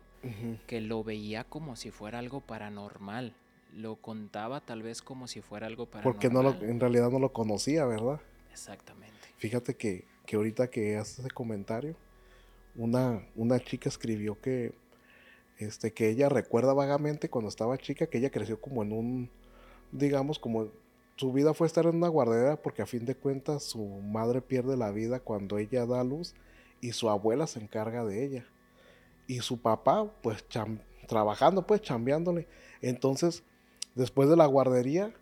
que 0.65 0.81
lo 0.81 1.03
veía 1.03 1.43
como 1.43 1.75
si 1.75 1.91
fuera 1.91 2.17
algo 2.17 2.41
paranormal. 2.41 3.33
Lo 3.75 3.97
contaba 3.97 4.61
tal 4.61 4.81
vez 4.81 5.01
como 5.01 5.27
si 5.27 5.41
fuera 5.41 5.67
algo 5.67 5.85
paranormal. 5.85 6.13
Porque 6.13 6.29
no 6.29 6.49
en 6.67 6.79
realidad 6.79 7.11
no 7.11 7.19
lo 7.19 7.31
conocía, 7.31 7.85
¿verdad? 7.85 8.19
Exactamente. 8.55 9.27
Fíjate 9.35 9.75
que, 9.75 10.05
que 10.25 10.37
ahorita 10.37 10.69
que 10.69 10.95
haces 10.95 11.19
ese 11.19 11.29
comentario, 11.29 11.97
una, 12.75 13.27
una 13.35 13.59
chica 13.59 13.89
escribió 13.89 14.39
que, 14.39 14.73
este, 15.57 15.91
que 15.91 16.09
ella 16.09 16.29
recuerda 16.29 16.73
vagamente 16.73 17.29
cuando 17.29 17.49
estaba 17.49 17.77
chica 17.77 18.07
que 18.07 18.17
ella 18.17 18.29
creció 18.29 18.61
como 18.61 18.81
en 18.83 18.93
un, 18.93 19.29
digamos, 19.91 20.39
como 20.39 20.71
su 21.17 21.33
vida 21.33 21.53
fue 21.53 21.67
estar 21.67 21.85
en 21.85 21.97
una 21.97 22.07
guardera 22.07 22.55
porque 22.61 22.81
a 22.81 22.85
fin 22.85 23.05
de 23.05 23.15
cuentas 23.15 23.63
su 23.63 23.83
madre 23.85 24.41
pierde 24.41 24.77
la 24.77 24.91
vida 24.91 25.19
cuando 25.19 25.57
ella 25.57 25.85
da 25.85 26.03
luz 26.05 26.33
y 26.79 26.93
su 26.93 27.09
abuela 27.09 27.47
se 27.47 27.59
encarga 27.59 28.05
de 28.05 28.23
ella. 28.23 28.45
Y 29.27 29.39
su 29.39 29.61
papá, 29.61 30.09
pues, 30.21 30.45
trabajando, 31.07 31.67
pues, 31.67 31.81
chambeándole. 31.81 32.47
Entonces, 32.81 33.43
después 33.95 34.29
de 34.29 34.37
la 34.37 34.45
guardería, 34.45 35.13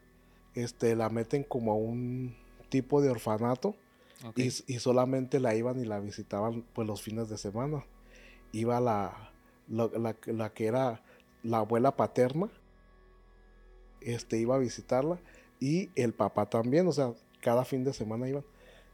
este, 0.54 0.96
la 0.96 1.10
meten 1.10 1.44
como 1.44 1.72
a 1.72 1.76
un 1.76 2.36
tipo 2.74 3.04
de 3.04 3.12
orfanato 3.12 3.76
y, 4.36 4.50
solamente 4.50 5.40
la 5.40 5.54
iban 5.54 5.80
y 5.80 5.86
la 5.86 6.00
visitaban 6.00 6.66
pues 6.74 6.88
los 6.88 7.04
fines 7.04 7.30
de 7.30 7.38
semana. 7.38 7.86
Iba 8.52 8.80
la, 8.80 9.32
la, 9.68 10.16
la, 10.26 10.54
que 10.54 10.66
era 10.66 11.04
la 11.44 11.60
abuela 11.60 11.96
paterna, 11.96 12.50
este, 14.02 14.40
iba 14.40 14.56
a 14.56 14.58
visitarla 14.58 15.20
y 15.60 15.92
el 15.96 16.14
papá 16.14 16.50
también, 16.50 16.88
o 16.88 16.92
sea, 16.92 17.14
cada 17.42 17.64
fin 17.64 17.84
de 17.84 17.94
semana 17.94 18.28
iban. 18.28 18.44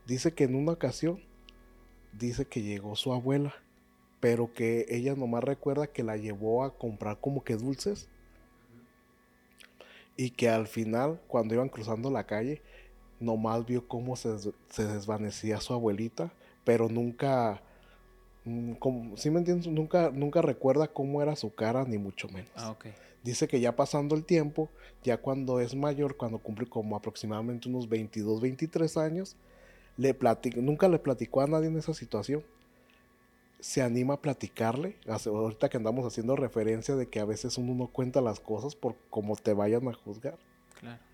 Dice 0.05 0.33
que 0.33 0.43
en 0.43 0.55
una 0.55 0.73
ocasión, 0.73 1.23
dice 2.11 2.47
que 2.47 2.61
llegó 2.61 2.97
su 2.97 3.13
abuela, 3.13 3.53
pero 4.19 4.53
que 4.53 4.87
ella 4.89 5.15
nomás 5.15 5.45
recuerda 5.45 5.87
que 5.87 6.03
la 6.03 6.17
llevó 6.17 6.65
a 6.65 6.77
comprar 6.77 7.21
como 7.21 7.45
que 7.45 7.55
dulces 7.55 8.09
y 10.17 10.31
que 10.31 10.49
al 10.49 10.67
final, 10.67 11.21
cuando 11.29 11.53
iban 11.53 11.69
cruzando 11.69 12.11
la 12.11 12.25
calle, 12.25 12.61
nomás 13.19 13.65
vio 13.65 13.87
cómo 13.87 14.15
se, 14.15 14.29
desvanecía 14.77 15.59
su 15.59 15.73
abuelita, 15.73 16.31
pero 16.63 16.89
nunca, 16.89 17.61
mm, 18.45 18.73
como, 18.73 19.17
¿sí 19.17 19.29
me 19.29 19.39
entiendes? 19.39 19.67
Nunca, 19.67 20.11
nunca 20.11 20.41
recuerda 20.41 20.87
cómo 20.87 21.21
era 21.21 21.35
su 21.35 21.53
cara, 21.53 21.83
ni 21.85 21.97
mucho 21.97 22.27
menos. 22.29 22.51
Ah, 22.55 22.71
okay. 22.71 22.93
Dice 23.23 23.47
que 23.47 23.59
ya 23.59 23.75
pasando 23.75 24.15
el 24.15 24.23
tiempo, 24.23 24.69
ya 25.03 25.17
cuando 25.17 25.59
es 25.59 25.75
mayor, 25.75 26.15
cuando 26.15 26.39
cumple 26.39 26.67
como 26.67 26.95
aproximadamente 26.95 27.67
unos 27.67 27.89
22, 27.89 28.39
23 28.39 28.97
años, 28.97 29.35
le 29.97 30.15
nunca 30.55 30.87
le 30.87 30.99
platicó 30.99 31.41
a 31.41 31.47
nadie 31.47 31.67
en 31.67 31.77
esa 31.77 31.93
situación. 31.93 32.43
Se 33.59 33.81
anima 33.81 34.13
a 34.13 34.21
platicarle, 34.21 34.95
ahorita 35.05 35.67
que 35.67 35.75
andamos 35.75 36.05
haciendo 36.05 36.37
referencia 36.37 36.95
de 36.95 37.09
que 37.09 37.19
a 37.19 37.25
veces 37.25 37.57
uno 37.57 37.75
no 37.75 37.87
cuenta 37.87 38.21
las 38.21 38.39
cosas 38.39 38.73
por 38.73 38.95
cómo 39.09 39.35
te 39.35 39.51
vayan 39.51 39.85
a 39.89 39.93
juzgar. 39.93 40.37
Claro 40.79 41.08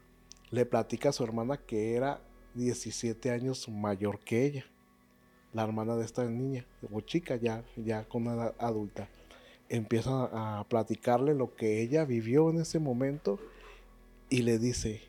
le 0.52 0.66
platica 0.66 1.10
a 1.10 1.14
su 1.14 1.24
hermana 1.24 1.58
que 1.58 1.96
era 1.96 2.22
17 2.56 3.32
años 3.32 3.68
mayor 3.70 4.20
que 4.20 4.46
ella, 4.46 4.66
la 5.54 5.64
hermana 5.64 5.96
de 5.96 6.06
esta 6.06 6.26
niña, 6.26 6.66
o 6.92 7.02
chica 7.02 7.36
ya, 7.36 7.64
ya 7.76 8.06
con 8.06 8.28
edad 8.28 8.56
adulta. 8.58 9.10
Empieza 9.68 10.30
a 10.32 10.64
platicarle 10.68 11.34
lo 11.34 11.56
que 11.56 11.82
ella 11.82 12.06
vivió 12.06 12.50
en 12.50 12.62
ese 12.62 12.80
momento 12.80 13.40
y 14.30 14.44
le 14.44 14.60
dice, 14.60 15.02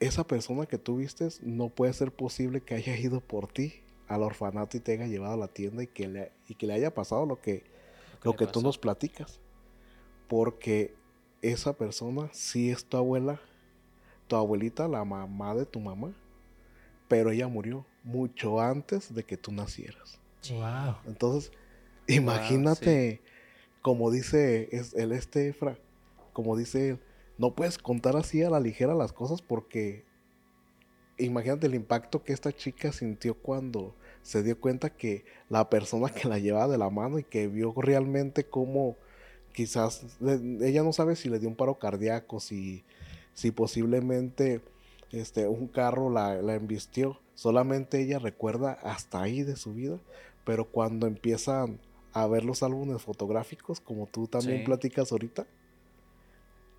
esa 0.00 0.26
persona 0.26 0.66
que 0.66 0.78
tú 0.78 0.96
vistes 0.96 1.42
no 1.42 1.68
puede 1.68 1.92
ser 1.92 2.12
posible 2.12 2.62
que 2.62 2.74
haya 2.74 2.96
ido 2.96 3.20
por 3.20 3.46
ti 3.46 3.74
al 4.08 4.22
orfanato 4.22 4.76
y 4.76 4.80
te 4.80 4.92
haya 4.92 5.06
llevado 5.06 5.34
a 5.34 5.38
la 5.38 5.48
tienda 5.48 5.82
y 5.82 5.86
que 5.86 6.08
le, 6.08 6.32
y 6.48 6.54
que 6.54 6.66
le 6.66 6.72
haya 6.72 6.92
pasado 6.92 7.26
lo 7.26 7.40
que, 7.40 7.64
lo 8.24 8.34
que 8.34 8.46
tú 8.46 8.60
nos 8.60 8.78
platicas. 8.78 9.38
Porque 10.28 10.94
esa 11.42 11.74
persona 11.74 12.28
sí 12.32 12.70
es 12.70 12.84
tu 12.84 12.96
abuela 12.96 13.40
tu 14.30 14.36
abuelita, 14.36 14.86
la 14.86 15.04
mamá 15.04 15.56
de 15.56 15.66
tu 15.66 15.80
mamá, 15.80 16.12
pero 17.08 17.32
ella 17.32 17.48
murió 17.48 17.84
mucho 18.04 18.60
antes 18.60 19.12
de 19.12 19.24
que 19.24 19.36
tú 19.36 19.50
nacieras. 19.50 20.20
Wow. 20.48 20.94
Entonces, 21.04 21.50
imagínate, 22.06 23.20
como 23.82 24.12
dice 24.12 24.68
el 24.94 25.10
este 25.10 25.48
Efra, 25.48 25.76
como 26.32 26.56
dice 26.56 26.90
él, 26.90 27.00
no 27.38 27.56
puedes 27.56 27.76
contar 27.76 28.16
así 28.16 28.40
a 28.44 28.50
la 28.50 28.60
ligera 28.60 28.94
las 28.94 29.12
cosas 29.12 29.42
porque 29.42 30.04
imagínate 31.18 31.66
el 31.66 31.74
impacto 31.74 32.22
que 32.22 32.32
esta 32.32 32.52
chica 32.52 32.92
sintió 32.92 33.34
cuando 33.34 33.96
se 34.22 34.44
dio 34.44 34.60
cuenta 34.60 34.90
que 34.90 35.24
la 35.48 35.68
persona 35.68 36.08
que 36.08 36.28
la 36.28 36.38
llevaba 36.38 36.68
de 36.68 36.78
la 36.78 36.88
mano 36.88 37.18
y 37.18 37.24
que 37.24 37.48
vio 37.48 37.74
realmente 37.76 38.44
cómo 38.44 38.96
quizás 39.52 40.06
ella 40.20 40.84
no 40.84 40.92
sabe 40.92 41.16
si 41.16 41.28
le 41.28 41.40
dio 41.40 41.48
un 41.48 41.56
paro 41.56 41.80
cardíaco, 41.80 42.38
si 42.38 42.84
si 43.34 43.50
posiblemente 43.50 44.62
este, 45.12 45.48
un 45.48 45.66
carro 45.66 46.10
la, 46.10 46.40
la 46.42 46.54
embistió. 46.54 47.20
Solamente 47.34 48.00
ella 48.00 48.18
recuerda 48.18 48.72
hasta 48.72 49.22
ahí 49.22 49.42
de 49.42 49.56
su 49.56 49.74
vida, 49.74 49.98
pero 50.44 50.66
cuando 50.66 51.06
empiezan 51.06 51.80
a 52.12 52.26
ver 52.26 52.44
los 52.44 52.62
álbumes 52.62 53.02
fotográficos, 53.02 53.80
como 53.80 54.06
tú 54.06 54.26
también 54.26 54.64
platicas 54.64 55.12
ahorita, 55.12 55.46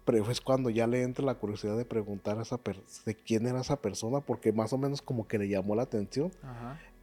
pero 0.06 0.30
es 0.30 0.42
cuando 0.42 0.70
ya 0.70 0.88
le 0.88 1.04
entra 1.04 1.26
la 1.26 1.36
curiosidad 1.36 1.78
de 1.78 1.86
preguntar 1.86 2.38
a 2.40 2.42
esa 2.42 2.60
de 3.06 3.16
quién 3.16 3.48
era 3.48 3.62
esa 3.62 3.82
persona, 3.82 4.20
porque 4.20 4.52
más 4.52 4.74
o 4.74 4.78
menos 4.78 5.02
como 5.02 5.28
que 5.28 5.38
le 5.38 5.48
llamó 5.48 5.76
la 5.76 5.84
atención. 5.84 6.32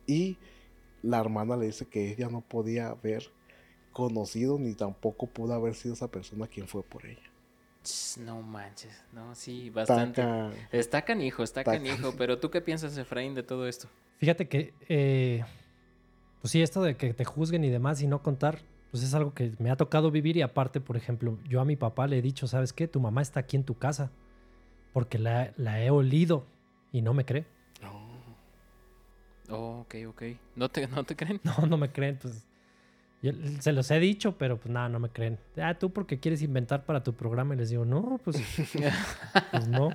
Y 0.07 0.37
la 1.03 1.19
hermana 1.19 1.57
le 1.57 1.67
dice 1.67 1.87
que 1.87 2.11
ella 2.11 2.29
no 2.29 2.41
podía 2.41 2.91
haber 2.91 3.31
conocido 3.93 4.59
ni 4.59 4.75
tampoco 4.75 5.27
pudo 5.27 5.55
haber 5.55 5.75
sido 5.75 5.95
esa 5.95 6.09
persona 6.09 6.47
quien 6.47 6.69
fue 6.69 6.83
por 6.83 7.07
ella. 7.07 7.31
No 8.19 8.43
manches, 8.43 9.05
no, 9.13 9.35
sí, 9.35 9.71
bastante. 9.71 10.25
Está 10.73 11.03
canijo, 11.03 11.43
está 11.43 11.65
canijo, 11.65 12.15
pero 12.17 12.39
¿tú 12.39 12.51
qué 12.51 12.61
piensas, 12.61 12.97
Efraín, 12.99 13.35
de 13.35 13.43
todo 13.43 13.67
esto? 13.67 13.89
Fíjate 14.19 14.49
que, 14.49 14.75
eh, 14.89 15.45
pues 16.41 16.53
sí, 16.53 16.63
esto 16.63 16.83
de 16.83 16.97
que 16.97 17.15
te 17.15 17.25
juzguen 17.25 17.65
y 17.65 17.71
demás 17.71 18.01
y 18.03 18.07
no 18.07 18.23
contar, 18.23 18.61
pues 18.91 19.03
es 19.03 19.15
algo 19.15 19.35
que 19.35 19.53
me 19.59 19.71
ha 19.71 19.77
tocado 19.77 20.11
vivir 20.11 20.37
y 20.37 20.43
aparte, 20.43 20.81
por 20.81 20.97
ejemplo, 20.97 21.39
yo 21.49 21.61
a 21.61 21.65
mi 21.65 21.77
papá 21.77 22.07
le 22.07 22.19
he 22.19 22.23
dicho, 22.23 22.47
¿sabes 22.47 22.73
qué? 22.73 22.89
Tu 22.89 23.01
mamá 23.01 23.23
está 23.23 23.41
aquí 23.41 23.57
en 23.57 23.65
tu 23.65 23.77
casa 23.79 24.11
porque 24.93 25.19
la, 25.19 25.53
la 25.57 25.83
he 25.83 25.91
olido 25.91 26.47
y 26.93 27.03
no 27.03 27.15
me 27.15 27.25
cree. 27.25 27.47
Oh, 29.51 29.81
ok, 29.81 29.95
ok. 30.09 30.23
¿No 30.57 30.69
te, 30.69 30.87
¿No 30.89 31.05
te 31.05 31.17
creen? 31.17 31.41
No, 31.45 31.67
no 31.67 31.77
me 31.77 31.91
creen, 31.91 32.19
pues 32.21 32.45
se 33.61 33.73
los 33.73 33.91
he 33.91 33.99
dicho, 33.99 34.39
pero 34.39 34.59
pues 34.59 34.73
nada, 34.73 34.89
no 34.89 35.01
me 35.01 35.09
creen. 35.09 35.39
Ah, 35.61 35.75
tú 35.75 35.93
porque 35.93 36.21
quieres 36.21 36.43
inventar 36.43 36.85
para 36.85 37.03
tu 37.03 37.15
programa 37.15 37.55
y 37.55 37.59
les 37.59 37.71
digo, 37.71 37.85
no, 37.85 38.21
pues, 38.25 38.37
pues 39.51 39.69
no. 39.69 39.91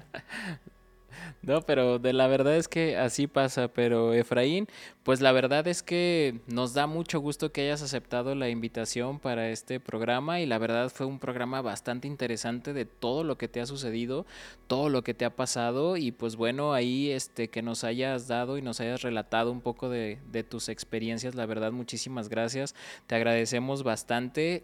No, 1.41 1.61
pero 1.61 1.99
de 1.99 2.13
la 2.13 2.27
verdad 2.27 2.55
es 2.55 2.67
que 2.67 2.97
así 2.97 3.27
pasa, 3.27 3.67
pero 3.67 4.13
Efraín, 4.13 4.67
pues 5.03 5.21
la 5.21 5.31
verdad 5.31 5.67
es 5.67 5.83
que 5.83 6.39
nos 6.47 6.73
da 6.73 6.87
mucho 6.87 7.19
gusto 7.19 7.51
que 7.51 7.61
hayas 7.61 7.81
aceptado 7.81 8.35
la 8.35 8.49
invitación 8.49 9.19
para 9.19 9.49
este 9.49 9.79
programa 9.79 10.39
y 10.39 10.45
la 10.45 10.57
verdad 10.57 10.89
fue 10.89 11.05
un 11.05 11.19
programa 11.19 11.61
bastante 11.61 12.07
interesante 12.07 12.73
de 12.73 12.85
todo 12.85 13.23
lo 13.23 13.37
que 13.37 13.47
te 13.47 13.61
ha 13.61 13.65
sucedido, 13.65 14.25
todo 14.67 14.89
lo 14.89 15.03
que 15.03 15.13
te 15.13 15.25
ha 15.25 15.35
pasado 15.35 15.97
y 15.97 16.11
pues 16.11 16.35
bueno, 16.35 16.73
ahí 16.73 17.11
este 17.11 17.49
que 17.49 17.61
nos 17.61 17.83
hayas 17.83 18.27
dado 18.27 18.57
y 18.57 18.61
nos 18.61 18.79
hayas 18.79 19.01
relatado 19.01 19.51
un 19.51 19.61
poco 19.61 19.89
de, 19.89 20.17
tus 20.49 20.69
experiencias, 20.69 21.35
la 21.35 21.45
verdad 21.45 21.71
muchísimas 21.71 22.29
gracias, 22.29 22.75
te 23.07 23.15
agradecemos 23.15 23.83
bastante 23.83 24.63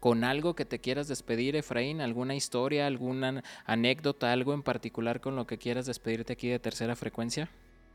con 0.00 0.24
algo 0.24 0.54
que 0.54 0.64
te 0.64 0.78
quieras 0.78 1.08
despedir, 1.08 1.56
Efraín, 1.56 2.00
alguna 2.00 2.34
historia, 2.34 2.86
alguna 2.86 3.42
anécdota, 3.64 4.32
algo 4.32 4.54
en 4.54 4.62
particular 4.62 5.20
con 5.20 5.36
lo 5.36 5.46
que 5.46 5.58
quieras 5.58 5.86
despedirte 5.86 6.32
aquí 6.34 6.48
de 6.48 6.58
tercera 6.58 6.96
frecuencia. 6.96 7.50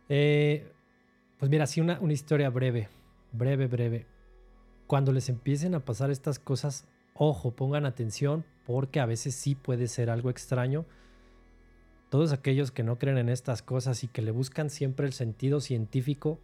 Eh, 0.09 0.71
pues 1.37 1.49
mira, 1.51 1.67
sí, 1.67 1.81
una, 1.81 1.99
una 1.99 2.13
historia 2.13 2.49
breve, 2.49 2.89
breve, 3.31 3.67
breve. 3.67 4.05
Cuando 4.87 5.11
les 5.11 5.29
empiecen 5.29 5.75
a 5.75 5.83
pasar 5.83 6.11
estas 6.11 6.39
cosas 6.39 6.87
ojo, 7.17 7.51
pongan 7.51 7.85
atención 7.85 8.45
porque 8.65 8.99
a 8.99 9.05
veces 9.05 9.35
sí 9.35 9.55
puede 9.55 9.87
ser 9.87 10.09
algo 10.09 10.29
extraño. 10.29 10.85
Todos 12.09 12.31
aquellos 12.31 12.71
que 12.71 12.83
no 12.83 12.97
creen 12.97 13.17
en 13.17 13.29
estas 13.29 13.61
cosas 13.61 14.03
y 14.03 14.07
que 14.07 14.21
le 14.21 14.31
buscan 14.31 14.69
siempre 14.69 15.05
el 15.07 15.13
sentido 15.13 15.59
científico, 15.59 16.39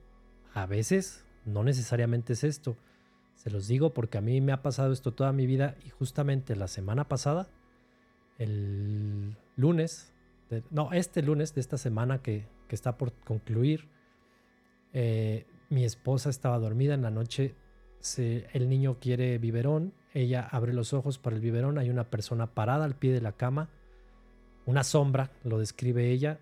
a 0.54 0.66
veces 0.66 1.26
no 1.46 1.64
necesariamente 1.64 2.34
es 2.34 2.44
esto. 2.44 2.76
Se 3.44 3.52
los 3.52 3.68
digo 3.68 3.94
porque 3.94 4.18
a 4.18 4.22
mí 4.22 4.40
me 4.40 4.54
ha 4.54 4.62
pasado 4.62 4.94
esto 4.94 5.14
toda 5.14 5.34
mi 5.34 5.46
vida 5.46 5.76
y 5.86 5.90
justamente 5.90 6.56
la 6.56 6.70
semana 6.70 7.10
pasada, 7.10 7.50
el 8.38 9.36
lunes, 9.58 10.14
no, 10.72 10.94
este 10.94 11.22
lunes 11.22 11.54
de 11.54 11.60
esta 11.60 11.78
semana 11.78 12.22
que, 12.22 12.48
está 12.70 12.98
por 12.98 13.14
concluir, 13.14 13.88
eh, 14.94 15.46
mi 15.70 15.86
esposa 15.86 16.32
estaba 16.32 16.58
dormida 16.58 16.96
en 16.96 17.04
la 17.04 17.12
noche, 17.12 17.54
el 18.18 18.68
niño 18.68 18.98
quiere 19.00 19.38
biberón, 19.38 19.94
ella 20.14 20.48
abre 20.50 20.74
los 20.74 20.92
ojos 20.94 21.20
para 21.20 21.36
el 21.36 21.42
biberón, 21.44 21.78
hay 21.78 21.92
una 21.92 22.10
persona 22.10 22.48
parada 22.56 22.86
al 22.86 22.96
pie 22.96 23.14
de 23.14 23.22
la 23.22 23.34
cama, 23.34 23.70
una 24.66 24.84
sombra, 24.84 25.30
lo 25.44 25.60
describe 25.60 26.10
ella, 26.10 26.40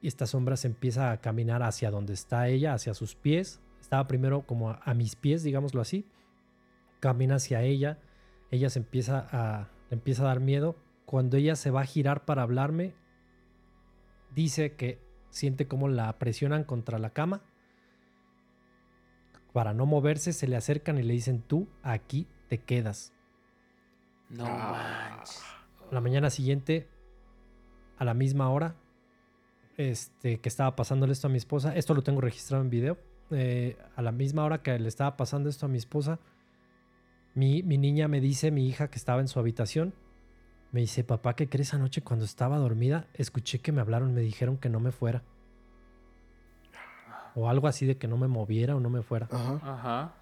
y 0.00 0.06
esta 0.06 0.26
sombra 0.26 0.56
se 0.56 0.68
empieza 0.68 1.10
a 1.10 1.20
caminar 1.20 1.62
hacia 1.62 1.90
donde 1.90 2.14
está 2.14 2.48
ella, 2.48 2.72
hacia 2.72 2.94
sus 2.94 3.14
pies, 3.14 3.60
estaba 3.78 4.06
primero 4.06 4.46
como 4.46 4.70
a, 4.70 4.94
mis 4.94 5.16
pies, 5.16 5.42
digámoslo 5.42 5.82
así, 5.82 6.06
camina 7.04 7.34
hacia 7.34 7.60
ella, 7.60 7.98
ella 8.50 8.70
se 8.70 8.78
empieza 8.78 9.28
a, 9.30 9.68
le 9.90 9.96
empieza 9.96 10.22
a 10.22 10.28
dar 10.28 10.40
miedo, 10.40 10.74
cuando 11.04 11.36
ella 11.36 11.54
se 11.54 11.70
va 11.70 11.82
a 11.82 11.84
girar 11.84 12.24
para 12.24 12.40
hablarme, 12.40 12.94
dice 14.34 14.74
que 14.74 14.98
siente 15.28 15.68
como 15.68 15.88
la 15.88 16.18
presionan 16.18 16.64
contra 16.64 16.98
la 16.98 17.10
cama. 17.10 17.42
Para 19.52 19.74
no 19.74 19.84
moverse, 19.84 20.32
se 20.32 20.48
le 20.48 20.56
acercan 20.56 20.96
y 20.96 21.02
le 21.02 21.12
dicen, 21.12 21.42
tú 21.42 21.68
aquí 21.82 22.26
te 22.48 22.56
quedas. 22.56 23.12
No 24.30 24.46
ah. 24.46 25.10
manches. 25.10 25.42
La 25.90 26.00
mañana 26.00 26.30
siguiente, 26.30 26.88
a 27.98 28.06
la 28.06 28.14
misma 28.14 28.48
hora, 28.48 28.76
este, 29.76 30.40
que 30.40 30.48
estaba 30.48 30.74
pasándole 30.74 31.12
esto 31.12 31.26
a 31.26 31.30
mi 31.30 31.36
esposa, 31.36 31.76
esto 31.76 31.92
lo 31.92 32.02
tengo 32.02 32.22
registrado 32.22 32.64
en 32.64 32.70
video, 32.70 32.96
eh, 33.30 33.76
a 33.94 34.00
la 34.00 34.10
misma 34.10 34.42
hora 34.42 34.62
que 34.62 34.78
le 34.78 34.88
estaba 34.88 35.18
pasando 35.18 35.50
esto 35.50 35.66
a 35.66 35.68
mi 35.68 35.76
esposa, 35.76 36.18
mi, 37.34 37.62
mi 37.62 37.78
niña 37.78 38.08
me 38.08 38.20
dice, 38.20 38.50
mi 38.50 38.66
hija 38.66 38.88
que 38.88 38.98
estaba 38.98 39.20
en 39.20 39.28
su 39.28 39.38
habitación, 39.38 39.94
me 40.74 40.80
dice, 40.80 41.04
papá, 41.04 41.36
¿qué 41.36 41.48
crees 41.48 41.72
anoche 41.72 42.02
cuando 42.02 42.24
estaba 42.24 42.58
dormida? 42.58 43.06
Escuché 43.14 43.60
que 43.60 43.70
me 43.70 43.80
hablaron, 43.80 44.12
me 44.12 44.20
dijeron 44.22 44.56
que 44.56 44.68
no 44.68 44.80
me 44.80 44.90
fuera. 44.90 45.22
O 47.36 47.48
algo 47.48 47.68
así 47.68 47.86
de 47.86 47.96
que 47.96 48.08
no 48.08 48.16
me 48.16 48.26
moviera 48.26 48.74
o 48.74 48.80
no 48.80 48.90
me 48.90 49.02
fuera. 49.02 49.28
Ajá. 49.30 49.60
Ajá. 49.62 50.14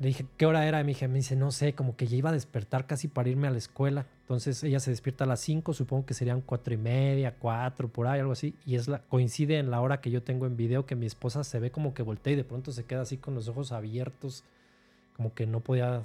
Le 0.00 0.08
dije, 0.08 0.24
¿qué 0.36 0.46
hora 0.46 0.66
era? 0.66 0.80
Y 0.80 0.84
me 0.84 0.88
dije, 0.88 1.08
me 1.08 1.16
dice, 1.16 1.34
no 1.34 1.50
sé, 1.50 1.74
como 1.74 1.96
que 1.96 2.06
ya 2.06 2.16
iba 2.16 2.30
a 2.30 2.32
despertar 2.32 2.86
casi 2.86 3.08
para 3.08 3.28
irme 3.28 3.48
a 3.48 3.50
la 3.50 3.58
escuela. 3.58 4.06
Entonces 4.20 4.62
ella 4.62 4.78
se 4.80 4.90
despierta 4.90 5.24
a 5.24 5.26
las 5.26 5.40
5, 5.40 5.74
supongo 5.74 6.06
que 6.06 6.14
serían 6.14 6.40
cuatro 6.40 6.72
y 6.72 6.76
media, 6.76 7.34
cuatro, 7.38 7.88
por 7.88 8.06
ahí, 8.06 8.20
algo 8.20 8.32
así. 8.32 8.54
Y 8.64 8.76
es 8.76 8.88
la, 8.88 9.00
coincide 9.00 9.58
en 9.58 9.70
la 9.70 9.80
hora 9.80 10.00
que 10.00 10.10
yo 10.10 10.22
tengo 10.22 10.46
en 10.46 10.56
video 10.56 10.86
que 10.86 10.94
mi 10.94 11.04
esposa 11.04 11.44
se 11.44 11.58
ve 11.58 11.70
como 11.70 11.92
que 11.92 12.02
voltea 12.02 12.34
y 12.34 12.36
de 12.36 12.44
pronto 12.44 12.72
se 12.72 12.84
queda 12.84 13.02
así 13.02 13.18
con 13.18 13.34
los 13.34 13.48
ojos 13.48 13.72
abiertos, 13.72 14.44
como 15.16 15.34
que 15.34 15.46
no 15.46 15.60
podía 15.60 16.04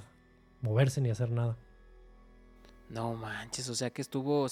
moverse 0.64 1.00
ni 1.00 1.10
hacer 1.10 1.30
nada. 1.30 1.56
No 2.90 3.14
manches, 3.14 3.68
o 3.70 3.74
sea 3.74 3.90
que 3.90 4.02
estuvo 4.02 4.46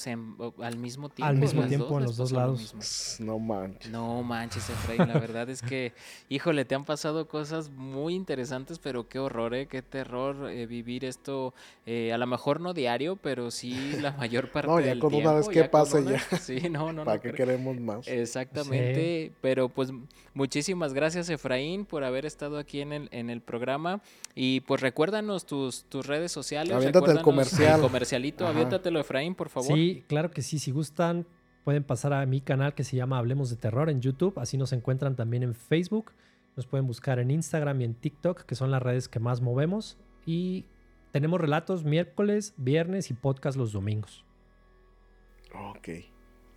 al 0.62 0.76
mismo 0.76 1.08
tiempo. 1.10 1.28
Al 1.28 1.36
mismo 1.36 1.64
tiempo 1.64 1.98
en 1.98 2.04
los 2.04 2.16
dos 2.16 2.32
lados. 2.32 3.16
No 3.20 3.38
manches. 3.38 3.90
No 3.90 4.22
manches, 4.22 4.68
Efraín. 4.70 5.06
La 5.06 5.18
verdad 5.18 5.48
es 5.50 5.60
que, 5.60 5.92
híjole, 6.28 6.64
te 6.64 6.74
han 6.74 6.84
pasado 6.84 7.28
cosas 7.28 7.70
muy 7.70 8.14
interesantes, 8.14 8.78
pero 8.78 9.06
qué 9.08 9.18
horror, 9.18 9.54
¿eh? 9.54 9.66
Qué 9.66 9.82
terror 9.82 10.50
eh, 10.50 10.66
vivir 10.66 11.04
esto. 11.04 11.54
Eh, 11.84 12.12
a 12.12 12.18
lo 12.18 12.26
mejor 12.26 12.60
no 12.60 12.72
diario, 12.72 13.16
pero 13.16 13.50
sí 13.50 13.96
la 14.00 14.12
mayor 14.12 14.50
parte 14.52 14.70
no, 14.70 14.80
ya 14.80 14.98
con 14.98 15.14
una 15.14 15.34
vez 15.34 15.48
que 15.48 15.64
pase 15.64 16.02
ya. 16.04 16.20
Sí, 16.40 16.68
no, 16.70 16.92
no. 16.92 17.04
¿Para 17.04 17.20
qué 17.20 17.32
queremos 17.32 17.78
más? 17.80 18.08
Exactamente. 18.08 19.32
Pero 19.40 19.68
pues 19.68 19.90
muchísimas 20.34 20.94
gracias, 20.94 21.28
Efraín, 21.28 21.84
por 21.84 22.02
haber 22.02 22.26
estado 22.26 22.58
aquí 22.58 22.80
en 22.80 22.92
el, 22.92 23.08
en 23.12 23.30
el 23.30 23.40
programa. 23.40 24.00
Y 24.34 24.60
pues 24.60 24.80
recuérdanos 24.80 25.44
tus, 25.44 25.84
tus 25.84 26.06
redes 26.06 26.32
sociales. 26.32 26.74
Aviéntate 26.74 27.10
el 27.10 27.20
comercial. 27.20 27.76
El 27.76 27.82
comercialito, 27.82 28.22
aviéntatelo, 28.38 29.00
Efraín, 29.00 29.34
por 29.34 29.48
favor. 29.48 29.74
Sí, 29.74 30.04
claro 30.08 30.30
que 30.30 30.42
sí. 30.42 30.58
Si 30.58 30.70
gustan, 30.70 31.26
pueden 31.64 31.84
pasar 31.84 32.12
a 32.12 32.24
mi 32.26 32.40
canal 32.40 32.74
que 32.74 32.84
se 32.84 32.96
llama 32.96 33.18
Hablemos 33.18 33.50
de 33.50 33.56
Terror 33.56 33.90
en 33.90 34.00
YouTube. 34.00 34.38
Así 34.38 34.56
nos 34.56 34.72
encuentran 34.72 35.16
también 35.16 35.42
en 35.42 35.54
Facebook. 35.54 36.12
Nos 36.56 36.66
pueden 36.66 36.86
buscar 36.86 37.18
en 37.18 37.30
Instagram 37.30 37.80
y 37.80 37.84
en 37.84 37.94
TikTok, 37.94 38.42
que 38.42 38.54
son 38.54 38.70
las 38.70 38.82
redes 38.82 39.08
que 39.08 39.20
más 39.20 39.40
movemos. 39.40 39.98
Y 40.26 40.66
tenemos 41.10 41.40
relatos 41.40 41.84
miércoles, 41.84 42.54
viernes 42.56 43.10
y 43.10 43.14
podcast 43.14 43.56
los 43.56 43.72
domingos. 43.72 44.24
Ok. 45.54 45.88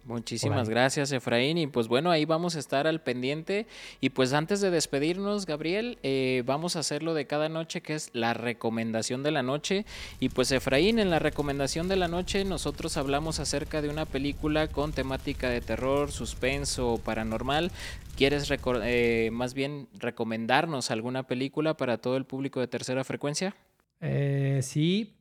Muchísimas 0.05 0.69
gracias, 0.69 1.11
Efraín. 1.11 1.57
Y 1.57 1.65
pues 1.65 1.87
bueno, 1.87 2.11
ahí 2.11 2.25
vamos 2.25 2.55
a 2.55 2.59
estar 2.59 2.85
al 2.85 3.01
pendiente. 3.01 3.65
Y 4.01 4.11
pues 4.11 4.33
antes 4.33 4.61
de 4.61 4.69
despedirnos, 4.69 5.47
Gabriel, 5.47 5.97
eh, 6.03 6.43
vamos 6.45 6.75
a 6.75 6.79
hacer 6.79 7.01
lo 7.01 7.15
de 7.15 7.25
cada 7.25 7.49
noche, 7.49 7.81
que 7.81 7.95
es 7.95 8.11
la 8.13 8.35
recomendación 8.35 9.23
de 9.23 9.31
la 9.31 9.41
noche. 9.41 9.85
Y 10.19 10.29
pues 10.29 10.51
Efraín, 10.51 10.99
en 10.99 11.09
la 11.09 11.17
recomendación 11.17 11.87
de 11.87 11.95
la 11.95 12.07
noche, 12.07 12.45
nosotros 12.45 12.97
hablamos 12.97 13.39
acerca 13.39 13.81
de 13.81 13.89
una 13.89 14.05
película 14.05 14.67
con 14.67 14.93
temática 14.93 15.49
de 15.49 15.61
terror, 15.61 16.11
suspenso 16.11 16.93
o 16.93 16.97
paranormal. 16.99 17.71
¿Quieres 18.15 18.47
eh, 18.83 19.29
más 19.33 19.55
bien 19.55 19.87
recomendarnos 19.97 20.91
alguna 20.91 21.23
película 21.23 21.75
para 21.77 21.97
todo 21.97 22.15
el 22.15 22.25
público 22.25 22.59
de 22.59 22.67
tercera 22.67 23.03
frecuencia? 23.03 23.55
Eh, 24.01 24.59
sí, 24.61 25.15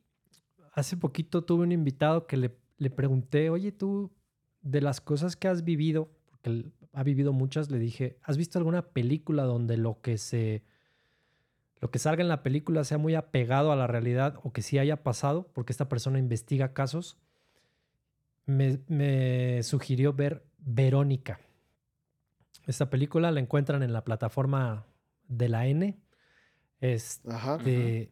hace 0.73 0.95
poquito 0.95 1.43
tuve 1.43 1.63
un 1.63 1.71
invitado 1.71 2.27
que 2.27 2.37
le, 2.37 2.51
le 2.77 2.91
pregunté, 2.91 3.49
oye, 3.49 3.71
tú 3.71 4.11
de 4.65 4.81
las 4.81 4.99
cosas 4.99 5.37
que 5.37 5.47
has 5.47 5.63
vivido, 5.63 6.09
porque 6.29 6.65
ha 6.91 7.03
vivido 7.03 7.31
muchas, 7.31 7.69
le 7.69 7.79
dije, 7.79 8.17
¿has 8.23 8.35
visto 8.35 8.57
alguna 8.57 8.81
película 8.89 9.43
donde 9.43 9.77
lo 9.77 10.01
que 10.01 10.17
se 10.17 10.63
lo 11.81 11.91
que 11.91 11.99
salga 11.99 12.23
en 12.23 12.29
la 12.29 12.41
película 12.41 12.83
sea 12.83 12.97
muy 12.97 13.15
apegado 13.15 13.71
a 13.71 13.75
la 13.75 13.85
realidad 13.85 14.39
o 14.43 14.51
que 14.51 14.63
sí 14.63 14.79
haya 14.79 15.03
pasado, 15.03 15.51
porque 15.53 15.71
esta 15.71 15.87
persona 15.87 16.17
investiga 16.17 16.73
casos? 16.73 17.19
Me, 18.47 19.61
sugirió 19.61 20.13
ver 20.13 20.45
Verónica. 20.57 21.39
Esta 22.65 22.89
película 22.89 23.31
la 23.31 23.39
encuentran 23.39 23.83
en 23.83 23.93
la 23.93 24.03
plataforma 24.03 24.87
de 25.27 25.49
la 25.49 25.67
N. 25.67 25.99
Este, 26.79 28.11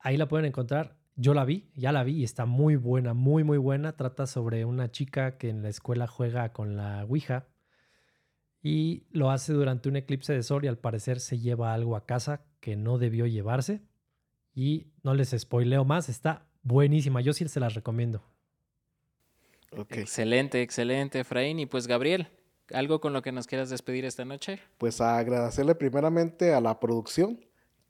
ahí 0.00 0.16
la 0.16 0.28
pueden 0.28 0.46
encontrar. 0.46 0.95
Yo 1.16 1.32
la 1.32 1.46
vi, 1.46 1.70
ya 1.74 1.92
la 1.92 2.04
vi 2.04 2.16
y 2.16 2.24
está 2.24 2.44
muy 2.44 2.76
buena, 2.76 3.14
muy, 3.14 3.42
muy 3.42 3.56
buena. 3.56 3.96
Trata 3.96 4.26
sobre 4.26 4.66
una 4.66 4.90
chica 4.90 5.38
que 5.38 5.48
en 5.48 5.62
la 5.62 5.70
escuela 5.70 6.06
juega 6.06 6.52
con 6.52 6.76
la 6.76 7.04
Ouija 7.04 7.48
y 8.62 9.06
lo 9.12 9.30
hace 9.30 9.54
durante 9.54 9.88
un 9.88 9.96
eclipse 9.96 10.34
de 10.34 10.42
sol 10.42 10.64
y 10.64 10.68
al 10.68 10.76
parecer 10.76 11.20
se 11.20 11.38
lleva 11.38 11.72
algo 11.72 11.96
a 11.96 12.04
casa 12.04 12.44
que 12.60 12.76
no 12.76 12.98
debió 12.98 13.26
llevarse. 13.26 13.80
Y 14.54 14.88
no 15.02 15.14
les 15.14 15.30
spoileo 15.30 15.84
más, 15.84 16.08
está 16.08 16.46
buenísima. 16.62 17.20
Yo 17.20 17.32
sí 17.32 17.46
se 17.48 17.60
las 17.60 17.74
recomiendo. 17.74 18.22
Excelente, 19.70 20.62
excelente, 20.62 21.20
Efraín. 21.20 21.60
Y 21.60 21.66
pues, 21.66 21.86
Gabriel, 21.86 22.28
¿algo 22.74 23.00
con 23.00 23.12
lo 23.12 23.22
que 23.22 23.32
nos 23.32 23.46
quieras 23.46 23.70
despedir 23.70 24.04
esta 24.04 24.24
noche? 24.24 24.60
Pues 24.78 25.00
agradecerle 25.00 25.74
primeramente 25.74 26.52
a 26.52 26.60
la 26.60 26.80
producción 26.80 27.45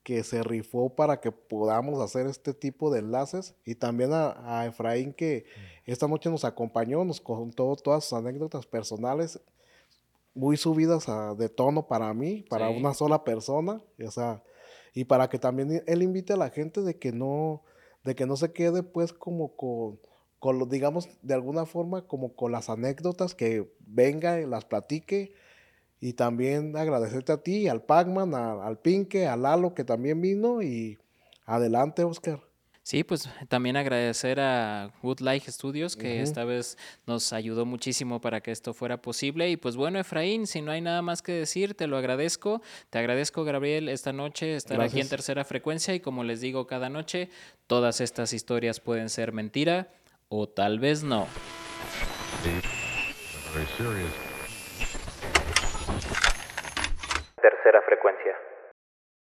que 0.06 0.22
se 0.22 0.44
rifó 0.44 0.88
para 0.88 1.20
que 1.20 1.32
podamos 1.32 2.00
hacer 2.00 2.28
este 2.28 2.54
tipo 2.54 2.92
de 2.92 3.00
enlaces. 3.00 3.56
Y 3.64 3.74
también 3.74 4.10
a, 4.12 4.64
Efraín 4.64 5.12
que 5.12 5.46
esta 5.84 6.06
noche 6.06 6.30
nos 6.30 6.44
acompañó, 6.44 7.04
nos 7.04 7.20
contó 7.20 7.74
todas 7.74 8.04
sus 8.04 8.12
anécdotas 8.12 8.66
personales 8.66 9.40
muy 10.32 10.56
subidas 10.56 11.08
de 11.36 11.48
tono 11.48 11.88
para 11.88 12.14
mí, 12.14 12.44
para 12.48 12.68
una 12.68 12.94
sola 12.94 13.24
persona, 13.24 13.80
o 14.00 14.10
sea, 14.12 14.44
y 14.94 15.06
para 15.06 15.28
que 15.28 15.40
también 15.40 15.82
él 15.84 16.02
invite 16.04 16.34
a 16.34 16.36
la 16.36 16.50
gente 16.50 16.82
de 16.82 16.96
que 16.96 17.10
no, 17.10 17.64
de 18.04 18.14
que 18.14 18.26
no 18.26 18.36
se 18.36 18.52
quede 18.52 18.84
pues 18.84 19.12
como 19.12 19.56
con, 19.56 19.98
con 20.38 20.68
digamos, 20.68 21.08
de 21.22 21.34
alguna 21.34 21.66
forma 21.66 22.06
como 22.06 22.36
con 22.36 22.52
las 22.52 22.70
anécdotas, 22.70 23.34
que 23.34 23.68
venga 23.80 24.40
y 24.40 24.46
las 24.46 24.66
platique, 24.66 25.32
y 26.06 26.12
también 26.12 26.76
agradecerte 26.76 27.32
a 27.32 27.38
ti, 27.38 27.66
al 27.66 27.82
Pacman, 27.82 28.32
al 28.32 28.78
Pinque, 28.78 29.26
a 29.26 29.36
Lalo 29.36 29.74
que 29.74 29.82
también 29.82 30.20
vino 30.20 30.62
y 30.62 30.96
adelante, 31.46 32.04
Oscar. 32.04 32.40
Sí, 32.84 33.02
pues 33.02 33.28
también 33.48 33.76
agradecer 33.76 34.38
a 34.38 34.92
Good 35.02 35.18
Life 35.18 35.50
Studios 35.50 35.96
que 35.96 36.22
esta 36.22 36.44
vez 36.44 36.78
nos 37.08 37.32
ayudó 37.32 37.66
muchísimo 37.66 38.20
para 38.20 38.40
que 38.40 38.52
esto 38.52 38.72
fuera 38.72 39.02
posible. 39.02 39.50
Y 39.50 39.56
pues 39.56 39.74
bueno, 39.74 39.98
Efraín, 39.98 40.46
si 40.46 40.62
no 40.62 40.70
hay 40.70 40.80
nada 40.80 41.02
más 41.02 41.22
que 41.22 41.32
decir, 41.32 41.74
te 41.74 41.88
lo 41.88 41.96
agradezco. 41.96 42.62
Te 42.90 43.00
agradezco, 43.00 43.42
Gabriel, 43.42 43.88
esta 43.88 44.12
noche 44.12 44.54
estar 44.54 44.80
aquí 44.80 45.00
en 45.00 45.08
tercera 45.08 45.44
frecuencia 45.44 45.92
y 45.92 45.98
como 45.98 46.22
les 46.22 46.40
digo 46.40 46.68
cada 46.68 46.88
noche, 46.88 47.30
todas 47.66 48.00
estas 48.00 48.32
historias 48.32 48.78
pueden 48.78 49.08
ser 49.08 49.32
mentira 49.32 49.88
o 50.28 50.48
tal 50.48 50.78
vez 50.78 51.02
no. 51.02 51.26
Tercera 57.46 57.80
frecuencia. 57.82 58.34